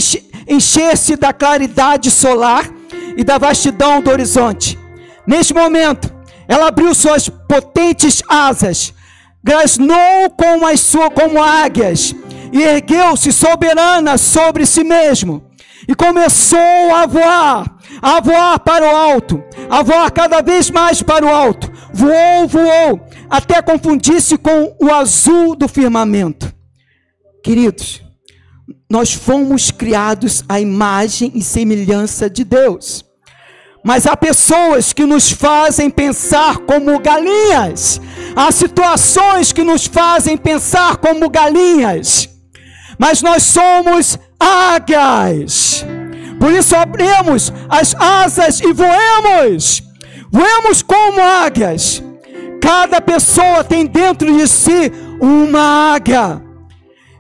encher-se 0.49 1.17
da 1.17 1.33
claridade 1.33 2.11
solar 2.11 2.71
e 3.17 3.25
da 3.25 3.39
vastidão 3.39 4.01
do 4.01 4.11
horizonte. 4.11 4.79
Neste 5.27 5.53
momento, 5.53 6.13
ela 6.49 6.69
abriu 6.69 6.95
suas 6.95 7.29
potentes 7.29 8.23
asas, 8.29 8.95
grasnou 9.43 10.31
como, 10.37 10.67
as 10.67 10.81
suas, 10.81 11.11
como 11.15 11.43
águias 11.43 12.15
e 12.53 12.63
ergueu-se 12.63 13.33
soberana 13.33 14.19
sobre 14.19 14.67
si 14.67 14.85
mesmo 14.85 15.51
e 15.89 15.95
começou 15.95 16.95
a 16.95 17.07
voar, 17.07 17.79
a 18.01 18.21
voar 18.21 18.61
para 18.61 18.85
o 18.85 18.97
alto, 18.97 19.43
a 19.69 19.83
voar 19.83 20.11
cada 20.11 20.41
vez 20.41 20.71
mais 20.71 21.03
para 21.03 21.25
o 21.25 21.29
alto. 21.29 21.71
Voou, 21.93 22.47
voou, 22.47 23.01
até 23.29 23.61
confundir-se 23.61 24.37
com 24.39 24.77
o 24.81 24.93
azul 24.93 25.57
do 25.57 25.67
firmamento. 25.67 26.55
Queridos, 27.43 28.03
nós 28.89 29.13
fomos 29.13 29.71
criados 29.71 30.45
à 30.49 30.61
imagem 30.61 31.33
e 31.35 31.43
semelhança 31.43 32.29
de 32.29 32.45
Deus. 32.45 33.05
Mas 33.83 34.07
há 34.07 34.17
pessoas 34.17 34.93
que 34.93 35.05
nos 35.05 35.31
fazem 35.31 35.89
pensar 35.89 36.59
como 36.59 36.99
galinhas. 36.99 38.01
Há 38.37 38.53
situações 38.53 39.53
que 39.53 39.65
nos 39.65 39.87
fazem 39.87 40.37
pensar 40.37 40.97
como 40.97 41.31
galinhas. 41.31 42.29
Mas 42.99 43.23
nós 43.23 43.43
somos 43.43 44.19
águias. 44.39 45.85
Por 46.39 46.53
isso 46.53 46.77
abrimos 46.77 47.53
as 47.69 47.95
asas 47.95 48.61
e 48.61 48.73
voemos. 48.73 49.83
Voemos 50.31 50.83
como 50.83 51.21
águias. 51.21 52.03
Cada 52.61 53.01
pessoa 53.01 53.65
tem 53.65 53.87
dentro 53.87 54.37
de 54.37 54.47
si 54.47 54.93
uma 55.21 55.95
águia. 55.95 56.43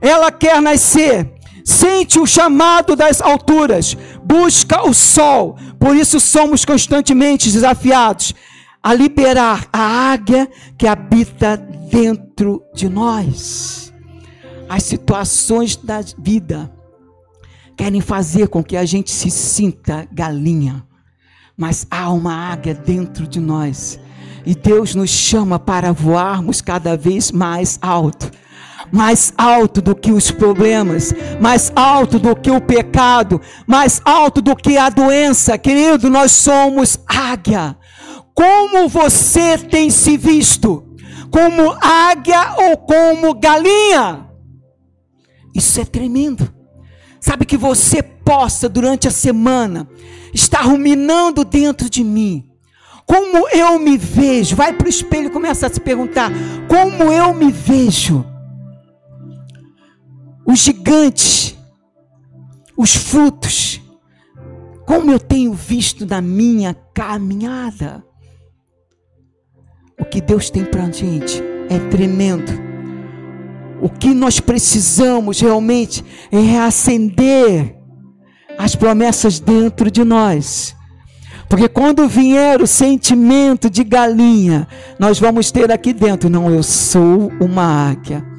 Ela 0.01 0.31
quer 0.31 0.63
nascer, 0.63 1.31
sente 1.65 2.19
o 2.19 2.27
chamado 2.27 2.97
das 2.97 3.21
alturas, 3.21 3.97
busca 4.31 4.89
o 4.89 4.95
sol. 4.95 5.57
Por 5.79 5.97
isso 5.97 6.21
somos 6.21 6.65
constantemente 6.65 7.51
desafiados 7.51 8.33
a 8.81 8.95
liberar 8.95 9.69
a 9.73 10.13
águia 10.13 10.49
que 10.79 10.87
habita 10.87 11.57
dentro 11.57 12.63
de 12.73 12.89
nós. 12.89 13.93
As 14.69 14.85
situações 14.85 15.75
da 15.75 16.01
vida 16.17 16.71
querem 17.77 18.01
fazer 18.01 18.47
com 18.47 18.63
que 18.63 18.77
a 18.77 18.85
gente 18.85 19.11
se 19.11 19.31
sinta 19.31 20.07
galinha, 20.13 20.87
mas 21.57 21.87
há 21.91 22.11
uma 22.13 22.53
águia 22.53 22.75
dentro 22.75 23.27
de 23.27 23.41
nós 23.41 23.99
E 24.47 24.55
Deus 24.55 24.95
nos 24.95 25.11
chama 25.11 25.59
para 25.59 25.93
voarmos 25.93 26.61
cada 26.61 26.97
vez 26.97 27.33
mais 27.33 27.79
alto 27.83 28.31
mais 28.93 29.33
alto 29.37 29.81
do 29.81 29.95
que 29.95 30.13
os 30.13 30.31
problemas, 30.31 31.13
mais 31.41 31.73
alto 31.75 32.19
do 32.19 32.35
que 32.35 32.51
o 32.51 32.61
pecado, 32.61 33.41
mais 33.67 34.01
alto 34.05 34.41
do 34.41 34.57
que 34.57 34.77
a 34.77 34.89
doença. 34.89 35.57
Querido, 35.59 36.11
nós 36.11 36.33
somos 36.33 36.99
águia. 37.07 37.77
Como 38.35 38.89
você 38.89 39.59
tem 39.59 39.91
se 39.91 40.17
visto? 40.17 40.85
Como 41.31 41.77
águia 41.81 42.55
ou 42.57 42.77
como 42.77 43.35
galinha? 43.35 44.27
Isso 45.55 45.81
é 45.81 45.85
tremendo. 45.85 46.53
Sabe 47.21 47.45
que 47.45 47.57
você 47.57 48.03
possa 48.03 48.69
durante 48.69 49.07
a 49.07 49.11
semana 49.11 49.89
estar 50.33 50.63
ruminando 50.63 51.45
dentro 51.45 51.91
de 51.91 52.03
mim. 52.03 52.47
Como 53.07 53.49
eu 53.49 53.79
me 53.79 53.99
vejo? 53.99 54.55
Vai 54.55 54.73
para 54.73 54.87
o 54.87 54.91
espelho 54.91 55.27
e 55.27 55.31
começa 55.31 55.67
a 55.67 55.71
se 55.71 55.81
perguntar: 55.81 56.31
como 56.69 57.13
eu 57.13 57.35
me 57.35 57.51
vejo? 57.51 58.25
Os 60.51 60.59
gigantes, 60.59 61.57
os 62.77 62.95
frutos, 62.95 63.81
como 64.85 65.13
eu 65.13 65.21
tenho 65.21 65.53
visto 65.53 66.05
na 66.05 66.21
minha 66.21 66.75
caminhada. 66.93 68.03
O 69.99 70.05
que 70.05 70.21
Deus 70.21 70.51
tem 70.51 70.65
para 70.65 70.85
a 70.85 70.91
gente 70.91 71.41
é 71.69 71.79
tremendo. 71.91 72.51
O 73.81 73.89
que 73.89 74.13
nós 74.13 74.41
precisamos 74.41 75.41
realmente 75.41 76.05
é 76.33 76.39
reacender 76.41 77.77
as 78.59 78.75
promessas 78.75 79.39
dentro 79.39 79.91
de 79.91 80.03
nós. 80.03 80.75
Porque 81.49 81.69
quando 81.69 82.09
vier 82.09 82.61
o 82.61 82.67
sentimento 82.67 83.71
de 83.71 83.85
galinha, 83.85 84.67
nós 84.99 85.19
vamos 85.21 85.51
ter 85.53 85.71
aqui 85.71 85.93
dentro, 85.93 86.29
não, 86.29 86.51
eu 86.51 86.63
sou 86.63 87.31
uma 87.41 87.91
águia. 87.91 88.30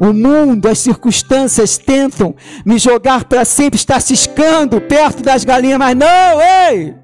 O 0.00 0.14
mundo, 0.14 0.66
as 0.66 0.78
circunstâncias 0.78 1.76
tentam 1.76 2.34
me 2.64 2.78
jogar 2.78 3.24
para 3.24 3.44
sempre, 3.44 3.76
estar 3.76 4.00
ciscando 4.00 4.80
perto 4.80 5.22
das 5.22 5.44
galinhas, 5.44 5.78
mas 5.78 5.94
não, 5.94 6.40
ei! 6.40 6.94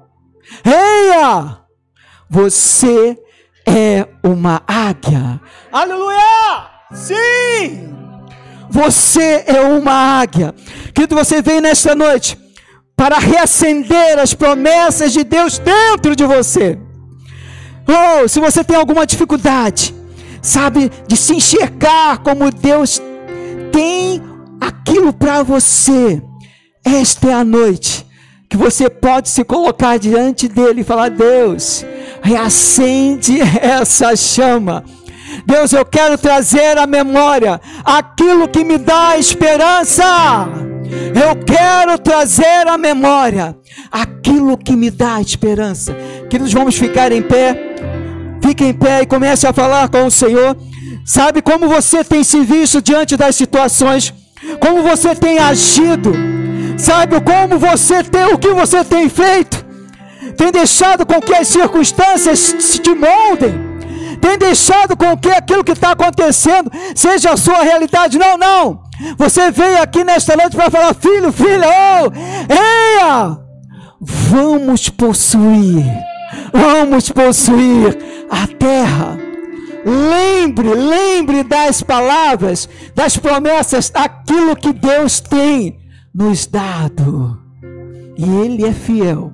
Eia! 0.65 1.59
Você 2.27 3.15
é 3.67 4.07
uma 4.23 4.63
águia. 4.65 5.39
Aleluia! 5.71 6.17
Sim! 6.91 7.93
Você 8.69 9.43
é 9.45 9.61
uma 9.61 10.19
águia. 10.19 10.55
Querido, 10.93 11.15
você 11.15 11.39
vem 11.41 11.61
nesta 11.61 11.93
noite 11.93 12.35
para 12.95 13.19
reacender 13.19 14.17
as 14.17 14.33
promessas 14.33 15.13
de 15.13 15.23
Deus 15.23 15.59
dentro 15.59 16.15
de 16.15 16.25
você. 16.25 16.79
Oh, 17.87 18.27
se 18.27 18.39
você 18.39 18.63
tem 18.63 18.75
alguma 18.75 19.05
dificuldade, 19.05 19.95
sabe, 20.41 20.91
de 21.07 21.15
se 21.15 21.35
enxergar 21.35 22.19
como 22.19 22.51
Deus 22.51 23.01
tem 23.71 24.21
aquilo 24.59 25.13
para 25.13 25.43
você. 25.43 26.21
Esta 26.83 27.27
é 27.29 27.33
a 27.33 27.43
noite 27.43 28.05
que 28.49 28.55
você 28.55 28.89
pode 28.89 29.29
se 29.29 29.43
colocar 29.43 29.97
diante 29.97 30.47
dele 30.47 30.81
e 30.81 30.83
falar: 30.83 31.09
Deus, 31.09 31.85
reacende 32.21 33.39
essa 33.61 34.15
chama. 34.15 34.83
Deus, 35.45 35.73
eu 35.73 35.85
quero 35.85 36.17
trazer 36.17 36.77
à 36.77 36.87
memória 36.87 37.59
aquilo 37.83 38.47
que 38.47 38.63
me 38.63 38.77
dá 38.77 39.17
esperança. 39.17 40.03
Eu 41.13 41.35
quero 41.45 41.97
trazer 41.97 42.67
à 42.67 42.77
memória 42.77 43.57
aquilo 43.91 44.57
que 44.57 44.75
me 44.75 44.89
dá 44.89 45.19
esperança. 45.19 45.95
Que 46.29 46.39
nós 46.39 46.53
vamos 46.53 46.75
ficar 46.77 47.11
em 47.11 47.21
pé. 47.21 47.66
Fique 48.41 48.63
em 48.63 48.73
pé 48.73 49.01
e 49.01 49.05
comece 49.05 49.47
a 49.47 49.53
falar 49.53 49.89
com 49.89 50.05
o 50.05 50.11
Senhor. 50.11 50.57
Sabe 51.05 51.41
como 51.41 51.67
você 51.67 52.03
tem 52.03 52.23
se 52.23 52.41
visto 52.41 52.81
diante 52.81 53.15
das 53.15 53.35
situações? 53.35 54.13
Como 54.59 54.83
você 54.83 55.15
tem 55.15 55.39
agido? 55.39 56.13
Sabe 56.77 57.19
como 57.21 57.57
você 57.57 58.03
tem, 58.03 58.25
o 58.25 58.37
que 58.37 58.49
você 58.49 58.83
tem 58.83 59.09
feito? 59.09 59.65
Tem 60.35 60.51
deixado 60.51 61.05
com 61.05 61.19
que 61.19 61.33
as 61.33 61.47
circunstâncias 61.47 62.79
te 62.79 62.93
moldem? 62.93 63.77
Tem 64.21 64.37
deixado 64.37 64.95
com 64.95 65.17
que 65.17 65.29
aquilo 65.29 65.63
que 65.63 65.71
está 65.71 65.91
acontecendo 65.91 66.71
seja 66.95 67.31
a 67.31 67.37
sua 67.37 67.63
realidade? 67.63 68.17
Não, 68.17 68.37
não. 68.37 68.83
Você 69.17 69.51
veio 69.51 69.81
aqui 69.81 70.03
nesta 70.03 70.35
noite 70.35 70.55
para 70.55 70.71
falar, 70.71 70.93
filho, 70.93 71.31
filha, 71.31 71.67
oh, 71.67 72.11
eia, 72.51 73.37
vamos 74.01 74.89
possuir 74.89 75.85
vamos 76.51 77.09
possuir 77.09 77.97
a 78.29 78.47
terra. 78.47 79.17
Lembre, 79.85 80.69
lembre 80.73 81.43
das 81.43 81.81
palavras, 81.81 82.67
das 82.93 83.17
promessas, 83.17 83.91
aquilo 83.93 84.55
que 84.55 84.73
Deus 84.73 85.19
tem 85.19 85.79
nos 86.13 86.45
dado. 86.45 87.39
E 88.17 88.23
Ele 88.23 88.65
é 88.65 88.73
fiel 88.73 89.31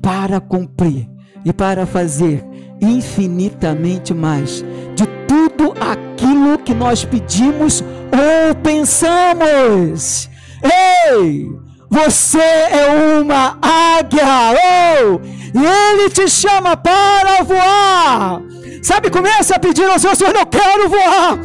para 0.00 0.40
cumprir 0.40 1.08
e 1.44 1.52
para 1.52 1.84
fazer 1.84 2.44
infinitamente 2.80 4.14
mais 4.14 4.64
de 4.94 5.06
tudo 5.28 5.74
aquilo 5.80 6.58
que 6.58 6.72
nós 6.72 7.04
pedimos 7.04 7.82
ou 7.82 8.54
pensamos. 8.62 10.30
Ei! 10.62 11.46
Você 11.90 12.38
é 12.38 13.20
uma 13.20 13.58
águia, 13.60 14.54
oh! 15.02 15.39
E 15.54 15.58
Ele 15.58 16.10
te 16.10 16.28
chama 16.28 16.76
para 16.76 17.42
voar. 17.42 18.42
Sabe, 18.82 19.10
começa 19.10 19.56
a 19.56 19.58
pedir 19.58 19.84
ao 19.84 19.98
Senhor, 19.98 20.16
Senhor, 20.16 20.34
eu 20.34 20.46
quero 20.46 20.88
voar. 20.88 21.38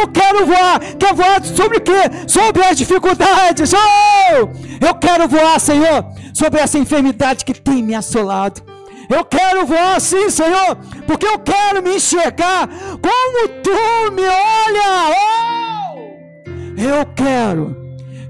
Eu 0.00 0.08
quero 0.08 0.46
voar. 0.46 0.80
Quer 0.98 1.14
voar 1.14 1.44
sobre 1.44 1.78
o 1.78 1.80
quê? 1.80 1.92
Sobre 2.26 2.64
as 2.64 2.76
dificuldades. 2.76 3.72
Oh! 3.72 4.86
Eu 4.86 4.94
quero 4.94 5.28
voar, 5.28 5.60
Senhor, 5.60 6.04
sobre 6.32 6.60
essa 6.60 6.78
enfermidade 6.78 7.44
que 7.44 7.54
tem 7.54 7.82
me 7.82 7.94
assolado. 7.94 8.62
Eu 9.08 9.24
quero 9.24 9.66
voar 9.66 10.00
sim, 10.00 10.30
Senhor, 10.30 10.76
porque 11.06 11.26
eu 11.26 11.38
quero 11.40 11.82
me 11.82 11.96
enxergar 11.96 12.68
como 12.68 13.48
tu 13.62 14.12
me 14.12 14.22
olha. 14.22 15.14
Oh! 15.16 16.40
Eu 16.80 17.06
quero 17.14 17.80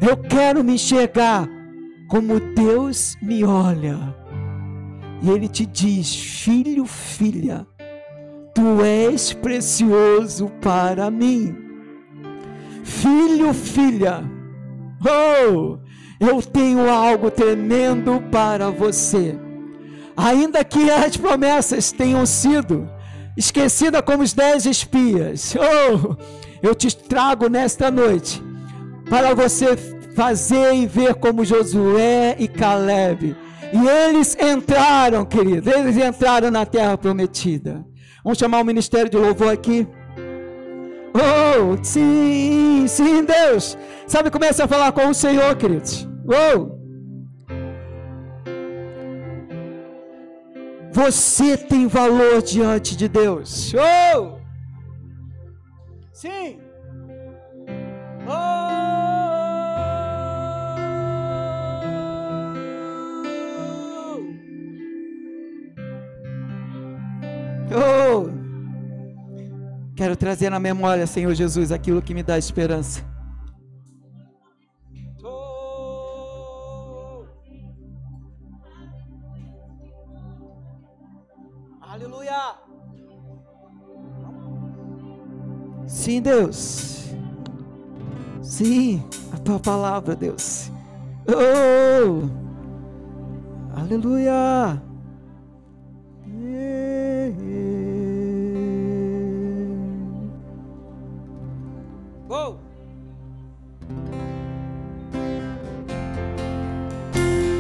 eu 0.00 0.16
quero 0.16 0.64
me 0.64 0.74
enxergar 0.74 1.46
como 2.08 2.40
Deus 2.40 3.16
me 3.20 3.44
olha. 3.44 4.19
E 5.22 5.30
Ele 5.30 5.48
te 5.48 5.66
diz: 5.66 6.14
Filho, 6.14 6.86
filha, 6.86 7.66
tu 8.54 8.82
és 8.82 9.32
precioso 9.32 10.50
para 10.60 11.10
mim. 11.10 11.56
Filho, 12.82 13.52
filha, 13.54 14.24
oh, 15.00 15.78
eu 16.18 16.42
tenho 16.42 16.90
algo 16.90 17.30
tremendo 17.30 18.22
para 18.30 18.70
você. 18.70 19.38
Ainda 20.16 20.64
que 20.64 20.90
as 20.90 21.16
promessas 21.16 21.92
tenham 21.92 22.26
sido 22.26 22.88
esquecidas 23.36 24.02
como 24.02 24.22
os 24.22 24.32
dez 24.32 24.66
espias, 24.66 25.54
oh, 25.56 26.16
eu 26.62 26.74
te 26.74 26.94
trago 26.94 27.48
nesta 27.48 27.90
noite 27.90 28.42
para 29.08 29.34
você 29.34 29.76
fazer 30.14 30.74
e 30.74 30.86
ver 30.86 31.14
como 31.14 31.44
Josué 31.44 32.36
e 32.38 32.46
Caleb. 32.46 33.34
E 33.72 33.88
eles 33.88 34.36
entraram, 34.40 35.24
querido, 35.24 35.70
eles 35.70 35.96
entraram 35.96 36.50
na 36.50 36.66
terra 36.66 36.98
prometida. 36.98 37.84
Vamos 38.24 38.38
chamar 38.38 38.60
o 38.60 38.64
ministério 38.64 39.10
de 39.10 39.16
louvor 39.16 39.52
aqui. 39.52 39.86
Oh, 41.14 41.82
sim, 41.82 42.86
sim, 42.88 43.24
Deus. 43.24 43.76
Sabe, 44.06 44.30
começa 44.30 44.64
a 44.64 44.68
falar 44.68 44.92
com 44.92 45.08
o 45.08 45.14
Senhor, 45.14 45.56
queridos. 45.56 46.08
Oh. 46.26 46.78
Você 50.92 51.56
tem 51.56 51.86
valor 51.86 52.42
diante 52.42 52.96
de 52.96 53.08
Deus. 53.08 53.72
Oh. 53.74 54.38
Sim. 56.12 56.60
Oh. 58.28 58.59
Oh! 67.72 68.28
Quero 69.94 70.16
trazer 70.16 70.50
na 70.50 70.58
memória, 70.58 71.06
Senhor 71.06 71.32
Jesus, 71.34 71.70
aquilo 71.70 72.02
que 72.02 72.12
me 72.12 72.22
dá 72.22 72.36
esperança. 72.36 73.00
Oh! 75.22 77.24
Aleluia! 81.80 82.56
Sim, 85.86 86.22
Deus. 86.22 87.14
Sim, 88.42 89.04
a 89.32 89.38
tua 89.38 89.60
palavra, 89.60 90.16
Deus. 90.16 90.72
Oh! 91.28 92.28
Aleluia! 93.78 94.89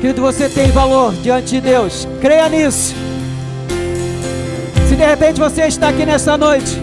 Querido, 0.00 0.22
você 0.22 0.48
tem 0.48 0.70
valor 0.70 1.12
diante 1.12 1.50
de 1.50 1.60
Deus. 1.60 2.08
Creia 2.22 2.48
nisso. 2.48 2.94
Se 4.88 4.96
de 4.96 5.04
repente 5.04 5.38
você 5.38 5.66
está 5.66 5.90
aqui 5.90 6.06
nessa 6.06 6.38
noite 6.38 6.80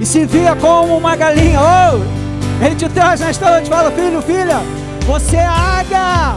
e 0.00 0.04
se 0.04 0.26
via 0.26 0.56
como 0.56 0.96
uma 0.96 1.14
galinha, 1.14 1.60
oh, 1.60 2.64
ele 2.64 2.74
te 2.74 2.88
traz 2.88 3.20
nesta 3.20 3.48
noite, 3.48 3.68
fala, 3.70 3.92
filho, 3.92 4.20
filha, 4.20 4.58
você 5.06 5.36
é 5.36 5.46
águia. 5.46 6.36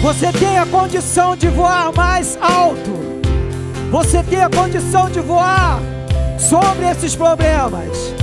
Você 0.00 0.30
tem 0.30 0.56
a 0.56 0.66
condição 0.66 1.34
de 1.34 1.48
voar 1.48 1.92
mais 1.92 2.38
alto. 2.40 3.20
Você 3.90 4.22
tem 4.22 4.40
a 4.40 4.48
condição 4.48 5.10
de 5.10 5.18
voar 5.18 5.80
sobre 6.38 6.88
esses 6.88 7.16
problemas. 7.16 8.14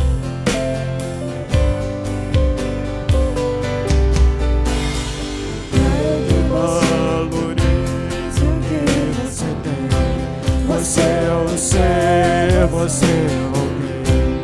Você 12.83 13.05
é 13.05 13.09
alguém 13.55 14.43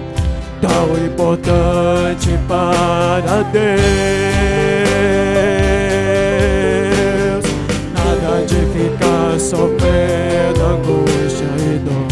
tão 0.62 0.88
importante 1.06 2.30
para 2.48 3.44
Deus. 3.52 3.84
Nada 7.94 8.46
de 8.46 8.60
ficar 8.72 9.38
sofrendo 9.38 10.62
angústia 10.64 11.50
e 11.58 11.80
dor 11.80 12.08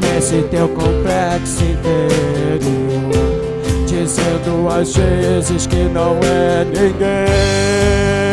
nesse 0.00 0.42
teu 0.44 0.68
complexo 0.68 1.64
interior, 1.64 3.10
dizendo 3.84 4.68
às 4.68 4.94
vezes 4.94 5.66
que 5.66 5.88
não 5.88 6.20
é 6.22 6.64
ninguém. 6.66 8.25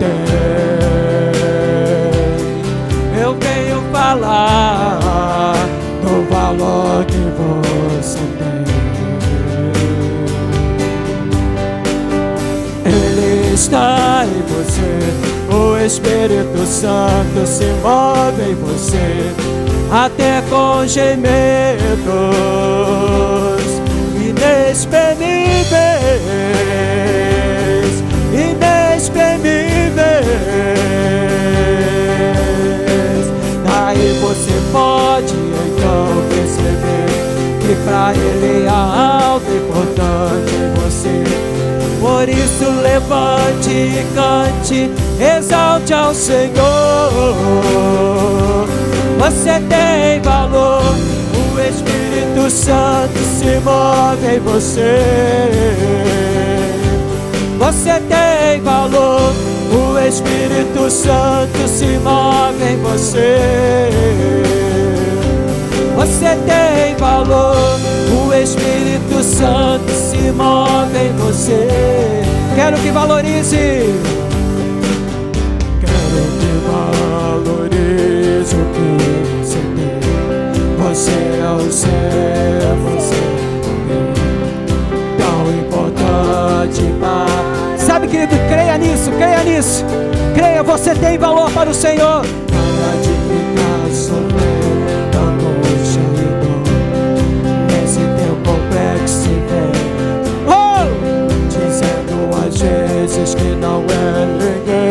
Tem. 0.00 0.08
Eu 3.22 3.36
venho 3.38 3.82
falar 3.92 5.54
do 6.02 6.28
valor 6.32 7.04
que 7.04 7.22
você 7.38 8.18
tem. 8.38 8.64
Ele 12.86 13.54
está 13.54 14.24
em 14.24 14.42
você, 14.52 14.98
o 15.54 15.76
Espírito 15.84 16.66
Santo 16.66 17.46
se 17.46 17.66
move 17.82 18.42
em 18.50 18.54
você, 18.54 19.32
até 19.92 20.42
com 20.48 20.86
gemidos 20.86 22.69
Ele 38.16 38.66
é 38.66 38.68
algo 38.68 39.46
importante 39.54 40.54
em 40.54 40.74
você. 40.80 41.24
Por 42.00 42.28
isso 42.28 42.70
levante 42.82 43.70
e 43.70 44.06
cante, 44.14 44.90
exalte 45.20 45.92
ao 45.92 46.14
Senhor. 46.14 46.50
Você 49.18 49.60
tem 49.68 50.20
valor, 50.22 50.94
o 51.34 51.60
Espírito 51.60 52.50
Santo 52.50 53.18
se 53.38 53.60
move 53.60 54.34
em 54.34 54.40
você. 54.40 54.98
Você 57.58 58.00
tem 58.08 58.62
valor, 58.62 59.34
o 59.70 59.98
Espírito 59.98 60.90
Santo 60.90 61.68
se 61.68 61.98
move 61.98 62.64
em 62.64 62.76
você. 62.78 63.90
Você 66.00 66.34
tem 66.46 66.96
valor, 66.96 67.78
o 68.10 68.32
Espírito 68.32 69.22
Santo 69.22 69.92
se 69.92 70.32
move 70.32 70.96
em 70.96 71.12
você. 71.18 71.68
Quero 72.54 72.78
que 72.78 72.90
valorize. 72.90 73.84
Quero 75.78 76.24
que 76.40 76.52
valorize 76.72 78.56
o 78.56 78.64
que 78.72 78.88
você 79.44 79.58
tem. 79.76 80.00
Você 80.78 81.18
é 81.38 81.50
o 81.50 81.70
céu, 81.70 81.90
você 82.86 83.20
é 83.90 84.08
tão 85.18 85.50
importante 85.60 86.82
para 86.98 87.76
Sabe, 87.76 88.08
querido, 88.08 88.36
creia 88.48 88.78
nisso, 88.78 89.10
creia 89.18 89.44
nisso. 89.44 89.84
Creia, 90.34 90.62
você 90.62 90.94
tem 90.94 91.18
valor 91.18 91.50
para 91.50 91.68
o 91.68 91.74
Senhor. 91.74 92.22
Para 92.22 93.00
de 93.02 93.29
vezes 103.10 103.34
que 103.34 103.54
não 103.56 103.84
é 103.88 104.26
ninguém. 104.26 104.90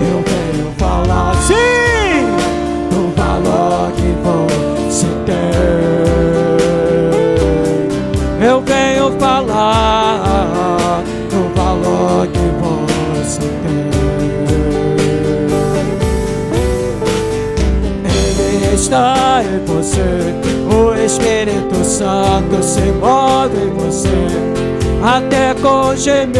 Eu 0.00 0.22
venho 0.26 0.72
falar 0.78 1.34
sim 1.36 2.26
do 2.90 3.14
valor 3.16 3.92
que 3.92 4.14
você 4.22 5.06
tem. 5.26 5.52
Eu 8.46 8.60
venho 8.60 9.18
falar. 9.18 10.32
está 18.92 19.42
em 19.42 19.64
você. 19.64 20.02
O 20.70 20.94
Espírito 20.94 21.84
Santo 21.84 22.62
se 22.62 22.80
move 23.00 23.56
em 23.56 23.70
você, 23.70 24.08
até 25.02 25.54
com 25.54 25.96
gemidos 25.96 26.36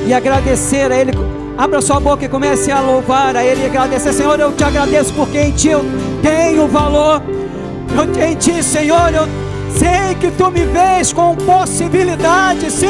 e 0.06 0.14
agradecer 0.14 0.92
a 0.92 0.96
Ele. 0.96 1.10
Abra 1.58 1.82
sua 1.82 1.98
boca 1.98 2.24
e 2.24 2.28
comece 2.28 2.70
a 2.70 2.80
louvar 2.80 3.34
a 3.34 3.44
Ele 3.44 3.62
e 3.62 3.66
agradecer. 3.66 4.12
Senhor, 4.12 4.38
eu 4.38 4.52
te 4.52 4.62
agradeço 4.62 5.12
porque 5.14 5.36
em 5.36 5.50
Ti 5.50 5.70
eu 5.70 5.84
tenho 6.22 6.68
valor. 6.68 7.20
Eu, 7.90 8.24
em 8.24 8.36
Ti, 8.36 8.62
Senhor, 8.62 9.12
eu 9.12 9.26
sei 9.76 10.14
que 10.14 10.30
Tu 10.30 10.48
me 10.52 10.64
vês 10.64 11.12
com 11.12 11.34
possibilidade, 11.34 12.70
sim. 12.70 12.86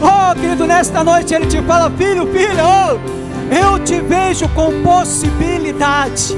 Oh, 0.00 0.34
querido, 0.34 0.66
nesta 0.66 1.04
noite 1.04 1.34
Ele 1.34 1.46
te 1.46 1.60
fala, 1.62 1.90
filho, 1.90 2.26
filho, 2.32 2.64
oh, 2.64 3.54
eu 3.54 3.78
te 3.84 4.00
vejo 4.00 4.48
com 4.54 4.72
possibilidade. 4.82 6.34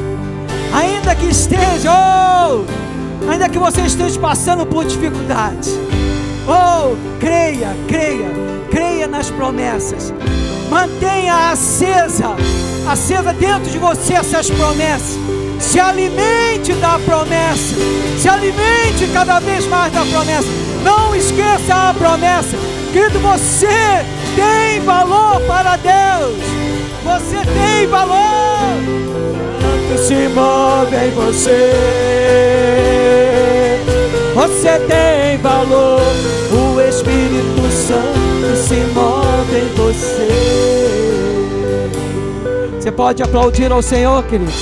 Ainda 0.72 1.14
que 1.14 1.26
esteja, 1.26 1.92
oh, 1.92 3.30
ainda 3.30 3.48
que 3.48 3.58
você 3.58 3.82
esteja 3.82 4.18
passando 4.18 4.66
por 4.66 4.84
dificuldade. 4.84 5.87
Oh, 6.48 6.96
creia, 7.20 7.76
creia, 7.86 8.30
creia 8.70 9.06
nas 9.06 9.30
promessas. 9.30 10.14
Mantenha 10.70 11.50
acesa, 11.50 12.36
acesa 12.90 13.34
dentro 13.34 13.70
de 13.70 13.78
você 13.78 14.14
essas 14.14 14.50
promessas. 14.50 15.18
Se 15.60 15.78
alimente 15.78 16.72
da 16.74 16.98
promessa. 17.00 17.74
Se 18.18 18.28
alimente 18.30 19.06
cada 19.12 19.40
vez 19.40 19.66
mais 19.66 19.92
da 19.92 20.06
promessa. 20.06 20.48
Não 20.82 21.14
esqueça 21.14 21.90
a 21.90 21.92
promessa. 21.92 22.56
Querido, 22.94 23.18
você 23.18 23.66
tem 24.34 24.80
valor 24.80 25.42
para 25.42 25.76
Deus. 25.76 26.38
Você 27.04 27.36
tem 27.44 27.86
valor. 27.88 28.58
Santo 29.60 30.02
se 30.02 30.28
move 30.28 30.96
em 30.96 31.10
você. 31.10 32.48
Você 34.38 34.78
tem 34.86 35.36
valor. 35.38 36.00
O 36.52 36.80
Espírito 36.80 37.68
Santo 37.72 38.56
se 38.56 38.76
move 38.94 39.58
em 39.58 39.74
você. 39.74 40.28
Você 42.78 42.92
pode 42.92 43.20
aplaudir 43.20 43.72
ao 43.72 43.82
Senhor, 43.82 44.22
querido. 44.22 44.52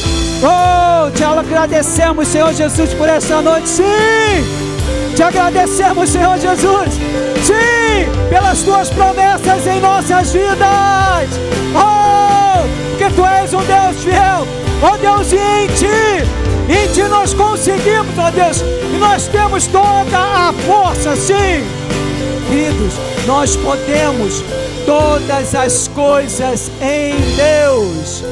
Oh, 0.43 1.11
te 1.11 1.23
agradecemos, 1.23 2.27
Senhor 2.27 2.55
Jesus, 2.55 2.95
por 2.95 3.07
essa 3.07 3.43
noite. 3.43 3.69
Sim! 3.69 3.85
Te 5.15 5.23
agradecemos, 5.23 6.09
Senhor 6.09 6.39
Jesus. 6.39 6.95
Sim, 7.45 8.31
pelas 8.31 8.63
tuas 8.63 8.89
promessas 8.89 9.67
em 9.67 9.79
nossas 9.81 10.33
vidas. 10.33 11.29
Oh, 11.75 12.65
que 12.97 13.11
tu 13.15 13.27
és 13.27 13.53
um 13.53 13.63
Deus 13.63 14.03
fiel. 14.03 14.47
Oh 14.83 14.97
Deus, 14.97 15.33
e 15.33 15.37
em 15.37 15.67
ti, 15.69 16.25
em 16.69 16.93
ti 16.93 17.03
nós 17.03 17.35
conseguimos, 17.35 18.06
ó 18.19 18.31
Deus, 18.31 18.61
e 18.61 18.99
nós 18.99 19.29
temos 19.29 19.67
toda 19.67 20.19
a 20.19 20.53
força, 20.53 21.17
sim. 21.17 21.65
Queridos, 22.49 22.95
nós 23.27 23.57
podemos 23.57 24.43
todas 24.85 25.55
as 25.55 25.89
coisas 25.89 26.71
em 26.81 27.15
Deus, 27.37 28.23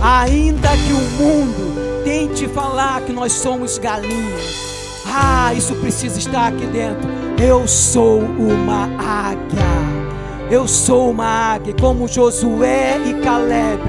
ainda 0.00 0.68
que 0.68 0.92
o 0.92 1.22
mundo 1.22 2.02
tente 2.04 2.46
falar 2.48 3.00
que 3.02 3.12
nós 3.12 3.32
somos 3.32 3.78
galinhas. 3.78 4.72
Ah, 5.06 5.52
isso 5.54 5.74
precisa 5.76 6.18
estar 6.18 6.48
aqui 6.48 6.66
dentro. 6.66 7.08
Eu 7.42 7.66
sou 7.66 8.20
uma 8.20 8.84
águia. 8.98 9.91
Eu 10.52 10.68
sou 10.68 11.10
uma 11.10 11.54
águia, 11.54 11.74
como 11.80 12.06
Josué 12.06 13.00
e 13.06 13.14
Caleb. 13.24 13.80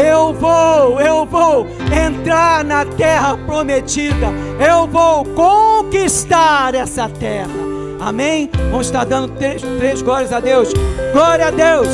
Eu 0.00 0.32
vou, 0.32 1.00
eu 1.00 1.26
vou 1.26 1.66
entrar 1.92 2.64
na 2.64 2.84
terra 2.84 3.36
prometida. 3.36 4.28
Eu 4.64 4.86
vou 4.86 5.24
conquistar 5.24 6.72
essa 6.76 7.08
terra. 7.08 7.50
Amém? 7.98 8.48
Vamos 8.70 8.86
estar 8.86 9.02
dando 9.02 9.34
três, 9.36 9.60
três 9.60 10.02
glórias 10.02 10.32
a 10.32 10.38
Deus. 10.38 10.72
Glória 11.12 11.48
a 11.48 11.50
Deus, 11.50 11.88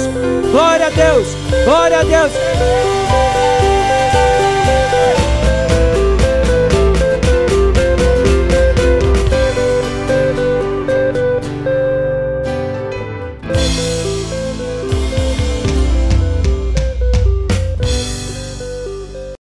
glória 0.52 0.88
a 0.88 0.90
Deus, 0.90 1.26
glória 1.64 2.00
a 2.00 2.02
Deus. 2.02 2.99